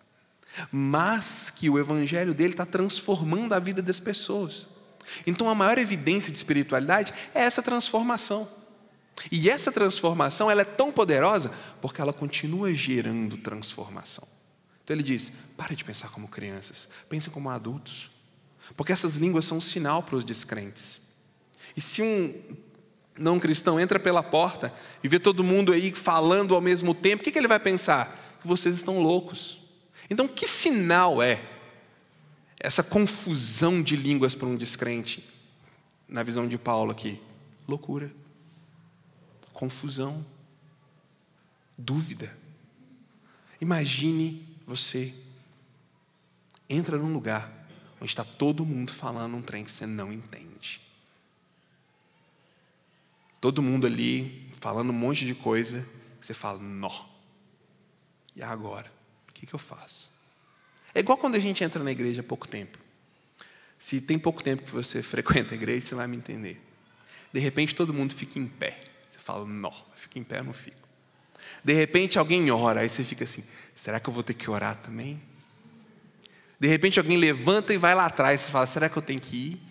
mas 0.71 1.49
que 1.49 1.69
o 1.69 1.79
evangelho 1.79 2.33
dele 2.33 2.53
está 2.53 2.65
transformando 2.65 3.53
a 3.53 3.59
vida 3.59 3.81
das 3.81 3.99
pessoas. 3.99 4.67
Então, 5.25 5.49
a 5.49 5.55
maior 5.55 5.77
evidência 5.77 6.31
de 6.31 6.37
espiritualidade 6.37 7.13
é 7.33 7.41
essa 7.41 7.61
transformação. 7.61 8.47
E 9.31 9.49
essa 9.49 9.71
transformação 9.71 10.49
ela 10.49 10.61
é 10.61 10.65
tão 10.65 10.91
poderosa 10.91 11.51
porque 11.81 12.01
ela 12.01 12.13
continua 12.13 12.73
gerando 12.73 13.37
transformação. 13.37 14.27
Então 14.83 14.95
ele 14.95 15.03
diz: 15.03 15.31
pare 15.55 15.75
de 15.75 15.83
pensar 15.83 16.09
como 16.09 16.27
crianças, 16.27 16.89
pensem 17.09 17.31
como 17.31 17.49
adultos. 17.49 18.09
Porque 18.75 18.91
essas 18.91 19.15
línguas 19.15 19.45
são 19.45 19.57
um 19.57 19.61
sinal 19.61 20.03
para 20.03 20.15
os 20.15 20.23
descrentes. 20.23 21.01
E 21.75 21.81
se 21.81 22.01
um 22.01 22.33
não 23.17 23.39
cristão 23.39 23.79
entra 23.79 23.99
pela 23.99 24.23
porta 24.23 24.73
e 25.03 25.07
vê 25.07 25.19
todo 25.19 25.43
mundo 25.43 25.71
aí 25.71 25.93
falando 25.93 26.55
ao 26.55 26.61
mesmo 26.61 26.95
tempo, 26.95 27.21
o 27.21 27.23
que, 27.23 27.31
que 27.31 27.37
ele 27.37 27.47
vai 27.47 27.59
pensar? 27.59 28.37
Que 28.41 28.47
vocês 28.47 28.75
estão 28.75 28.99
loucos. 28.99 29.59
Então, 30.09 30.27
que 30.27 30.47
sinal 30.47 31.21
é 31.21 31.41
essa 32.63 32.81
confusão 32.81 33.83
de 33.83 33.95
línguas 33.95 34.33
para 34.33 34.47
um 34.47 34.55
descrente? 34.55 35.23
Na 36.07 36.23
visão 36.23 36.47
de 36.47 36.57
Paulo 36.57 36.91
aqui, 36.91 37.21
loucura, 37.67 38.11
confusão, 39.53 40.25
dúvida. 41.77 42.35
Imagine 43.61 44.47
você 44.65 45.13
entra 46.67 46.97
num 46.97 47.13
lugar 47.13 47.67
onde 48.01 48.11
está 48.11 48.23
todo 48.23 48.65
mundo 48.65 48.91
falando 48.91 49.37
um 49.37 49.41
trem 49.43 49.63
que 49.63 49.71
você 49.71 49.85
não 49.85 50.11
entende. 50.11 50.81
Todo 53.39 53.61
mundo 53.61 53.85
ali 53.85 54.49
falando 54.59 54.89
um 54.89 54.93
monte 54.93 55.25
de 55.25 55.35
coisa, 55.35 55.87
você 56.19 56.33
fala, 56.33 56.57
nó. 56.57 57.05
E 58.35 58.41
agora? 58.41 58.91
que, 59.43 59.47
que 59.47 59.53
eu 59.53 59.59
faço? 59.59 60.09
É 60.95 60.99
igual 60.99 61.17
quando 61.17 61.35
a 61.35 61.39
gente 61.39 61.63
entra 61.63 61.83
na 61.83 61.91
igreja 61.91 62.21
há 62.21 62.23
pouco 62.23 62.47
tempo. 62.47 62.77
Se 63.79 63.99
tem 63.99 64.17
pouco 64.17 64.43
tempo 64.43 64.63
que 64.63 64.71
você 64.71 65.01
frequenta 65.03 65.53
a 65.53 65.55
igreja, 65.55 65.81
você 65.81 65.95
vai 65.95 66.07
me 66.07 66.17
entender. 66.17 66.61
De 67.33 67.39
repente 67.39 67.73
todo 67.73 67.93
mundo 67.93 68.13
fica 68.13 68.37
em 68.37 68.47
pé. 68.47 68.79
Você 69.11 69.19
fala, 69.19 69.45
não, 69.45 69.73
fica 69.95 70.19
em 70.19 70.23
pé, 70.23 70.39
eu 70.39 70.43
não 70.43 70.53
fico. 70.53 70.77
De 71.63 71.73
repente 71.73 72.19
alguém 72.19 72.51
ora, 72.51 72.81
aí 72.81 72.89
você 72.89 73.03
fica 73.03 73.23
assim, 73.23 73.43
será 73.73 73.99
que 73.99 74.09
eu 74.09 74.13
vou 74.13 74.23
ter 74.23 74.33
que 74.33 74.49
orar 74.49 74.77
também? 74.77 75.21
De 76.59 76.67
repente 76.67 76.99
alguém 76.99 77.17
levanta 77.17 77.73
e 77.73 77.77
vai 77.77 77.95
lá 77.95 78.05
atrás, 78.05 78.41
você 78.41 78.51
fala, 78.51 78.65
será 78.65 78.87
que 78.87 78.97
eu 78.97 79.01
tenho 79.01 79.19
que 79.19 79.35
ir? 79.35 79.61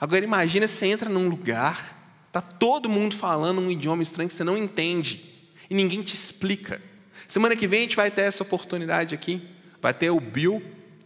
Agora 0.00 0.24
imagina 0.24 0.66
você 0.66 0.86
entra 0.86 1.08
num 1.08 1.28
lugar, 1.28 2.28
tá 2.32 2.40
todo 2.40 2.88
mundo 2.88 3.14
falando 3.14 3.60
um 3.60 3.70
idioma 3.70 4.02
estranho 4.02 4.28
que 4.28 4.34
você 4.34 4.44
não 4.44 4.56
entende 4.56 5.24
e 5.68 5.74
ninguém 5.74 6.02
te 6.02 6.14
explica. 6.14 6.80
Semana 7.26 7.54
que 7.54 7.66
vem 7.66 7.80
a 7.80 7.82
gente 7.82 7.96
vai 7.96 8.10
ter 8.10 8.22
essa 8.22 8.42
oportunidade 8.42 9.14
aqui. 9.14 9.46
Vai 9.80 9.94
ter 9.94 10.10
o 10.10 10.20
Bill, 10.20 10.62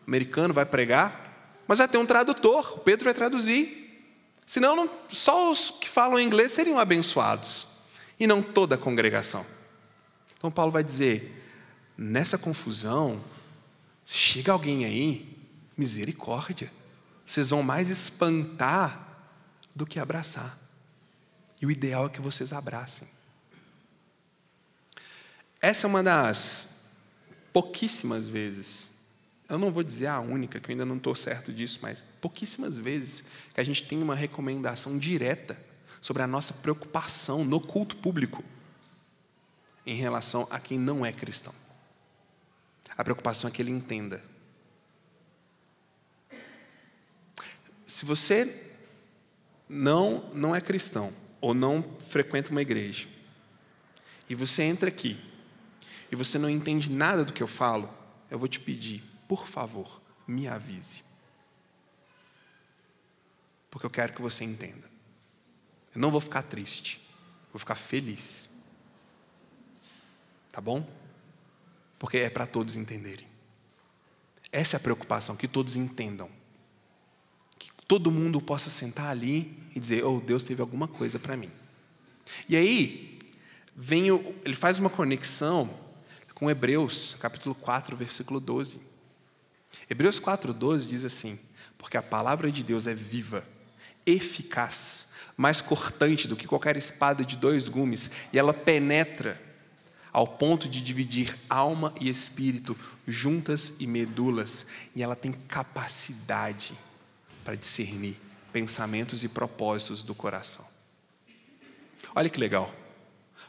americano, 0.07 0.55
vai 0.55 0.67
pregar, 0.67 1.23
mas 1.67 1.79
vai 1.79 1.89
ter 1.89 1.99
um 1.99 2.07
tradutor, 2.07 2.75
o 2.77 2.79
Pedro 2.81 3.05
vai 3.05 3.15
traduzir. 3.15 3.83
Senão, 4.47 4.75
não, 4.75 4.91
só 5.09 5.51
os 5.51 5.71
que 5.71 5.89
falam 5.89 6.19
inglês 6.19 6.53
seriam 6.53 6.79
abençoados, 6.79 7.69
e 8.19 8.27
não 8.27 8.43
toda 8.43 8.75
a 8.75 8.79
congregação. 8.79 9.47
Então, 10.37 10.51
Paulo 10.51 10.73
vai 10.73 10.83
dizer: 10.83 11.43
nessa 11.97 12.37
confusão, 12.37 13.23
se 14.05 14.17
chega 14.17 14.53
alguém 14.53 14.85
aí, 14.85 15.39
misericórdia, 15.77 16.71
vocês 17.27 17.51
vão 17.51 17.63
mais 17.63 17.89
espantar 17.89 19.09
do 19.75 19.87
que 19.87 19.99
abraçar. 19.99 20.59
E 21.61 21.67
o 21.67 21.71
ideal 21.71 22.07
é 22.07 22.09
que 22.09 22.21
vocês 22.21 22.53
abracem. 22.53 23.09
Essa 25.61 25.87
é 25.87 25.89
uma 25.89 26.03
das 26.03 26.72
pouquíssimas 27.53 28.29
vezes, 28.29 28.89
eu 29.49 29.59
não 29.59 29.71
vou 29.71 29.83
dizer 29.83 30.07
a 30.07 30.21
única, 30.21 30.59
que 30.59 30.71
eu 30.71 30.73
ainda 30.73 30.87
não 30.87 30.97
estou 30.97 31.15
certo 31.15 31.53
disso, 31.53 31.79
mas 31.83 32.05
pouquíssimas 32.21 32.79
vezes 32.79 33.25
que 33.53 33.61
a 33.61 33.65
gente 33.65 33.83
tem 33.83 34.03
uma 34.03 34.15
recomendação 34.15 34.97
direta 34.97 35.63
sobre 36.01 36.23
a 36.23 36.27
nossa 36.27 36.55
preocupação 36.55 37.45
no 37.45 37.61
culto 37.61 37.97
público 37.97 38.43
em 39.85 39.95
relação 39.95 40.47
a 40.51 40.59
quem 40.59 40.79
não 40.79 41.05
é 41.05 41.13
cristão. 41.13 41.55
A 42.97 43.05
preocupação 43.05 43.49
é 43.49 43.53
que 43.53 43.61
ele 43.61 43.71
entenda. 43.71 44.23
Se 47.85 48.05
você 48.05 48.71
não 49.69 50.31
não 50.33 50.55
é 50.55 50.61
cristão 50.61 51.13
ou 51.41 51.53
não 51.55 51.85
frequenta 52.01 52.51
uma 52.51 52.63
igreja 52.63 53.09
e 54.29 54.35
você 54.35 54.63
entra 54.63 54.89
aqui 54.89 55.19
e 56.13 56.15
você 56.17 56.39
não 56.39 56.51
entende 56.51 56.91
nada 56.91 57.25
do 57.25 57.33
que 57.33 57.43
eu 57.43 57.47
falo, 57.47 57.89
eu 58.31 58.39
vou 58.39 58.47
te 58.47 58.61
pedir, 58.61 59.03
por 59.27 59.49
favor, 59.49 59.99
me 60.29 60.47
avise. 60.47 61.03
Porque 63.71 63.87
eu 63.87 63.91
quero 63.91 64.13
que 64.13 64.21
você 64.21 64.45
entenda. 64.45 64.91
Eu 65.95 66.03
não 66.03 66.11
vou 66.11 66.21
ficar 66.21 66.43
triste, 66.43 67.01
vou 67.51 67.59
ficar 67.59 67.77
feliz. 67.77 68.47
Tá 70.53 70.61
bom? 70.61 70.87
Porque 71.99 72.19
é 72.19 72.29
para 72.29 72.47
todos 72.47 72.77
entenderem. 72.77 73.27
Essa 74.53 74.77
é 74.77 74.79
a 74.79 74.81
preocupação, 74.81 75.35
que 75.35 75.49
todos 75.49 75.77
entendam. 75.77 76.29
Que 77.59 77.71
todo 77.89 78.13
mundo 78.13 78.39
possa 78.39 78.69
sentar 78.69 79.07
ali 79.07 79.59
e 79.75 79.81
dizer: 79.81 80.05
Oh, 80.05 80.21
Deus 80.21 80.45
teve 80.45 80.61
alguma 80.61 80.87
coisa 80.87 81.19
para 81.19 81.39
mim. 81.39 81.51
E 82.47 82.55
aí, 82.55 83.19
vem 83.75 84.11
o, 84.11 84.37
ele 84.45 84.55
faz 84.55 84.79
uma 84.79 84.91
conexão 84.91 85.81
com 86.43 86.51
Hebreus, 86.51 87.15
capítulo 87.21 87.55
4, 87.55 87.97
versículo 87.97 88.41
12. 88.41 88.81
Hebreus 89.89 90.19
4, 90.19 90.53
12 90.53 90.89
diz 90.89 91.05
assim: 91.05 91.39
Porque 91.79 91.97
a 91.97 92.03
palavra 92.03 92.51
de 92.51 92.65
Deus 92.65 92.89
é 92.89 92.95
viva, 92.95 93.47
eficaz, 94.05 95.07
mais 95.37 95.61
cortante 95.61 96.27
do 96.27 96.35
que 96.35 96.49
qualquer 96.49 96.77
espada 96.77 97.25
de 97.25 97.37
dois 97.37 97.69
gumes, 97.69 98.11
e 98.33 98.41
ela 98.41 98.53
penetra 98.53 99.41
ao 100.13 100.27
ponto 100.27 100.69
de 100.69 100.83
dividir 100.83 101.39
alma 101.49 101.95
e 102.01 102.09
espírito, 102.09 102.77
juntas 103.07 103.77
e 103.79 103.87
medulas, 103.87 104.67
e 104.97 105.03
ela 105.05 105.15
tem 105.15 105.31
capacidade 105.31 106.77
para 107.45 107.55
discernir 107.55 108.21
pensamentos 108.53 109.23
e 109.23 109.29
propósitos 109.29 110.03
do 110.03 110.13
coração. 110.13 110.67
Olha 112.13 112.29
que 112.29 112.41
legal. 112.41 112.82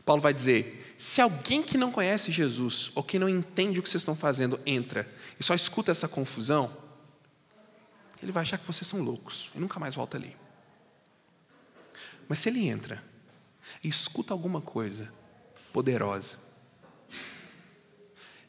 Paulo 0.05 0.21
vai 0.21 0.33
dizer: 0.33 0.93
se 0.97 1.21
alguém 1.21 1.61
que 1.61 1.77
não 1.77 1.91
conhece 1.91 2.31
Jesus 2.31 2.91
ou 2.95 3.03
que 3.03 3.19
não 3.19 3.29
entende 3.29 3.79
o 3.79 3.83
que 3.83 3.89
vocês 3.89 4.01
estão 4.01 4.15
fazendo 4.15 4.59
entra 4.65 5.09
e 5.39 5.43
só 5.43 5.53
escuta 5.53 5.91
essa 5.91 6.07
confusão, 6.07 6.75
ele 8.21 8.31
vai 8.31 8.43
achar 8.43 8.57
que 8.57 8.65
vocês 8.65 8.87
são 8.87 9.01
loucos 9.01 9.51
e 9.53 9.59
nunca 9.59 9.79
mais 9.79 9.95
volta 9.95 10.17
ali. 10.17 10.35
Mas 12.27 12.39
se 12.39 12.49
ele 12.49 12.67
entra 12.67 13.03
e 13.83 13.87
escuta 13.87 14.33
alguma 14.33 14.61
coisa 14.61 15.11
poderosa, 15.73 16.37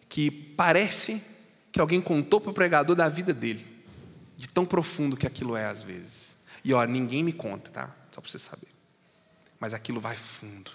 que 0.09 0.31
parece 0.31 1.23
que 1.73 1.81
alguém 1.81 2.01
contou 2.01 2.41
para 2.41 2.51
o 2.51 2.55
pregador 2.55 2.95
da 2.95 3.09
vida 3.09 3.35
dele, 3.35 3.67
de 4.37 4.49
tão 4.49 4.65
profundo 4.65 5.17
que 5.17 5.27
aquilo 5.27 5.57
é 5.57 5.67
às 5.67 5.83
vezes. 5.83 6.37
E 6.63 6.73
ó, 6.73 6.85
ninguém 6.85 7.25
me 7.25 7.33
conta, 7.33 7.71
tá? 7.71 7.97
Só 8.13 8.21
para 8.21 8.31
você 8.31 8.39
saber. 8.39 8.69
Mas 9.59 9.75
aquilo 9.75 10.01
vai 10.01 10.17
fundo. 10.17 10.71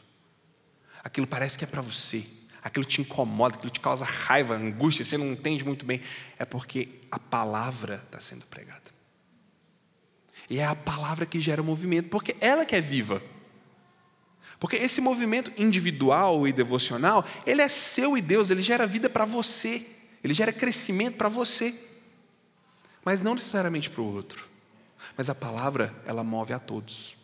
Aquilo 1.04 1.28
parece 1.28 1.58
que 1.58 1.64
é 1.64 1.68
para 1.68 1.82
você. 1.82 2.26
Aquilo 2.62 2.86
te 2.86 3.02
incomoda, 3.02 3.56
aquilo 3.56 3.72
te 3.72 3.80
causa 3.80 4.04
raiva, 4.04 4.56
angústia, 4.56 5.06
você 5.06 5.18
não 5.18 5.32
entende 5.32 5.64
muito 5.64 5.86
bem. 5.86 6.02
É 6.38 6.46
porque 6.46 6.90
a 7.10 7.18
palavra 7.18 8.04
está 8.06 8.20
sendo 8.20 8.46
pregada. 8.46 8.90
E 10.50 10.60
é 10.60 10.66
a 10.66 10.76
palavra 10.76 11.26
que 11.26 11.40
gera 11.40 11.62
movimento, 11.64 12.10
porque 12.10 12.36
ela 12.42 12.66
que 12.66 12.76
é 12.76 12.82
viva. 12.82 13.22
Porque 14.60 14.76
esse 14.76 15.00
movimento 15.00 15.52
individual 15.58 16.48
e 16.48 16.52
devocional, 16.52 17.26
ele 17.46 17.62
é 17.62 17.70
seu 17.70 18.18
e 18.18 18.22
Deus, 18.22 18.50
ele 18.50 18.62
gera 18.62 18.86
vida 18.86 19.10
para 19.10 19.24
você, 19.24 19.86
ele 20.22 20.34
gera 20.34 20.52
crescimento 20.52 21.16
para 21.16 21.30
você, 21.30 21.74
mas 23.06 23.22
não 23.22 23.36
necessariamente 23.36 23.90
para 23.90 24.02
o 24.02 24.14
outro. 24.14 24.50
Mas 25.16 25.30
a 25.30 25.36
palavra, 25.36 25.96
ela 26.06 26.24
move 26.24 26.52
a 26.52 26.60
todos. 26.60 27.16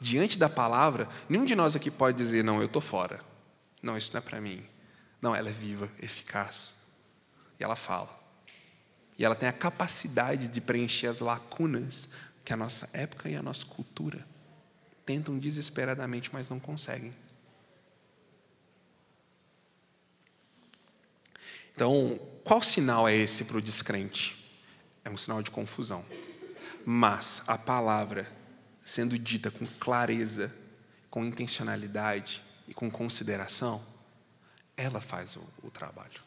Diante 0.00 0.38
da 0.38 0.48
palavra, 0.48 1.08
nenhum 1.28 1.44
de 1.44 1.54
nós 1.54 1.74
aqui 1.74 1.90
pode 1.90 2.16
dizer, 2.16 2.44
não, 2.44 2.60
eu 2.60 2.66
estou 2.66 2.80
fora. 2.82 3.20
Não, 3.82 3.96
isso 3.96 4.12
não 4.12 4.18
é 4.18 4.22
para 4.22 4.40
mim. 4.40 4.64
Não, 5.20 5.34
ela 5.34 5.48
é 5.48 5.52
viva, 5.52 5.90
eficaz. 6.00 6.74
E 7.58 7.64
ela 7.64 7.74
fala. 7.74 8.16
E 9.18 9.24
ela 9.24 9.34
tem 9.34 9.48
a 9.48 9.52
capacidade 9.52 10.46
de 10.46 10.60
preencher 10.60 11.08
as 11.08 11.18
lacunas 11.18 12.08
que 12.44 12.52
a 12.52 12.56
nossa 12.56 12.88
época 12.92 13.28
e 13.28 13.34
a 13.34 13.42
nossa 13.42 13.66
cultura 13.66 14.24
tentam 15.04 15.38
desesperadamente, 15.38 16.30
mas 16.32 16.48
não 16.48 16.60
conseguem. 16.60 17.14
Então, 21.74 22.18
qual 22.44 22.62
sinal 22.62 23.08
é 23.08 23.14
esse 23.14 23.44
para 23.44 23.56
o 23.56 23.62
descrente? 23.62 24.36
É 25.04 25.10
um 25.10 25.16
sinal 25.16 25.42
de 25.42 25.50
confusão. 25.50 26.04
Mas 26.84 27.42
a 27.46 27.56
palavra, 27.56 28.30
sendo 28.88 29.18
dita 29.18 29.50
com 29.50 29.66
clareza, 29.66 30.54
com 31.10 31.22
intencionalidade 31.22 32.42
e 32.66 32.72
com 32.72 32.90
consideração, 32.90 33.84
ela 34.74 34.98
faz 34.98 35.36
o, 35.36 35.46
o 35.62 35.70
trabalho. 35.70 36.22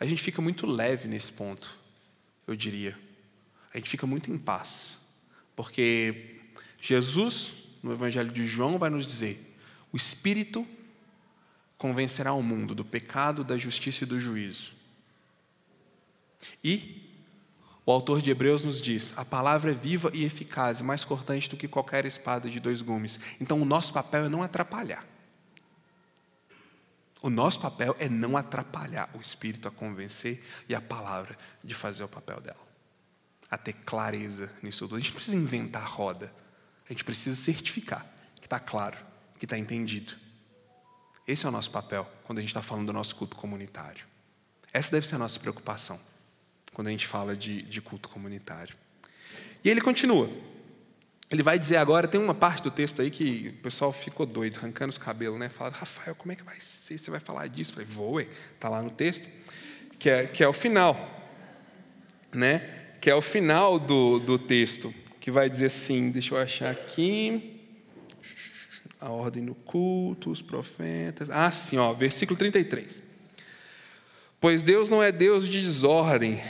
A 0.00 0.06
gente 0.06 0.22
fica 0.22 0.40
muito 0.40 0.66
leve 0.66 1.06
nesse 1.06 1.30
ponto, 1.30 1.76
eu 2.46 2.56
diria. 2.56 2.98
A 3.74 3.76
gente 3.76 3.90
fica 3.90 4.06
muito 4.06 4.32
em 4.32 4.38
paz, 4.38 4.96
porque 5.54 6.40
Jesus, 6.80 7.64
no 7.82 7.92
Evangelho 7.92 8.32
de 8.32 8.46
João, 8.46 8.78
vai 8.78 8.88
nos 8.88 9.06
dizer: 9.06 9.54
o 9.92 9.98
Espírito 9.98 10.66
convencerá 11.76 12.32
o 12.32 12.42
mundo 12.42 12.74
do 12.74 12.86
pecado, 12.86 13.44
da 13.44 13.58
justiça 13.58 14.04
e 14.04 14.06
do 14.06 14.18
juízo. 14.18 14.72
E 16.64 17.07
o 17.88 17.90
autor 17.90 18.20
de 18.20 18.30
Hebreus 18.30 18.66
nos 18.66 18.82
diz: 18.82 19.14
a 19.16 19.24
palavra 19.24 19.70
é 19.70 19.74
viva 19.74 20.10
e 20.12 20.22
eficaz, 20.22 20.82
mais 20.82 21.06
cortante 21.06 21.48
do 21.48 21.56
que 21.56 21.66
qualquer 21.66 22.04
espada 22.04 22.50
de 22.50 22.60
dois 22.60 22.82
gumes. 22.82 23.18
Então, 23.40 23.58
o 23.58 23.64
nosso 23.64 23.94
papel 23.94 24.26
é 24.26 24.28
não 24.28 24.42
atrapalhar. 24.42 25.06
O 27.22 27.30
nosso 27.30 27.58
papel 27.58 27.96
é 27.98 28.06
não 28.06 28.36
atrapalhar 28.36 29.08
o 29.14 29.22
Espírito 29.22 29.68
a 29.68 29.70
convencer 29.70 30.44
e 30.68 30.74
a 30.74 30.82
palavra 30.82 31.38
de 31.64 31.72
fazer 31.74 32.04
o 32.04 32.08
papel 32.08 32.42
dela. 32.42 32.60
A 33.50 33.56
ter 33.56 33.72
clareza 33.72 34.52
nisso 34.62 34.80
tudo. 34.80 34.96
A 34.96 34.98
gente 34.98 35.08
não 35.08 35.16
precisa 35.16 35.38
inventar 35.38 35.88
roda. 35.88 36.30
A 36.84 36.92
gente 36.92 37.04
precisa 37.04 37.36
certificar 37.36 38.04
que 38.34 38.46
está 38.46 38.60
claro, 38.60 38.98
que 39.38 39.46
está 39.46 39.56
entendido. 39.56 40.12
Esse 41.26 41.46
é 41.46 41.48
o 41.48 41.52
nosso 41.52 41.70
papel 41.70 42.06
quando 42.24 42.38
a 42.38 42.42
gente 42.42 42.50
está 42.50 42.60
falando 42.60 42.88
do 42.88 42.92
nosso 42.92 43.16
culto 43.16 43.34
comunitário. 43.34 44.04
Essa 44.74 44.90
deve 44.90 45.06
ser 45.06 45.14
a 45.14 45.18
nossa 45.18 45.40
preocupação 45.40 45.98
quando 46.78 46.86
a 46.86 46.90
gente 46.92 47.08
fala 47.08 47.36
de, 47.36 47.62
de 47.62 47.82
culto 47.82 48.08
comunitário. 48.08 48.72
E 49.64 49.68
ele 49.68 49.80
continua. 49.80 50.30
Ele 51.28 51.42
vai 51.42 51.58
dizer 51.58 51.76
agora, 51.76 52.06
tem 52.06 52.20
uma 52.20 52.36
parte 52.36 52.62
do 52.62 52.70
texto 52.70 53.02
aí 53.02 53.10
que 53.10 53.52
o 53.58 53.62
pessoal 53.64 53.92
ficou 53.92 54.24
doido, 54.24 54.60
arrancando 54.60 54.90
os 54.90 54.96
cabelos, 54.96 55.40
né? 55.40 55.48
Fala, 55.48 55.70
Rafael, 55.70 56.14
como 56.14 56.30
é 56.30 56.36
que 56.36 56.44
vai 56.44 56.54
ser? 56.60 56.96
Você 56.96 57.10
vai 57.10 57.18
falar 57.18 57.48
disso? 57.48 57.72
Eu 57.72 57.84
falei, 57.84 57.88
vou, 57.88 58.20
está 58.20 58.68
lá 58.68 58.80
no 58.80 58.90
texto, 58.90 59.28
que 59.98 60.08
é, 60.08 60.26
que 60.28 60.44
é 60.44 60.46
o 60.46 60.52
final, 60.52 60.96
né? 62.32 62.60
Que 63.00 63.10
é 63.10 63.14
o 63.16 63.20
final 63.20 63.80
do, 63.80 64.20
do 64.20 64.38
texto 64.38 64.94
que 65.20 65.32
vai 65.32 65.50
dizer 65.50 65.66
assim, 65.66 66.12
deixa 66.12 66.32
eu 66.32 66.38
achar 66.38 66.70
aqui, 66.70 67.60
a 69.00 69.10
ordem 69.10 69.42
no 69.42 69.56
culto, 69.56 70.30
os 70.30 70.40
profetas. 70.40 71.28
Ah, 71.28 71.50
sim, 71.50 71.76
ó, 71.76 71.92
versículo 71.92 72.38
33. 72.38 73.02
Pois 74.40 74.62
Deus 74.62 74.88
não 74.88 75.02
é 75.02 75.10
Deus 75.10 75.48
de 75.48 75.60
desordem, 75.60 76.40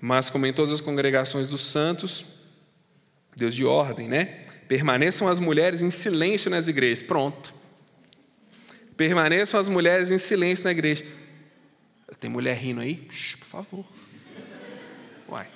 mas 0.00 0.30
como 0.30 0.46
em 0.46 0.52
todas 0.52 0.74
as 0.74 0.80
congregações 0.80 1.50
dos 1.50 1.62
santos, 1.62 2.24
Deus 3.36 3.54
de 3.54 3.64
ordem, 3.64 4.08
né? 4.08 4.44
Permaneçam 4.66 5.28
as 5.28 5.38
mulheres 5.38 5.80
em 5.80 5.90
silêncio 5.90 6.50
nas 6.50 6.68
igrejas. 6.68 7.02
Pronto. 7.02 7.54
Permaneçam 8.96 9.58
as 9.58 9.68
mulheres 9.68 10.10
em 10.10 10.18
silêncio 10.18 10.64
na 10.64 10.72
igreja. 10.72 11.04
Tem 12.18 12.28
mulher 12.28 12.56
rindo 12.56 12.80
aí? 12.80 12.96
por 13.38 13.46
favor. 13.46 13.86
Uai. 15.28 15.46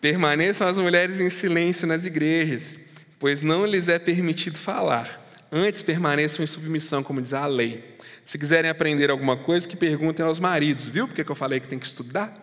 Permaneçam 0.00 0.68
as 0.68 0.78
mulheres 0.78 1.18
em 1.18 1.28
silêncio 1.28 1.86
nas 1.86 2.04
igrejas, 2.04 2.76
pois 3.18 3.42
não 3.42 3.66
lhes 3.66 3.88
é 3.88 3.98
permitido 3.98 4.58
falar. 4.58 5.24
Antes 5.50 5.82
permaneçam 5.82 6.44
em 6.44 6.46
submissão, 6.46 7.02
como 7.02 7.20
diz 7.20 7.34
a 7.34 7.46
lei. 7.46 7.95
Se 8.26 8.36
quiserem 8.36 8.68
aprender 8.68 9.08
alguma 9.08 9.36
coisa, 9.36 9.68
que 9.68 9.76
perguntem 9.76 10.26
aos 10.26 10.40
maridos. 10.40 10.88
Viu 10.88 11.06
porque 11.06 11.22
eu 11.22 11.34
falei 11.36 11.60
que 11.60 11.68
tem 11.68 11.78
que 11.78 11.86
estudar? 11.86 12.34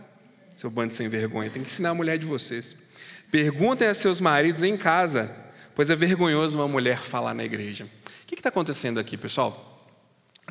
Seu 0.56 0.70
bando 0.70 0.94
sem 0.94 1.10
vergonha, 1.10 1.50
tem 1.50 1.62
que 1.62 1.70
ensinar 1.70 1.90
a 1.90 1.94
mulher 1.94 2.18
de 2.18 2.26
vocês. 2.26 2.78
Perguntem 3.30 3.90
a 3.90 3.94
seus 3.94 4.22
maridos 4.22 4.64
em 4.64 4.78
casa, 4.78 5.36
pois 5.76 5.90
é 5.90 5.96
vergonhoso 5.96 6.58
uma 6.58 6.70
mulher 6.70 7.00
falar 7.00 7.34
na 7.34 7.44
igreja. 7.44 7.84
O 8.24 8.26
que 8.28 8.36
está 8.36 8.48
acontecendo 8.48 8.98
aqui, 8.98 9.18
pessoal? 9.18 9.86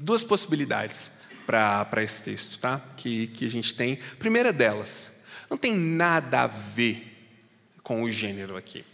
Duas 0.02 0.22
possibilidades 0.22 1.10
para 1.46 2.02
esse 2.02 2.22
texto, 2.24 2.58
tá? 2.58 2.80
Que, 2.96 3.28
que 3.28 3.46
a 3.46 3.50
gente 3.50 3.74
tem. 3.74 3.98
Primeira 4.18 4.52
delas, 4.52 5.12
não 5.48 5.56
tem 5.56 5.74
nada 5.74 6.42
a 6.42 6.46
ver 6.46 7.10
com 7.82 8.02
o 8.02 8.10
gênero 8.10 8.56
aqui. 8.56 8.84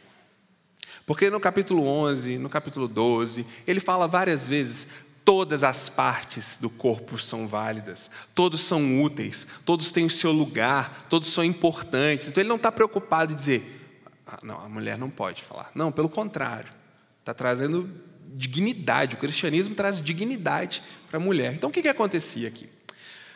Porque 1.04 1.30
no 1.30 1.40
capítulo 1.40 1.86
11, 1.86 2.36
no 2.38 2.50
capítulo 2.50 2.86
12, 2.86 3.46
ele 3.66 3.80
fala 3.80 4.06
várias 4.06 4.46
vezes: 4.46 4.88
todas 5.28 5.62
as 5.62 5.90
partes 5.90 6.56
do 6.56 6.70
corpo 6.70 7.18
são 7.18 7.46
válidas, 7.46 8.10
todos 8.34 8.62
são 8.62 9.02
úteis, 9.02 9.46
todos 9.62 9.92
têm 9.92 10.06
o 10.06 10.10
seu 10.10 10.32
lugar, 10.32 11.04
todos 11.10 11.28
são 11.28 11.44
importantes. 11.44 12.28
Então 12.28 12.40
ele 12.40 12.48
não 12.48 12.56
está 12.56 12.72
preocupado 12.72 13.34
em 13.34 13.36
dizer, 13.36 14.00
ah, 14.26 14.38
não, 14.42 14.58
a 14.58 14.70
mulher 14.70 14.96
não 14.96 15.10
pode 15.10 15.42
falar. 15.42 15.70
Não, 15.74 15.92
pelo 15.92 16.08
contrário, 16.08 16.72
está 17.20 17.34
trazendo 17.34 17.90
dignidade. 18.28 19.16
O 19.16 19.18
cristianismo 19.18 19.74
traz 19.74 20.00
dignidade 20.00 20.82
para 21.10 21.18
a 21.18 21.20
mulher. 21.20 21.52
Então 21.52 21.68
o 21.68 21.72
que, 21.74 21.82
que 21.82 21.88
acontecia 21.88 22.48
aqui? 22.48 22.66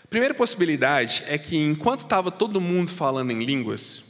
A 0.03 0.09
primeira 0.09 0.33
possibilidade 0.33 1.23
é 1.27 1.37
que 1.37 1.59
enquanto 1.59 2.05
estava 2.05 2.31
todo 2.31 2.59
mundo 2.59 2.91
falando 2.91 3.33
em 3.33 3.45
línguas, 3.45 4.03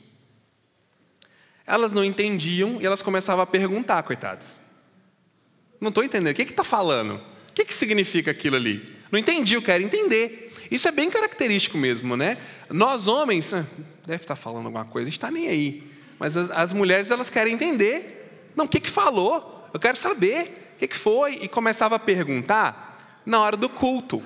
elas 1.67 1.93
não 1.93 2.05
entendiam 2.05 2.81
e 2.81 2.87
elas 2.87 3.03
começavam 3.03 3.43
a 3.43 3.47
perguntar, 3.47 4.05
coitadas. 4.05 4.61
Não 5.81 5.89
estou 5.89 6.05
entendendo, 6.05 6.33
o 6.33 6.37
que 6.37 6.43
está 6.43 6.63
falando? 6.63 7.32
O 7.53 7.55
que, 7.55 7.67
que 7.67 7.75
significa 7.75 8.31
aquilo 8.31 8.57
ali? 8.57 8.83
Não 9.11 9.19
entendi, 9.19 9.55
eu 9.55 9.63
quero 9.63 9.85
entender. 9.85 10.51
Isso 10.71 10.89
é 10.89 10.91
bem 10.91 11.11
característico 11.11 11.77
mesmo, 11.77 12.17
né? 12.17 12.39
Nós 12.71 13.07
homens, 13.07 13.53
ah, 13.53 13.67
deve 14.07 14.23
estar 14.23 14.35
tá 14.35 14.41
falando 14.41 14.65
alguma 14.65 14.87
coisa, 14.87 15.07
a 15.07 15.11
gente 15.11 15.19
está 15.19 15.31
nem 15.31 15.49
aí. 15.49 15.83
Mas 16.19 16.35
as, 16.35 16.51
as, 16.51 16.73
mulheres, 16.73 17.11
elas 17.11 17.29
querem 17.29 17.53
entender. 17.53 18.49
Não, 18.57 18.65
o 18.65 18.69
que, 18.69 18.81
que 18.81 18.89
falou? 18.89 19.69
Eu 19.75 19.79
quero 19.79 19.99
saber. 19.99 20.73
O 20.77 20.79
que, 20.79 20.89
que 20.89 20.97
foi? 20.97 21.35
E 21.43 21.49
começava 21.49 21.97
a 21.97 21.99
perguntar 21.99 23.21
na 23.27 23.39
hora 23.39 23.55
do 23.55 23.69
culto. 23.69 24.23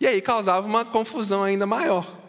E 0.00 0.08
aí 0.08 0.20
causava 0.20 0.66
uma 0.66 0.84
confusão 0.84 1.44
ainda 1.44 1.66
maior. 1.66 2.20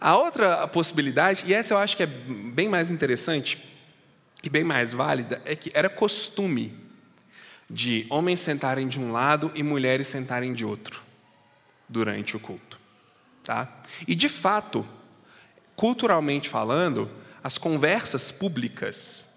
A 0.00 0.16
outra 0.16 0.66
possibilidade, 0.66 1.44
e 1.46 1.54
essa 1.54 1.72
eu 1.72 1.78
acho 1.78 1.96
que 1.96 2.02
é 2.02 2.06
bem 2.06 2.68
mais 2.68 2.90
interessante 2.90 3.64
e 4.42 4.50
bem 4.50 4.64
mais 4.64 4.92
válida, 4.92 5.40
é 5.44 5.54
que 5.54 5.70
era 5.72 5.88
costume 5.88 6.85
de 7.68 8.06
homens 8.08 8.40
sentarem 8.40 8.86
de 8.86 9.00
um 9.00 9.12
lado 9.12 9.50
e 9.54 9.62
mulheres 9.62 10.08
sentarem 10.08 10.52
de 10.52 10.64
outro 10.64 11.02
durante 11.88 12.36
o 12.36 12.40
culto. 12.40 12.78
Tá? 13.42 13.82
E 14.06 14.14
de 14.14 14.28
fato, 14.28 14.86
culturalmente 15.74 16.48
falando, 16.48 17.10
as 17.42 17.58
conversas 17.58 18.32
públicas, 18.32 19.28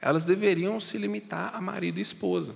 elas 0.00 0.24
deveriam 0.24 0.80
se 0.80 0.98
limitar 0.98 1.54
a 1.54 1.60
marido 1.60 1.98
e 1.98 2.02
esposa. 2.02 2.54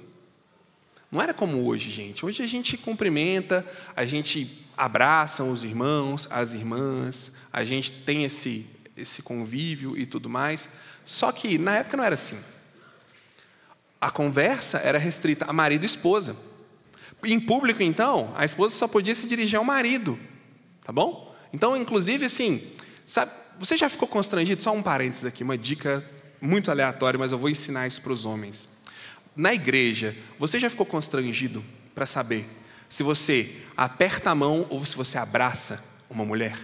Não 1.11 1.22
era 1.22 1.33
como 1.33 1.64
hoje, 1.64 1.91
gente. 1.91 2.27
Hoje 2.27 2.43
a 2.43 2.47
gente 2.47 2.77
cumprimenta, 2.77 3.64
a 3.95 4.05
gente 4.05 4.66
abraça 4.77 5.45
os 5.45 5.62
irmãos, 5.62 6.27
as 6.31 6.53
irmãs, 6.53 7.33
a 7.53 7.64
gente 7.64 7.93
tem 7.93 8.24
esse, 8.24 8.66
esse 8.97 9.22
convívio 9.22 9.97
e 9.97 10.05
tudo 10.05 10.29
mais. 10.29 10.68
Só 11.05 11.31
que 11.31 11.57
na 11.57 11.79
época 11.79 11.97
não 11.97 12.05
era 12.05 12.14
assim. 12.14 12.39
A 14.07 14.11
conversa 14.13 14.79
era 14.79 15.01
restrita 15.01 15.47
a 15.49 15.53
marido 15.53 15.83
e 15.83 15.87
esposa. 15.87 16.37
Em 17.25 17.41
público, 17.41 17.83
então, 17.83 18.33
a 18.37 18.45
esposa 18.45 18.73
só 18.73 18.87
podia 18.87 19.17
se 19.17 19.27
dirigir 19.27 19.59
ao 19.59 19.65
marido. 19.65 20.17
Tá 20.85 20.93
bom? 20.93 21.35
Então, 21.53 21.77
inclusive, 21.77 22.25
assim, 22.25 22.63
sabe, 23.05 23.33
você 23.59 23.77
já 23.77 23.89
ficou 23.89 24.07
constrangido? 24.07 24.63
Só 24.63 24.73
um 24.73 24.81
parênteses 24.81 25.25
aqui, 25.25 25.43
uma 25.43 25.59
dica 25.59 26.09
muito 26.41 26.71
aleatória, 26.71 27.19
mas 27.19 27.33
eu 27.33 27.39
vou 27.39 27.51
ensinar 27.51 27.89
isso 27.89 28.01
para 28.01 28.13
os 28.13 28.25
homens. 28.25 28.69
Na 29.35 29.53
igreja, 29.53 30.17
você 30.39 30.61
já 30.61 30.71
ficou 30.71 30.87
constrangido 30.87 31.65
para 31.93 32.07
saber 32.07 32.49
se 32.89 33.03
você 33.03 33.57
aperta 33.77 34.31
a 34.31 34.37
mão 34.37 34.69
ou 34.71 34.87
se 34.87 34.97
você 34.97 35.19
abraça 35.19 35.85
uma 36.09 36.25
mulher? 36.25 36.57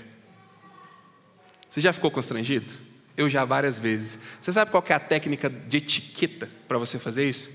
Você 1.69 1.81
já 1.81 1.93
ficou 1.93 2.09
constrangido? 2.09 2.73
Eu 3.17 3.29
já 3.29 3.45
várias 3.45 3.79
vezes. 3.79 4.19
Você 4.41 4.53
sabe 4.53 4.71
qual 4.71 4.85
é 4.89 4.95
a 4.95 5.01
técnica 5.01 5.51
de 5.51 5.77
etiqueta 5.77 6.49
para 6.67 6.79
você 6.79 6.99
fazer 6.99 7.29
isso? 7.29 7.51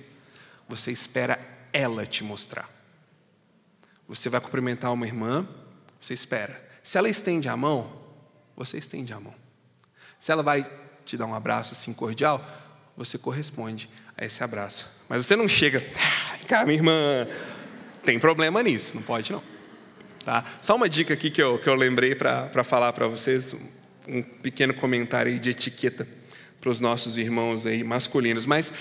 Você 0.67 0.91
espera 0.91 1.39
ela 1.73 2.05
te 2.05 2.23
mostrar. 2.23 2.69
Você 4.07 4.29
vai 4.29 4.39
cumprimentar 4.39 4.91
uma 4.93 5.05
irmã, 5.05 5.47
você 5.99 6.13
espera. 6.13 6.61
Se 6.81 6.97
ela 6.97 7.09
estende 7.09 7.49
a 7.49 7.57
mão, 7.57 7.91
você 8.55 8.77
estende 8.77 9.11
a 9.11 9.19
mão. 9.19 9.35
Se 10.19 10.31
ela 10.31 10.41
vai 10.41 10.65
te 11.05 11.17
dar 11.17 11.25
um 11.25 11.33
abraço 11.33 11.73
assim 11.73 11.93
cordial, 11.93 12.45
você 12.95 13.17
corresponde 13.17 13.89
a 14.17 14.25
esse 14.25 14.43
abraço. 14.43 15.03
Mas 15.07 15.25
você 15.25 15.35
não 15.35 15.47
chega, 15.47 15.83
ah, 15.95 16.37
cá, 16.47 16.65
minha 16.65 16.77
irmã, 16.77 17.27
tem 18.03 18.17
problema 18.17 18.63
nisso, 18.63 18.95
não 18.95 19.03
pode 19.03 19.31
não. 19.31 19.43
Tá? 20.25 20.43
Só 20.61 20.75
uma 20.75 20.89
dica 20.89 21.13
aqui 21.13 21.29
que 21.29 21.41
eu, 21.41 21.59
que 21.59 21.69
eu 21.69 21.75
lembrei 21.75 22.15
para 22.15 22.63
falar 22.63 22.91
para 22.93 23.07
vocês, 23.07 23.55
um 24.07 24.21
pequeno 24.21 24.73
comentário 24.73 25.31
aí 25.31 25.39
de 25.39 25.49
etiqueta 25.49 26.07
para 26.59 26.69
os 26.69 26.79
nossos 26.79 27.17
irmãos 27.17 27.65
aí 27.65 27.83
masculinos. 27.83 28.45
Mas, 28.45 28.71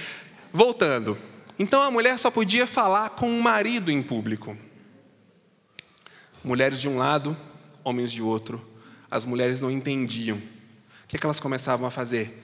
voltando, 0.53 1.18
então 1.59 1.83
a 1.83 1.91
mulher 1.91 2.18
só 2.18 2.31
podia 2.31 2.66
falar 2.66 3.11
com 3.11 3.29
o 3.29 3.43
marido 3.43 3.91
em 3.91 4.03
público. 4.03 4.57
Mulheres 6.45 6.81
de 6.81 6.89
um 6.89 6.97
lado, 6.97 7.37
homens 7.83 8.12
de 8.12 8.22
outro. 8.22 8.64
As 9.11 9.24
mulheres 9.24 9.61
não 9.61 9.70
entendiam. 9.70 10.37
O 10.37 11.09
que, 11.09 11.16
é 11.16 11.18
que 11.18 11.27
elas 11.27 11.41
começavam 11.41 11.87
a 11.87 11.91
fazer? 11.91 12.43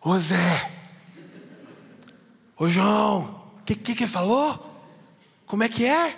Ô 0.00 0.18
Zé! 0.18 0.70
Ô 2.56 2.68
João! 2.68 3.38
O 3.60 3.64
que, 3.64 3.74
que 3.74 3.94
que 3.94 4.06
falou? 4.06 4.64
Como 5.46 5.62
é 5.62 5.68
que 5.68 5.84
é? 5.84 6.16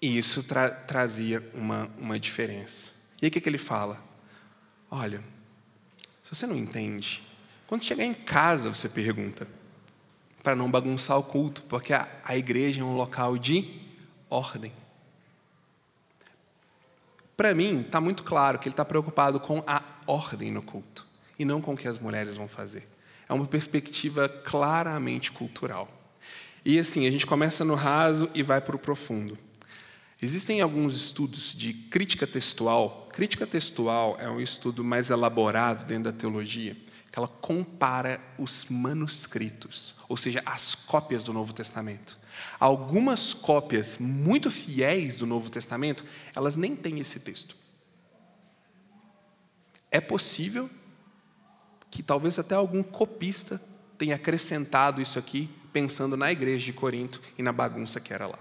E 0.00 0.16
isso 0.16 0.42
tra 0.42 0.70
trazia 0.70 1.46
uma, 1.52 1.90
uma 1.98 2.18
diferença. 2.18 2.92
E 3.20 3.26
o 3.26 3.30
que, 3.30 3.40
que 3.40 3.48
ele 3.48 3.58
fala? 3.58 4.09
Olha, 4.90 5.22
se 6.24 6.34
você 6.34 6.46
não 6.46 6.56
entende, 6.56 7.22
quando 7.66 7.84
chegar 7.84 8.04
em 8.04 8.14
casa 8.14 8.68
você 8.68 8.88
pergunta, 8.88 9.46
para 10.42 10.56
não 10.56 10.70
bagunçar 10.70 11.18
o 11.18 11.22
culto, 11.22 11.62
porque 11.62 11.92
a, 11.92 12.08
a 12.24 12.36
igreja 12.36 12.80
é 12.80 12.84
um 12.84 12.96
local 12.96 13.38
de 13.38 13.80
ordem. 14.28 14.72
Para 17.36 17.54
mim, 17.54 17.80
está 17.80 18.00
muito 18.00 18.22
claro 18.22 18.58
que 18.58 18.68
ele 18.68 18.72
está 18.72 18.84
preocupado 18.84 19.38
com 19.38 19.62
a 19.66 19.82
ordem 20.06 20.50
no 20.50 20.62
culto 20.62 21.06
e 21.38 21.44
não 21.44 21.60
com 21.60 21.74
o 21.74 21.76
que 21.76 21.88
as 21.88 21.98
mulheres 21.98 22.36
vão 22.36 22.48
fazer. 22.48 22.86
É 23.28 23.32
uma 23.32 23.46
perspectiva 23.46 24.28
claramente 24.28 25.30
cultural. 25.30 25.88
E 26.64 26.78
assim, 26.78 27.06
a 27.06 27.10
gente 27.10 27.26
começa 27.26 27.64
no 27.64 27.74
raso 27.74 28.28
e 28.34 28.42
vai 28.42 28.60
para 28.60 28.76
o 28.76 28.78
profundo. 28.78 29.38
Existem 30.20 30.60
alguns 30.60 30.94
estudos 30.94 31.54
de 31.54 31.72
crítica 31.72 32.26
textual. 32.26 33.08
Crítica 33.12 33.46
textual 33.46 34.16
é 34.20 34.28
um 34.30 34.40
estudo 34.40 34.84
mais 34.84 35.10
elaborado 35.10 35.84
dentro 35.84 36.12
da 36.12 36.12
teologia, 36.12 36.76
que 37.10 37.18
ela 37.18 37.26
compara 37.26 38.20
os 38.38 38.66
manuscritos, 38.66 39.96
ou 40.08 40.16
seja, 40.16 40.42
as 40.46 40.74
cópias 40.74 41.24
do 41.24 41.32
Novo 41.32 41.52
Testamento. 41.52 42.16
Algumas 42.58 43.34
cópias 43.34 43.98
muito 43.98 44.50
fiéis 44.50 45.18
do 45.18 45.26
Novo 45.26 45.50
Testamento, 45.50 46.04
elas 46.34 46.54
nem 46.54 46.76
têm 46.76 47.00
esse 47.00 47.18
texto. 47.18 47.56
É 49.90 50.00
possível 50.00 50.70
que 51.90 52.02
talvez 52.02 52.38
até 52.38 52.54
algum 52.54 52.82
copista 52.82 53.60
tenha 53.98 54.14
acrescentado 54.14 55.02
isso 55.02 55.18
aqui 55.18 55.50
pensando 55.72 56.16
na 56.16 56.30
igreja 56.30 56.64
de 56.64 56.72
Corinto 56.72 57.20
e 57.36 57.42
na 57.42 57.52
bagunça 57.52 58.00
que 58.00 58.14
era 58.14 58.28
lá. 58.28 58.38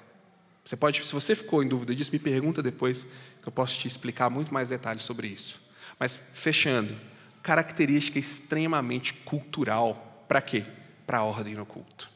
Você 0.63 0.78
pode, 0.78 1.03
se 1.03 1.11
você 1.11 1.36
ficou 1.36 1.63
em 1.63 1.67
dúvida 1.67 1.95
disso, 1.95 2.11
me 2.13 2.20
pergunta 2.20 2.61
depois, 2.61 3.07
eu 3.50 3.52
posso 3.52 3.80
te 3.80 3.88
explicar 3.88 4.30
muito 4.30 4.54
mais 4.54 4.70
detalhes 4.70 5.04
sobre 5.04 5.28
isso. 5.28 5.60
Mas 6.00 6.16
fechando, 6.16 6.95
característica 7.41 8.20
extremamente 8.20 9.14
cultural, 9.26 10.24
para 10.28 10.39
quê? 10.39 10.64
Para 11.08 11.18
a 11.18 11.24
ordem 11.24 11.56
no 11.56 11.66
culto, 11.66 12.12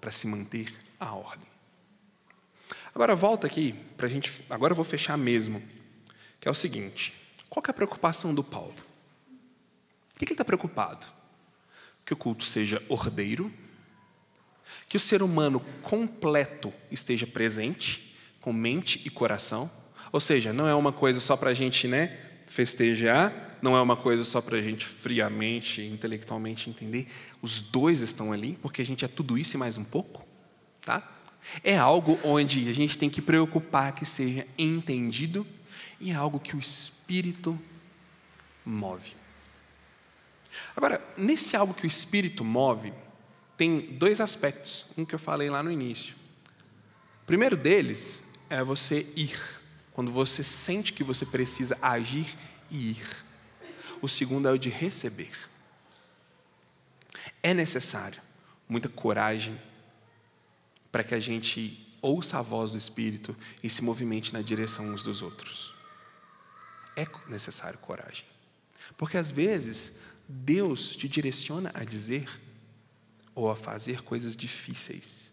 para 0.00 0.10
se 0.10 0.26
manter 0.26 0.72
a 0.98 1.12
ordem. 1.12 1.46
Agora 2.94 3.14
volta 3.14 3.46
aqui 3.46 3.74
para 3.94 4.06
a 4.06 4.08
gente. 4.08 4.42
Agora 4.48 4.72
eu 4.72 4.76
vou 4.76 4.86
fechar 4.86 5.18
mesmo, 5.18 5.62
que 6.40 6.48
é 6.48 6.50
o 6.50 6.54
seguinte: 6.54 7.14
qual 7.50 7.62
é 7.66 7.70
a 7.70 7.74
preocupação 7.74 8.34
do 8.34 8.42
Paulo? 8.42 8.74
O 10.14 10.18
que 10.18 10.24
ele 10.24 10.32
está 10.32 10.46
preocupado? 10.46 11.06
Que 12.06 12.14
o 12.14 12.16
culto 12.16 12.46
seja 12.46 12.82
ordeiro, 12.88 13.52
que 14.88 14.96
o 14.96 15.00
ser 15.00 15.22
humano 15.22 15.60
completo 15.82 16.72
esteja 16.90 17.26
presente, 17.26 18.16
com 18.40 18.50
mente 18.50 19.02
e 19.04 19.10
coração. 19.10 19.70
Ou 20.12 20.20
seja, 20.20 20.52
não 20.52 20.66
é 20.66 20.74
uma 20.74 20.92
coisa 20.92 21.20
só 21.20 21.36
para 21.36 21.50
a 21.50 21.54
gente 21.54 21.86
né, 21.86 22.16
festejar, 22.46 23.58
não 23.60 23.76
é 23.76 23.82
uma 23.82 23.96
coisa 23.96 24.24
só 24.24 24.40
para 24.40 24.56
a 24.58 24.62
gente 24.62 24.86
friamente, 24.86 25.82
intelectualmente 25.82 26.70
entender. 26.70 27.08
Os 27.42 27.60
dois 27.60 28.00
estão 28.00 28.32
ali, 28.32 28.58
porque 28.62 28.80
a 28.80 28.86
gente 28.86 29.04
é 29.04 29.08
tudo 29.08 29.36
isso 29.36 29.56
e 29.56 29.58
mais 29.58 29.76
um 29.76 29.84
pouco. 29.84 30.26
Tá? 30.84 31.06
É 31.62 31.76
algo 31.76 32.18
onde 32.22 32.68
a 32.68 32.72
gente 32.72 32.96
tem 32.96 33.10
que 33.10 33.20
preocupar 33.20 33.92
que 33.92 34.04
seja 34.04 34.46
entendido 34.56 35.46
e 36.00 36.10
é 36.10 36.14
algo 36.14 36.38
que 36.38 36.54
o 36.54 36.58
Espírito 36.58 37.58
move. 38.64 39.12
Agora, 40.76 41.02
nesse 41.16 41.56
algo 41.56 41.74
que 41.74 41.84
o 41.84 41.86
Espírito 41.86 42.44
move, 42.44 42.92
tem 43.56 43.78
dois 43.78 44.20
aspectos, 44.20 44.86
um 44.96 45.04
que 45.04 45.14
eu 45.14 45.18
falei 45.18 45.50
lá 45.50 45.62
no 45.62 45.70
início. 45.70 46.14
O 47.22 47.26
primeiro 47.26 47.56
deles 47.56 48.22
é 48.48 48.62
você 48.62 49.06
ir, 49.16 49.36
quando 49.98 50.12
você 50.12 50.44
sente 50.44 50.92
que 50.92 51.02
você 51.02 51.26
precisa 51.26 51.76
agir 51.82 52.38
e 52.70 52.92
ir. 52.92 53.24
O 54.00 54.08
segundo 54.08 54.46
é 54.46 54.52
o 54.52 54.56
de 54.56 54.68
receber. 54.68 55.32
é 57.42 57.52
necessário 57.52 58.22
muita 58.68 58.88
coragem 58.88 59.60
para 60.92 61.02
que 61.02 61.16
a 61.16 61.18
gente 61.18 61.84
ouça 62.00 62.38
a 62.38 62.42
voz 62.42 62.70
do 62.70 62.78
Espírito 62.78 63.36
e 63.60 63.68
se 63.68 63.82
movimente 63.82 64.32
na 64.32 64.40
direção 64.40 64.86
uns 64.86 65.02
dos 65.02 65.20
outros. 65.20 65.74
É 66.94 67.04
necessário 67.26 67.80
coragem. 67.80 68.24
Porque 68.96 69.16
às 69.16 69.32
vezes 69.32 69.94
Deus 70.28 70.94
te 70.94 71.08
direciona 71.08 71.72
a 71.74 71.82
dizer 71.82 72.30
ou 73.34 73.50
a 73.50 73.56
fazer 73.56 74.02
coisas 74.02 74.36
difíceis, 74.36 75.32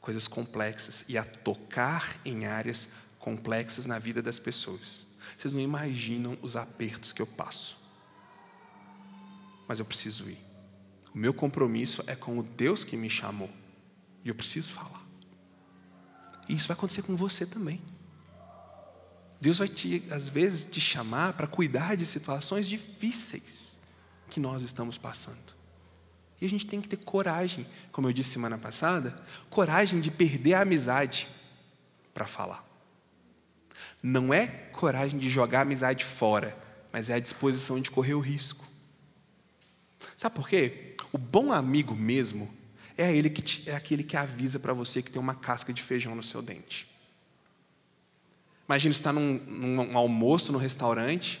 coisas 0.00 0.26
complexas 0.26 1.04
e 1.08 1.16
a 1.16 1.22
tocar 1.22 2.20
em 2.24 2.46
áreas 2.46 2.88
complexas 3.22 3.86
na 3.86 4.00
vida 4.00 4.20
das 4.20 4.40
pessoas. 4.40 5.06
Vocês 5.38 5.54
não 5.54 5.60
imaginam 5.60 6.36
os 6.42 6.56
apertos 6.56 7.12
que 7.12 7.22
eu 7.22 7.26
passo. 7.26 7.78
Mas 9.68 9.78
eu 9.78 9.84
preciso 9.84 10.28
ir. 10.28 10.38
O 11.14 11.18
meu 11.18 11.32
compromisso 11.32 12.02
é 12.08 12.16
com 12.16 12.36
o 12.36 12.42
Deus 12.42 12.82
que 12.82 12.96
me 12.96 13.08
chamou. 13.08 13.48
E 14.24 14.28
eu 14.28 14.34
preciso 14.34 14.72
falar. 14.72 15.00
E 16.48 16.54
isso 16.56 16.66
vai 16.66 16.76
acontecer 16.76 17.02
com 17.02 17.14
você 17.14 17.46
também. 17.46 17.80
Deus 19.40 19.58
vai 19.58 19.68
te, 19.68 20.04
às 20.10 20.28
vezes, 20.28 20.64
te 20.64 20.80
chamar 20.80 21.34
para 21.34 21.46
cuidar 21.46 21.96
de 21.96 22.04
situações 22.04 22.68
difíceis 22.68 23.78
que 24.28 24.40
nós 24.40 24.64
estamos 24.64 24.98
passando. 24.98 25.54
E 26.40 26.46
a 26.46 26.48
gente 26.48 26.66
tem 26.66 26.80
que 26.80 26.88
ter 26.88 26.96
coragem, 26.96 27.66
como 27.92 28.08
eu 28.08 28.12
disse 28.12 28.30
semana 28.30 28.58
passada, 28.58 29.16
coragem 29.48 30.00
de 30.00 30.10
perder 30.10 30.54
a 30.54 30.62
amizade 30.62 31.28
para 32.12 32.26
falar. 32.26 32.71
Não 34.02 34.34
é 34.34 34.46
coragem 34.46 35.18
de 35.18 35.28
jogar 35.28 35.60
a 35.60 35.62
amizade 35.62 36.04
fora, 36.04 36.56
mas 36.92 37.08
é 37.08 37.14
a 37.14 37.20
disposição 37.20 37.80
de 37.80 37.90
correr 37.90 38.14
o 38.14 38.20
risco. 38.20 38.66
Sabe 40.16 40.34
por 40.34 40.48
quê? 40.48 40.96
O 41.12 41.18
bom 41.18 41.52
amigo 41.52 41.94
mesmo 41.94 42.50
é, 42.96 43.14
ele 43.14 43.30
que 43.30 43.42
te, 43.42 43.68
é 43.68 43.74
aquele 43.74 44.02
que 44.02 44.16
avisa 44.16 44.58
para 44.58 44.72
você 44.72 45.02
que 45.02 45.10
tem 45.10 45.20
uma 45.20 45.34
casca 45.34 45.72
de 45.72 45.82
feijão 45.82 46.14
no 46.14 46.22
seu 46.22 46.42
dente. 46.42 46.86
Imagina 48.68 48.92
estar 48.92 49.12
num, 49.12 49.38
num 49.46 49.96
almoço 49.96 50.52
no 50.52 50.58
restaurante, 50.58 51.40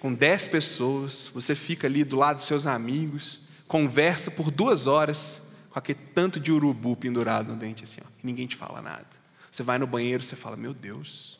com 0.00 0.12
dez 0.12 0.46
pessoas, 0.46 1.30
você 1.32 1.54
fica 1.54 1.86
ali 1.86 2.04
do 2.04 2.16
lado 2.16 2.36
dos 2.36 2.44
seus 2.44 2.66
amigos, 2.66 3.42
conversa 3.66 4.30
por 4.30 4.50
duas 4.50 4.86
horas 4.86 5.52
com 5.70 5.78
aquele 5.78 5.98
tanto 6.14 6.40
de 6.40 6.50
urubu 6.50 6.96
pendurado 6.96 7.52
no 7.52 7.58
dente 7.58 7.84
assim, 7.84 8.00
ó, 8.04 8.08
e 8.22 8.26
ninguém 8.26 8.46
te 8.46 8.56
fala 8.56 8.80
nada. 8.80 9.06
Você 9.50 9.62
vai 9.62 9.78
no 9.78 9.86
banheiro, 9.86 10.22
você 10.22 10.36
fala, 10.36 10.56
meu 10.56 10.72
Deus, 10.72 11.37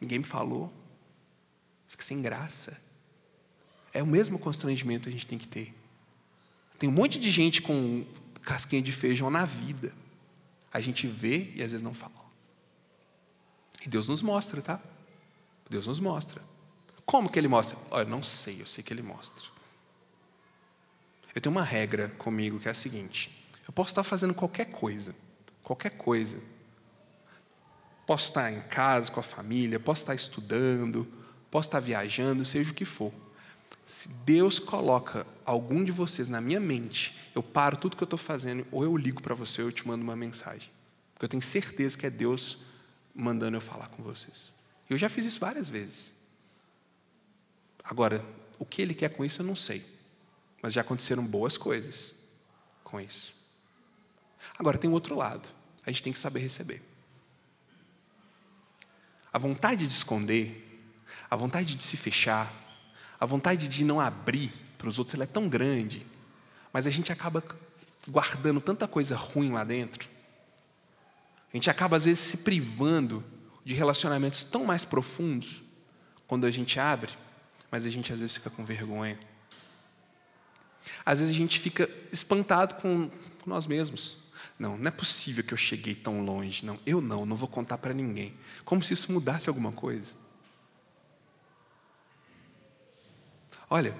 ninguém 0.00 0.18
me 0.18 0.24
falou. 0.24 0.72
Você 1.86 1.92
fica 1.92 2.04
sem 2.04 2.20
graça. 2.20 2.76
É 3.92 4.02
o 4.02 4.06
mesmo 4.06 4.38
constrangimento 4.38 5.04
que 5.04 5.08
a 5.08 5.12
gente 5.12 5.26
tem 5.26 5.38
que 5.38 5.48
ter. 5.48 5.74
Tem 6.78 6.88
um 6.88 6.92
monte 6.92 7.18
de 7.18 7.30
gente 7.30 7.62
com 7.62 8.04
casquinha 8.42 8.82
de 8.82 8.92
feijão 8.92 9.30
na 9.30 9.44
vida. 9.44 9.94
A 10.72 10.80
gente 10.80 11.06
vê 11.06 11.52
e 11.54 11.62
às 11.62 11.72
vezes 11.72 11.82
não 11.82 11.94
fala. 11.94 12.12
E 13.84 13.88
Deus 13.88 14.08
nos 14.08 14.20
mostra, 14.20 14.60
tá? 14.60 14.80
Deus 15.70 15.86
nos 15.86 16.00
mostra. 16.00 16.42
Como 17.04 17.30
que 17.30 17.38
Ele 17.38 17.48
mostra? 17.48 17.78
Olha, 17.90 18.04
eu 18.04 18.10
não 18.10 18.22
sei, 18.22 18.60
eu 18.60 18.66
sei 18.66 18.82
que 18.82 18.92
Ele 18.92 19.02
mostra. 19.02 19.46
Eu 21.34 21.40
tenho 21.40 21.54
uma 21.54 21.62
regra 21.62 22.08
comigo 22.18 22.58
que 22.58 22.66
é 22.68 22.70
a 22.70 22.74
seguinte: 22.74 23.30
eu 23.66 23.72
posso 23.72 23.90
estar 23.90 24.02
fazendo 24.02 24.34
qualquer 24.34 24.66
coisa, 24.66 25.14
qualquer 25.62 25.90
coisa. 25.90 26.40
Posso 28.06 28.26
estar 28.26 28.52
em 28.52 28.60
casa 28.60 29.10
com 29.10 29.18
a 29.18 29.22
família, 29.22 29.80
posso 29.80 30.02
estar 30.02 30.14
estudando, 30.14 31.06
posso 31.50 31.68
estar 31.68 31.80
viajando, 31.80 32.44
seja 32.44 32.70
o 32.70 32.74
que 32.74 32.84
for. 32.84 33.12
Se 33.84 34.08
Deus 34.24 34.58
coloca 34.58 35.26
algum 35.44 35.84
de 35.84 35.92
vocês 35.92 36.28
na 36.28 36.40
minha 36.40 36.60
mente, 36.60 37.18
eu 37.34 37.42
paro 37.42 37.76
tudo 37.76 37.96
que 37.96 38.02
eu 38.02 38.06
estou 38.06 38.18
fazendo, 38.18 38.66
ou 38.70 38.82
eu 38.84 38.96
ligo 38.96 39.20
para 39.20 39.34
você, 39.34 39.62
ou 39.62 39.68
eu 39.68 39.72
te 39.72 39.86
mando 39.86 40.02
uma 40.02 40.16
mensagem. 40.16 40.70
Porque 41.12 41.24
eu 41.24 41.28
tenho 41.28 41.42
certeza 41.42 41.96
que 41.96 42.06
é 42.06 42.10
Deus 42.10 42.58
mandando 43.14 43.56
eu 43.56 43.60
falar 43.60 43.88
com 43.88 44.02
vocês. 44.02 44.52
Eu 44.88 44.96
já 44.96 45.08
fiz 45.08 45.24
isso 45.24 45.40
várias 45.40 45.68
vezes. 45.68 46.12
Agora, 47.84 48.24
o 48.58 48.66
que 48.66 48.82
Ele 48.82 48.94
quer 48.94 49.08
com 49.10 49.24
isso 49.24 49.42
eu 49.42 49.46
não 49.46 49.56
sei. 49.56 49.84
Mas 50.62 50.72
já 50.72 50.80
aconteceram 50.80 51.24
boas 51.24 51.56
coisas 51.56 52.16
com 52.82 53.00
isso. 53.00 53.34
Agora, 54.58 54.78
tem 54.78 54.90
o 54.90 54.92
outro 54.92 55.14
lado. 55.14 55.48
A 55.84 55.90
gente 55.90 56.02
tem 56.02 56.12
que 56.12 56.18
saber 56.18 56.40
receber. 56.40 56.82
A 59.36 59.38
vontade 59.38 59.86
de 59.86 59.92
esconder, 59.92 60.96
a 61.30 61.36
vontade 61.36 61.74
de 61.74 61.84
se 61.84 61.94
fechar, 61.94 62.50
a 63.20 63.26
vontade 63.26 63.68
de 63.68 63.84
não 63.84 64.00
abrir 64.00 64.50
para 64.78 64.88
os 64.88 64.98
outros 64.98 65.12
ela 65.12 65.24
é 65.24 65.26
tão 65.26 65.46
grande, 65.46 66.06
mas 66.72 66.86
a 66.86 66.90
gente 66.90 67.12
acaba 67.12 67.44
guardando 68.08 68.62
tanta 68.62 68.88
coisa 68.88 69.14
ruim 69.14 69.50
lá 69.50 69.62
dentro. 69.62 70.08
A 71.52 71.54
gente 71.54 71.68
acaba, 71.68 71.98
às 71.98 72.06
vezes, 72.06 72.20
se 72.20 72.38
privando 72.38 73.22
de 73.62 73.74
relacionamentos 73.74 74.42
tão 74.42 74.64
mais 74.64 74.86
profundos 74.86 75.62
quando 76.26 76.46
a 76.46 76.50
gente 76.50 76.80
abre, 76.80 77.12
mas 77.70 77.84
a 77.84 77.90
gente, 77.90 78.10
às 78.14 78.20
vezes, 78.20 78.36
fica 78.36 78.48
com 78.48 78.64
vergonha. 78.64 79.20
Às 81.04 81.18
vezes, 81.18 81.34
a 81.34 81.38
gente 81.38 81.60
fica 81.60 81.90
espantado 82.10 82.76
com 82.76 83.10
nós 83.44 83.66
mesmos. 83.66 84.16
Não, 84.58 84.78
não 84.78 84.88
é 84.88 84.90
possível 84.90 85.44
que 85.44 85.52
eu 85.52 85.58
cheguei 85.58 85.94
tão 85.94 86.24
longe. 86.24 86.64
Não, 86.64 86.78
eu 86.86 87.00
não, 87.00 87.26
não 87.26 87.36
vou 87.36 87.48
contar 87.48 87.78
para 87.78 87.92
ninguém. 87.92 88.34
Como 88.64 88.82
se 88.82 88.94
isso 88.94 89.12
mudasse 89.12 89.48
alguma 89.48 89.72
coisa. 89.72 90.14
Olha, 93.68 93.96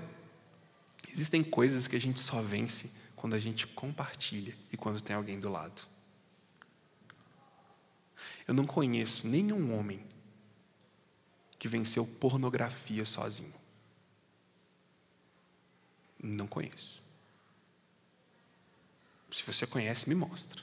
existem 1.08 1.42
coisas 1.42 1.86
que 1.86 1.96
a 1.96 2.00
gente 2.00 2.20
só 2.20 2.40
vence 2.40 2.90
quando 3.14 3.34
a 3.34 3.40
gente 3.40 3.66
compartilha 3.66 4.56
e 4.72 4.76
quando 4.76 5.00
tem 5.00 5.16
alguém 5.16 5.38
do 5.38 5.50
lado. 5.50 5.82
Eu 8.46 8.54
não 8.54 8.66
conheço 8.66 9.26
nenhum 9.26 9.76
homem 9.76 10.06
que 11.58 11.68
venceu 11.68 12.06
pornografia 12.06 13.04
sozinho. 13.04 13.54
Não 16.22 16.46
conheço. 16.46 16.95
Se 19.36 19.42
você 19.44 19.66
conhece, 19.66 20.08
me 20.08 20.14
mostra. 20.14 20.62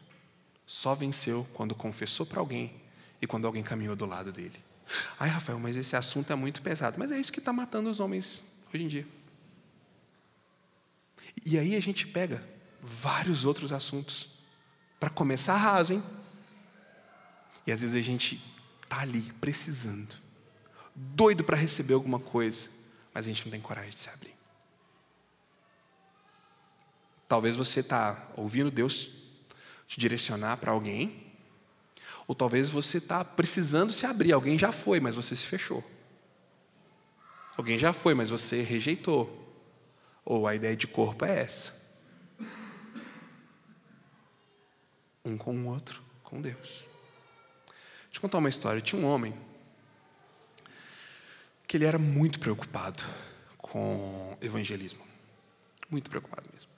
Só 0.66 0.96
venceu 0.96 1.48
quando 1.54 1.76
confessou 1.76 2.26
para 2.26 2.40
alguém 2.40 2.74
e 3.22 3.28
quando 3.28 3.46
alguém 3.46 3.62
caminhou 3.62 3.96
do 3.96 4.04
lado 4.04 4.32
dele. 4.32 4.58
Ai, 5.20 5.30
Rafael, 5.30 5.60
mas 5.60 5.78
esse 5.78 5.96
assunto 5.96 6.34
é 6.34 6.36
muito 6.36 6.60
pesado. 6.60 6.98
Mas 6.98 7.12
é 7.12 7.20
isso 7.20 7.32
que 7.32 7.38
está 7.38 7.54
matando 7.54 7.88
os 7.88 8.00
homens 8.00 8.42
hoje 8.74 8.84
em 8.84 8.88
dia. 8.88 9.08
E 11.46 11.60
aí 11.60 11.76
a 11.76 11.80
gente 11.80 12.08
pega 12.08 12.44
vários 12.80 13.46
outros 13.46 13.72
assuntos 13.72 14.40
para 15.00 15.12
começar 15.12 15.56
raso, 15.56 15.94
hein? 15.94 16.04
E 17.68 17.72
às 17.72 17.82
vezes 17.82 17.96
a 17.96 18.02
gente 18.02 18.44
tá 18.90 19.02
ali 19.02 19.22
precisando, 19.40 20.16
doido 20.96 21.44
para 21.44 21.56
receber 21.56 21.94
alguma 21.94 22.20
coisa, 22.20 22.72
mas 23.14 23.28
a 23.28 23.30
gente 23.30 23.46
não 23.46 23.52
tem 23.52 23.62
coragem 23.62 23.92
de 23.92 24.00
se 24.00 24.10
abrir. 24.10 24.33
Talvez 27.34 27.56
você 27.56 27.80
está 27.80 28.30
ouvindo 28.38 28.70
Deus 28.70 29.10
te 29.88 30.00
direcionar 30.00 30.58
para 30.58 30.72
alguém, 30.72 31.34
ou 32.28 32.36
talvez 32.36 32.70
você 32.70 33.00
está 33.00 33.26
precisando 33.26 33.92
se 33.92 34.06
abrir. 34.06 34.34
Alguém 34.34 34.56
já 34.56 34.72
foi, 34.72 35.00
mas 35.00 35.16
você 35.16 35.36
se 35.36 35.48
fechou. 35.48 35.84
Alguém 37.58 37.80
já 37.80 37.92
foi, 37.92 38.14
mas 38.14 38.30
você 38.30 38.62
rejeitou. 38.62 39.52
Ou 40.24 40.48
a 40.48 40.54
ideia 40.54 40.76
de 40.76 40.86
corpo 40.86 41.26
é 41.26 41.40
essa. 41.40 41.74
Um 45.26 45.36
com 45.36 45.58
o 45.58 45.66
outro, 45.66 46.04
com 46.22 46.40
Deus. 46.40 46.86
Deixa 48.06 48.18
eu 48.18 48.22
contar 48.22 48.38
uma 48.38 48.50
história. 48.50 48.80
Tinha 48.80 49.02
um 49.02 49.08
homem 49.08 49.34
que 51.68 51.78
ele 51.78 51.86
era 51.86 51.98
muito 51.98 52.40
preocupado 52.40 53.04
com 53.58 54.38
evangelismo. 54.40 55.04
Muito 55.90 56.12
preocupado 56.12 56.48
mesmo. 56.54 56.73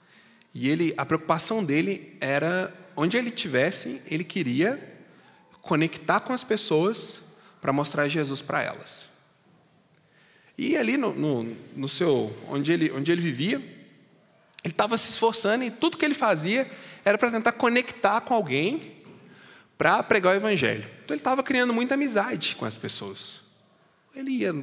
E 0.58 0.70
ele, 0.70 0.94
a 0.96 1.04
preocupação 1.04 1.62
dele 1.62 2.16
era 2.18 2.72
onde 2.96 3.14
ele 3.14 3.30
tivesse, 3.30 4.00
ele 4.06 4.24
queria 4.24 4.80
conectar 5.60 6.18
com 6.20 6.32
as 6.32 6.42
pessoas 6.42 7.36
para 7.60 7.74
mostrar 7.74 8.08
Jesus 8.08 8.40
para 8.40 8.62
elas. 8.62 9.10
E 10.56 10.74
ali 10.74 10.96
no, 10.96 11.12
no, 11.12 11.56
no 11.76 11.86
seu, 11.86 12.34
onde 12.48 12.72
ele, 12.72 12.90
onde 12.90 13.12
ele 13.12 13.20
vivia, 13.20 13.56
ele 14.64 14.72
estava 14.72 14.96
se 14.96 15.10
esforçando 15.10 15.62
e 15.62 15.70
tudo 15.70 15.98
que 15.98 16.04
ele 16.06 16.14
fazia 16.14 16.66
era 17.04 17.18
para 17.18 17.30
tentar 17.30 17.52
conectar 17.52 18.22
com 18.22 18.32
alguém 18.32 18.96
para 19.76 20.02
pregar 20.02 20.32
o 20.32 20.36
evangelho. 20.38 20.86
Então 21.04 21.14
ele 21.14 21.20
estava 21.20 21.42
criando 21.42 21.74
muita 21.74 21.92
amizade 21.92 22.56
com 22.56 22.64
as 22.64 22.78
pessoas. 22.78 23.42
Ele 24.14 24.30
ia 24.30 24.54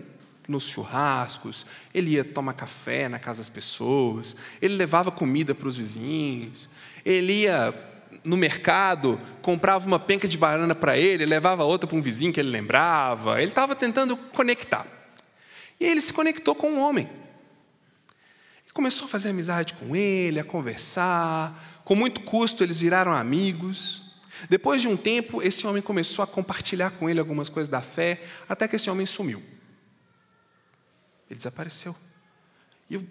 nos 0.47 0.67
churrascos, 0.67 1.65
ele 1.93 2.11
ia 2.11 2.23
tomar 2.23 2.53
café 2.53 3.07
na 3.07 3.19
casa 3.19 3.39
das 3.39 3.49
pessoas, 3.49 4.35
ele 4.61 4.75
levava 4.75 5.11
comida 5.11 5.55
para 5.55 5.67
os 5.67 5.77
vizinhos, 5.77 6.69
ele 7.05 7.43
ia 7.43 7.73
no 8.23 8.37
mercado, 8.37 9.19
comprava 9.41 9.85
uma 9.87 9.99
penca 9.99 10.27
de 10.27 10.37
banana 10.37 10.75
para 10.75 10.97
ele, 10.97 11.25
levava 11.25 11.63
outra 11.63 11.87
para 11.87 11.97
um 11.97 12.01
vizinho 12.01 12.31
que 12.31 12.39
ele 12.39 12.49
lembrava. 12.49 13.41
Ele 13.41 13.51
estava 13.51 13.75
tentando 13.75 14.15
conectar. 14.15 14.85
E 15.79 15.85
ele 15.85 16.01
se 16.01 16.13
conectou 16.13 16.55
com 16.55 16.69
um 16.69 16.79
homem. 16.79 17.09
Começou 18.73 19.05
a 19.05 19.09
fazer 19.09 19.29
amizade 19.29 19.73
com 19.73 19.95
ele, 19.95 20.39
a 20.39 20.43
conversar. 20.43 21.81
Com 21.83 21.95
muito 21.95 22.21
custo, 22.21 22.63
eles 22.63 22.79
viraram 22.79 23.13
amigos. 23.13 24.01
Depois 24.49 24.81
de 24.81 24.87
um 24.87 24.97
tempo, 24.97 25.41
esse 25.41 25.65
homem 25.67 25.81
começou 25.81 26.23
a 26.23 26.27
compartilhar 26.27 26.91
com 26.91 27.09
ele 27.09 27.19
algumas 27.19 27.49
coisas 27.49 27.69
da 27.69 27.81
fé, 27.81 28.23
até 28.47 28.67
que 28.67 28.75
esse 28.75 28.89
homem 28.89 29.05
sumiu. 29.05 29.41
Ele 31.33 31.37
desapareceu. 31.37 31.95
E 32.87 32.93
eu, 32.93 33.03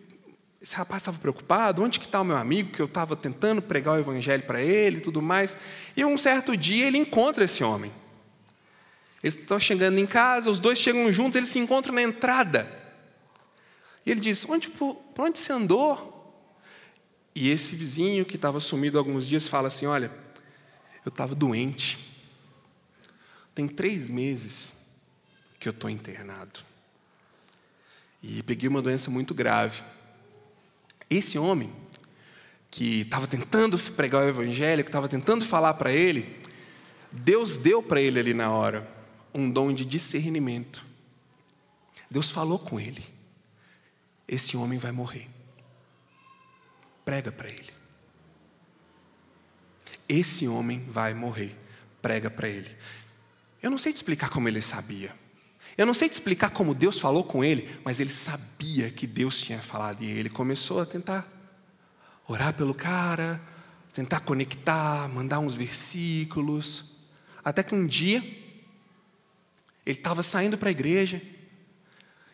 esse 0.61 0.77
rapaz 0.77 1.03
estava 1.03 1.19
preocupado, 1.19 1.83
onde 1.83 1.99
que 1.99 2.07
está 2.07 2.21
o 2.21 2.25
meu 2.25 2.37
amigo, 2.37 2.71
que 2.71 2.81
eu 2.81 2.87
estava 2.87 3.17
tentando 3.17 3.61
pregar 3.61 3.97
o 3.97 3.99
evangelho 3.99 4.45
para 4.45 4.63
ele 4.63 4.99
e 4.99 5.01
tudo 5.01 5.21
mais. 5.21 5.57
E 5.97 6.05
um 6.05 6.17
certo 6.17 6.57
dia 6.57 6.87
ele 6.87 6.99
encontra 6.99 7.45
esse 7.45 7.65
homem. 7.65 7.93
Eles 9.25 9.37
estão 9.37 9.59
chegando 9.59 9.99
em 9.99 10.07
casa, 10.07 10.51
os 10.51 10.61
dois 10.61 10.79
chegam 10.79 11.13
juntos, 11.13 11.37
eles 11.37 11.49
se 11.49 11.59
encontram 11.59 11.95
na 11.95 12.03
entrada. 12.03 12.71
E 14.07 14.11
ele 14.13 14.21
diz: 14.21 14.49
onde, 14.49 14.69
por 14.69 14.97
onde 15.19 15.41
você 15.41 15.53
andou? 15.53 16.11
E 17.35 17.51
esse 17.51 17.75
vizinho 17.75 18.25
que 18.25 18.37
estava 18.37 18.61
sumido 18.61 18.99
há 18.99 19.01
alguns 19.01 19.27
dias 19.27 19.49
fala 19.49 19.67
assim: 19.67 19.87
Olha, 19.87 20.13
eu 21.05 21.09
estava 21.09 21.35
doente. 21.35 21.99
Tem 23.53 23.67
três 23.67 24.09
meses 24.09 24.73
que 25.59 25.69
eu 25.69 25.73
estou 25.73 25.91
internado. 25.91 26.72
E 28.23 28.43
peguei 28.43 28.69
uma 28.69 28.81
doença 28.81 29.11
muito 29.11 29.35
grave. 29.35 29.83
Esse 31.11 31.39
homem, 31.39 31.73
que 32.71 33.01
estava 33.01 33.27
tentando 33.27 33.79
pregar 33.79 34.25
o 34.25 34.29
evangelho, 34.29 34.85
que 34.85 34.89
estava 34.89 35.09
tentando 35.09 35.45
falar 35.45 35.75
para 35.75 35.93
ele, 35.93 36.41
Deus 37.11 37.57
deu 37.57 37.83
para 37.83 38.01
ele 38.01 38.19
ali 38.19 38.33
na 38.33 38.51
hora 38.51 38.89
um 39.35 39.51
dom 39.51 39.73
de 39.73 39.85
discernimento. 39.85 40.85
Deus 42.11 42.31
falou 42.31 42.59
com 42.59 42.79
ele 42.79 43.13
esse 44.33 44.57
homem 44.57 44.79
vai 44.79 44.93
morrer. 44.93 45.29
Prega 47.05 47.31
para 47.31 47.51
ele. 47.51 47.71
Esse 50.09 50.49
homem 50.49 50.83
vai 50.89 51.13
morrer. 51.13 51.55
Prega 52.01 52.31
para 52.31 52.49
ele. 52.49 52.75
Eu 53.63 53.71
não 53.71 53.77
sei 53.77 53.93
te 53.93 53.97
explicar 53.97 54.31
como 54.31 54.49
ele 54.49 54.63
sabia. 54.63 55.15
Eu 55.77 55.87
não 55.87 55.95
sei 55.95 56.09
te 56.09 56.13
explicar 56.13 56.51
como 56.51 56.75
Deus 56.75 57.01
falou 57.01 57.25
com 57.25 57.43
ele, 57.43 57.69
mas 57.85 57.99
ele 58.01 58.11
sabia 58.11 58.91
que 58.91 59.07
Deus 59.07 59.41
tinha 59.41 59.59
falado 59.59 60.03
e 60.03 60.11
ele 60.11 60.29
começou 60.29 60.81
a 60.81 60.87
tentar 60.87 61.27
orar 62.29 62.53
pelo 62.53 62.75
cara, 62.75 63.41
tentar 63.93 64.21
conectar, 64.21 65.09
mandar 65.09 65.39
uns 65.39 65.55
versículos, 65.55 66.93
até 67.45 67.63
que 67.63 67.75
um 67.75 67.87
dia 67.87 68.23
ele 69.85 69.99
estava 69.99 70.23
saindo 70.23 70.57
para 70.57 70.69
a 70.69 70.73
igreja 70.73 71.21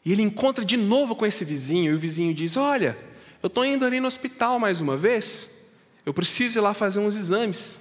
e 0.04 0.12
ele 0.12 0.22
encontra 0.22 0.64
de 0.64 0.76
novo 0.76 1.14
com 1.14 1.26
esse 1.26 1.44
vizinho, 1.44 1.92
e 1.92 1.94
o 1.94 1.98
vizinho 1.98 2.34
diz: 2.34 2.56
Olha, 2.56 2.98
eu 3.42 3.48
estou 3.48 3.64
indo 3.64 3.84
ali 3.84 4.00
no 4.00 4.08
hospital 4.08 4.58
mais 4.58 4.80
uma 4.80 4.96
vez, 4.96 5.70
eu 6.04 6.14
preciso 6.14 6.58
ir 6.58 6.62
lá 6.62 6.72
fazer 6.72 7.00
uns 7.00 7.14
exames, 7.14 7.80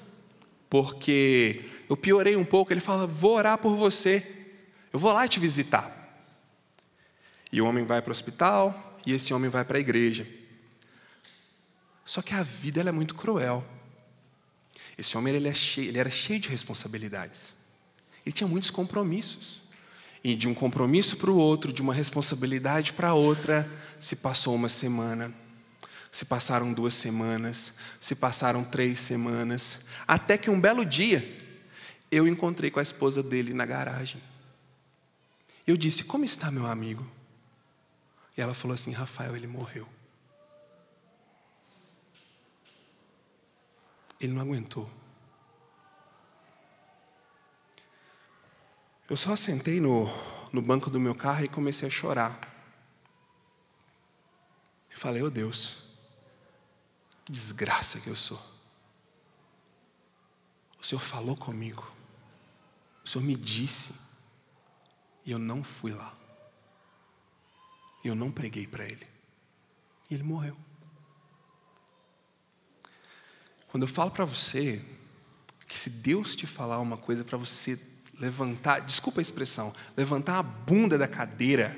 porque 0.70 1.64
eu 1.90 1.96
piorei 1.96 2.36
um 2.36 2.46
pouco. 2.46 2.74
Ele 2.74 2.82
fala: 2.82 3.08
Vou 3.08 3.36
orar 3.36 3.58
por 3.58 3.76
você, 3.76 4.37
eu 4.92 5.00
vou 5.00 5.14
lá 5.14 5.28
te 5.28 5.40
visitar. 5.40 5.94
E 7.52 7.62
o 7.62 7.66
homem 7.66 7.86
vai 7.86 8.02
para 8.02 8.10
o 8.10 8.12
hospital, 8.12 9.00
e 9.06 9.14
esse 9.14 9.34
homem 9.34 9.50
vai 9.50 9.64
para 9.64 9.78
a 9.78 9.82
igreja. 9.82 10.28
Só 12.04 12.22
que 12.22 12.34
a 12.34 12.44
vida 12.44 12.82
é 12.82 12.92
muito 12.92 13.16
cruel. 13.16 13.66
Esse 14.98 15.18
homem 15.18 15.36
ele, 15.36 15.48
é 15.48 15.54
cheio, 15.54 15.90
ele 15.90 16.00
era 16.00 16.10
cheio 16.10 16.40
de 16.40 16.50
responsabilidades. 16.50 17.54
Ele 18.26 18.34
tinha 18.34 18.48
muitos 18.48 18.70
compromissos. 18.70 19.62
E 20.24 20.36
de 20.36 20.48
um 20.48 20.54
compromisso 20.54 21.16
para 21.18 21.32
o 21.32 21.38
outro, 21.38 21.72
de 21.72 21.82
uma 21.82 21.94
responsabilidade 21.94 22.92
para 22.94 23.14
outra, 23.14 23.70
se 24.00 24.16
passou 24.16 24.56
uma 24.56 24.68
semana, 24.68 25.34
se 26.12 26.26
passaram 26.26 26.74
duas 26.74 26.96
semanas, 26.96 27.76
se 28.00 28.16
passaram 28.16 28.64
três 28.64 29.00
semanas, 29.00 29.86
até 30.08 30.38
que 30.38 30.50
um 30.50 30.60
belo 30.60 30.86
dia 30.86 31.38
eu 32.12 32.28
encontrei 32.28 32.72
com 32.72 32.80
a 32.80 32.84
esposa 32.84 33.22
dele 33.22 33.54
na 33.54 33.66
garagem. 33.66 34.22
Eu 35.68 35.76
disse: 35.76 36.06
Como 36.06 36.24
está 36.24 36.50
meu 36.50 36.66
amigo? 36.66 37.06
E 38.38 38.42
ela 38.42 38.54
falou 38.54 38.74
assim: 38.74 38.92
Rafael, 38.92 39.36
ele 39.36 39.46
morreu. 39.46 39.88
Ele 44.20 44.34
não 44.34 44.42
aguentou. 44.42 44.90
Eu 49.10 49.16
só 49.16 49.36
sentei 49.36 49.80
no, 49.80 50.06
no 50.52 50.62
banco 50.62 50.90
do 50.90 51.00
meu 51.00 51.16
carro 51.16 51.46
e 51.46 51.48
comecei 51.48 51.88
a 51.88 51.92
chorar. 51.92 52.38
Eu 54.90 54.98
falei, 54.98 55.22
oh 55.22 55.30
Deus, 55.30 55.78
que 57.24 57.32
desgraça 57.32 58.00
que 58.00 58.10
eu 58.10 58.16
sou. 58.16 58.42
O 60.80 60.84
Senhor 60.84 61.00
falou 61.00 61.38
comigo. 61.38 61.90
O 63.06 63.08
Senhor 63.08 63.24
me 63.24 63.36
disse. 63.36 64.07
E 65.28 65.32
eu 65.32 65.38
não 65.38 65.62
fui 65.62 65.92
lá. 65.92 66.16
Eu 68.02 68.16
não 68.16 68.32
preguei 68.32 68.66
para 68.66 68.86
ele. 68.86 69.06
E 70.10 70.14
ele 70.14 70.24
morreu. 70.24 70.56
Quando 73.68 73.84
eu 73.84 73.88
falo 73.88 74.10
para 74.10 74.24
você 74.24 74.82
que 75.68 75.78
se 75.78 75.90
Deus 75.90 76.34
te 76.34 76.48
falar 76.48 76.80
uma 76.80 76.96
coisa 76.96 77.26
para 77.26 77.38
você 77.38 77.78
levantar, 78.18 78.80
desculpa 78.80 79.20
a 79.20 79.22
expressão, 79.22 79.76
levantar 79.98 80.40
a 80.40 80.44
bunda 80.44 80.98
da 80.98 81.10
cadeira 81.10 81.78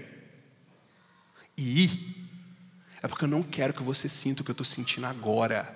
e 1.58 1.86
ir, 1.86 2.30
é 3.02 3.08
porque 3.08 3.24
eu 3.24 3.30
não 3.30 3.42
quero 3.42 3.74
que 3.74 3.82
você 3.82 4.08
sinta 4.08 4.44
o 4.44 4.46
que 4.46 4.52
eu 4.52 4.54
estou 4.54 4.66
sentindo 4.66 5.08
agora. 5.08 5.76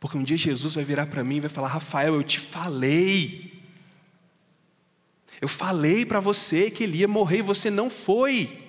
Porque 0.00 0.18
um 0.18 0.24
dia 0.24 0.36
Jesus 0.36 0.74
vai 0.74 0.84
virar 0.84 1.06
para 1.06 1.22
mim 1.22 1.36
e 1.36 1.40
vai 1.40 1.50
falar: 1.50 1.68
Rafael, 1.68 2.14
eu 2.16 2.24
te 2.24 2.40
falei. 2.40 3.61
Eu 5.42 5.48
falei 5.48 6.06
para 6.06 6.20
você 6.20 6.70
que 6.70 6.84
ele 6.84 6.98
ia 6.98 7.08
morrer 7.08 7.38
e 7.38 7.42
você 7.42 7.68
não 7.68 7.90
foi. 7.90 8.60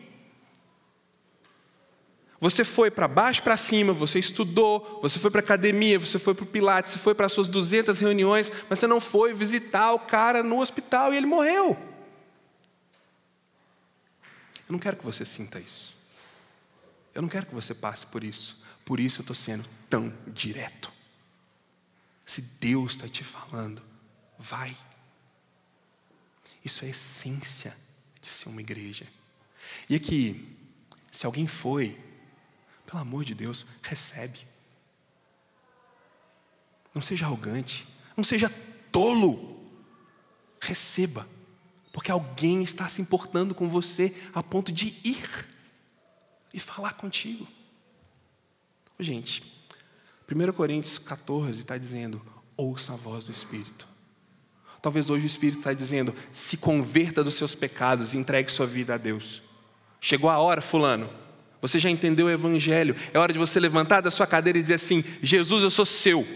Você 2.41 2.65
foi 2.65 2.89
para 2.89 3.07
baixo, 3.07 3.43
para 3.43 3.55
cima, 3.55 3.93
você 3.93 4.17
estudou, 4.17 4.99
você 4.99 5.19
foi 5.19 5.29
para 5.29 5.39
academia, 5.39 5.99
você 5.99 6.17
foi 6.17 6.33
para 6.33 6.43
o 6.43 6.47
Pilates, 6.47 6.91
você 6.91 6.97
foi 6.97 7.13
para 7.13 7.27
as 7.27 7.31
suas 7.31 7.47
200 7.47 7.99
reuniões, 7.99 8.51
mas 8.67 8.79
você 8.79 8.87
não 8.87 8.99
foi 8.99 9.35
visitar 9.35 9.93
o 9.93 9.99
cara 9.99 10.41
no 10.41 10.59
hospital 10.59 11.13
e 11.13 11.17
ele 11.17 11.27
morreu. 11.27 11.77
Eu 14.67 14.71
não 14.71 14.79
quero 14.79 14.97
que 14.97 15.05
você 15.05 15.23
sinta 15.23 15.59
isso. 15.59 15.95
Eu 17.13 17.21
não 17.21 17.29
quero 17.29 17.45
que 17.45 17.53
você 17.53 17.75
passe 17.75 18.07
por 18.07 18.23
isso. 18.23 18.63
Por 18.83 18.99
isso 18.99 19.19
eu 19.19 19.23
estou 19.23 19.35
sendo 19.35 19.63
tão 19.91 20.11
direto. 20.25 20.91
Se 22.25 22.41
Deus 22.41 22.93
está 22.93 23.07
te 23.07 23.23
falando, 23.23 23.79
vai. 24.39 24.75
Isso 26.63 26.85
é 26.85 26.87
a 26.87 26.91
essência 26.91 27.75
de 28.21 28.29
ser 28.29 28.49
uma 28.49 28.61
igreja. 28.61 29.05
E 29.89 29.95
aqui, 29.95 30.57
se 31.11 31.25
alguém 31.25 31.45
foi, 31.45 31.99
pelo 32.85 33.01
amor 33.01 33.25
de 33.25 33.35
Deus, 33.35 33.65
recebe. 33.81 34.47
Não 36.93 37.01
seja 37.01 37.25
arrogante, 37.25 37.87
não 38.15 38.23
seja 38.23 38.49
tolo. 38.91 39.51
Receba, 40.61 41.27
porque 41.91 42.09
alguém 42.09 42.63
está 42.63 42.87
se 42.87 43.01
importando 43.01 43.53
com 43.53 43.69
você 43.69 44.15
a 44.33 44.41
ponto 44.41 44.71
de 44.71 44.97
ir 45.03 45.47
e 46.53 46.59
falar 46.59 46.93
contigo. 46.93 47.45
Gente, 48.97 49.43
1 50.31 50.53
Coríntios 50.53 50.97
14 50.97 51.61
está 51.61 51.77
dizendo: 51.77 52.25
ouça 52.55 52.93
a 52.93 52.95
voz 52.95 53.25
do 53.25 53.31
Espírito. 53.31 53.92
Talvez 54.83 55.09
hoje 55.09 55.23
o 55.23 55.25
Espírito 55.25 55.59
está 55.59 55.71
dizendo: 55.71 56.13
se 56.33 56.57
converta 56.57 57.23
dos 57.23 57.35
seus 57.35 57.55
pecados 57.55 58.13
e 58.13 58.17
entregue 58.17 58.51
sua 58.51 58.67
vida 58.67 58.93
a 58.93 58.97
Deus. 58.97 59.41
Chegou 60.01 60.29
a 60.29 60.37
hora, 60.37 60.61
Fulano, 60.61 61.09
você 61.61 61.79
já 61.79 61.89
entendeu 61.89 62.25
o 62.25 62.29
Evangelho. 62.29 62.93
É 63.13 63.17
hora 63.17 63.31
de 63.31 63.39
você 63.39 63.61
levantar 63.61 64.01
da 64.01 64.11
sua 64.11 64.27
cadeira 64.27 64.59
e 64.59 64.61
dizer 64.61 64.73
assim: 64.73 65.01
Jesus, 65.21 65.63
eu 65.63 65.69
sou 65.69 65.85
seu. 65.85 66.27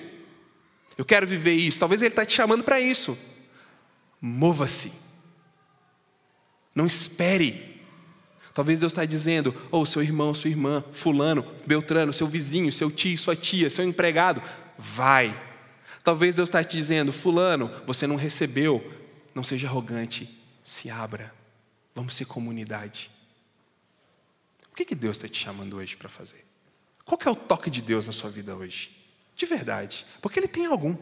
Eu 0.97 1.03
quero 1.03 1.27
viver 1.27 1.55
isso. 1.55 1.77
Talvez 1.77 2.01
Ele 2.01 2.07
está 2.07 2.25
te 2.25 2.33
chamando 2.33 2.63
para 2.63 2.79
isso. 2.79 3.17
Mova-se. 4.21 4.93
Não 6.73 6.87
espere. 6.87 7.83
Talvez 8.53 8.79
Deus 8.79 8.93
está 8.93 9.03
dizendo: 9.03 9.53
ou 9.69 9.81
oh, 9.81 9.85
seu 9.85 10.01
irmão, 10.01 10.33
sua 10.33 10.49
irmã, 10.49 10.81
Fulano, 10.93 11.45
Beltrano, 11.65 12.13
seu 12.13 12.27
vizinho, 12.27 12.71
seu 12.71 12.89
tio, 12.89 13.17
sua 13.17 13.35
tia, 13.35 13.69
seu 13.69 13.83
empregado, 13.83 14.41
vai. 14.77 15.46
Talvez 16.07 16.37
Deus 16.37 16.47
está 16.47 16.63
te 16.63 16.77
dizendo: 16.77 17.11
Fulano, 17.11 17.69
você 17.85 18.07
não 18.07 18.15
recebeu. 18.15 18.81
Não 19.35 19.43
seja 19.43 19.67
arrogante. 19.67 20.41
Se 20.63 20.89
abra. 20.89 21.33
Vamos 21.93 22.15
ser 22.15 22.23
comunidade. 22.23 23.11
O 24.71 24.73
que, 24.73 24.85
que 24.85 24.95
Deus 24.95 25.17
está 25.17 25.27
te 25.27 25.37
chamando 25.37 25.75
hoje 25.75 25.97
para 25.97 26.07
fazer? 26.07 26.45
Qual 27.03 27.19
é 27.25 27.29
o 27.29 27.35
toque 27.35 27.69
de 27.69 27.81
Deus 27.81 28.07
na 28.07 28.13
sua 28.13 28.29
vida 28.29 28.55
hoje? 28.55 28.89
De 29.35 29.45
verdade. 29.45 30.05
Porque 30.21 30.39
Ele 30.39 30.47
tem 30.47 30.65
algum. 30.65 30.95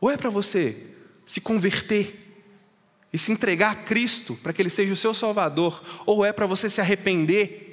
Ou 0.00 0.12
é 0.12 0.16
para 0.16 0.30
você 0.30 0.94
se 1.26 1.40
converter 1.40 2.40
e 3.12 3.18
se 3.18 3.32
entregar 3.32 3.72
a 3.72 3.82
Cristo 3.82 4.36
para 4.36 4.52
que 4.52 4.62
Ele 4.62 4.70
seja 4.70 4.92
o 4.92 4.96
seu 4.96 5.12
Salvador, 5.12 5.82
ou 6.06 6.24
é 6.24 6.32
para 6.32 6.46
você 6.46 6.70
se 6.70 6.80
arrepender 6.80 7.67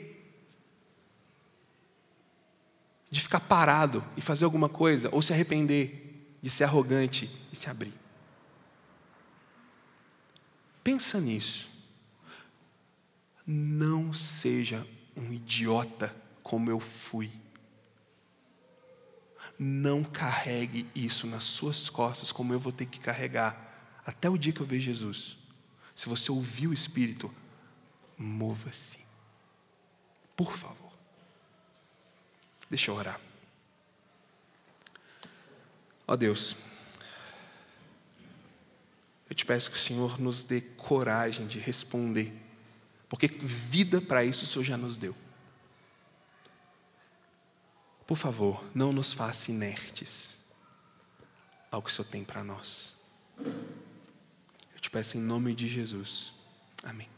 de 3.15 3.21
ficar 3.21 3.39
parado 3.39 4.03
e 4.17 4.21
fazer 4.21 4.43
alguma 4.43 4.67
coisa, 4.67 5.07
ou 5.09 5.21
se 5.21 5.31
arrepender 5.31 6.37
de 6.41 6.49
ser 6.49 6.65
arrogante 6.65 7.31
e 7.49 7.55
se 7.55 7.69
abrir. 7.69 7.93
Pensa 10.83 11.21
nisso. 11.21 11.71
Não 13.47 14.13
seja 14.13 14.85
um 15.15 15.31
idiota 15.31 16.13
como 16.43 16.69
eu 16.69 16.77
fui. 16.77 17.31
Não 19.57 20.03
carregue 20.03 20.85
isso 20.93 21.25
nas 21.25 21.45
suas 21.45 21.89
costas 21.89 22.33
como 22.33 22.51
eu 22.51 22.59
vou 22.59 22.73
ter 22.73 22.85
que 22.85 22.99
carregar 22.99 23.97
até 24.05 24.29
o 24.29 24.37
dia 24.37 24.51
que 24.51 24.59
eu 24.59 24.65
ver 24.67 24.81
Jesus. 24.81 25.37
Se 25.95 26.09
você 26.09 26.33
ouvir 26.33 26.67
o 26.67 26.73
Espírito, 26.73 27.33
mova-se. 28.17 28.99
Por 30.35 30.51
favor. 30.51 30.84
Deixa 32.75 32.91
eu 32.91 32.95
orar. 32.95 33.21
Ó 36.05 36.13
Deus, 36.17 36.57
eu 39.29 39.33
te 39.33 39.45
peço 39.45 39.71
que 39.71 39.77
o 39.77 39.79
Senhor 39.79 40.19
nos 40.19 40.43
dê 40.43 40.59
coragem 40.59 41.47
de 41.47 41.57
responder, 41.57 42.33
porque 43.07 43.27
vida 43.27 44.01
para 44.01 44.25
isso 44.25 44.43
o 44.43 44.45
Senhor 44.45 44.65
já 44.65 44.75
nos 44.75 44.97
deu. 44.97 45.15
Por 48.05 48.17
favor, 48.17 48.61
não 48.75 48.91
nos 48.91 49.13
faça 49.13 49.51
inertes 49.51 50.37
ao 51.71 51.81
que 51.81 51.89
o 51.89 51.93
Senhor 51.93 52.09
tem 52.09 52.25
para 52.25 52.43
nós. 52.43 52.97
Eu 53.39 54.81
te 54.81 54.89
peço 54.89 55.17
em 55.17 55.21
nome 55.21 55.55
de 55.55 55.65
Jesus. 55.65 56.33
Amém. 56.83 57.14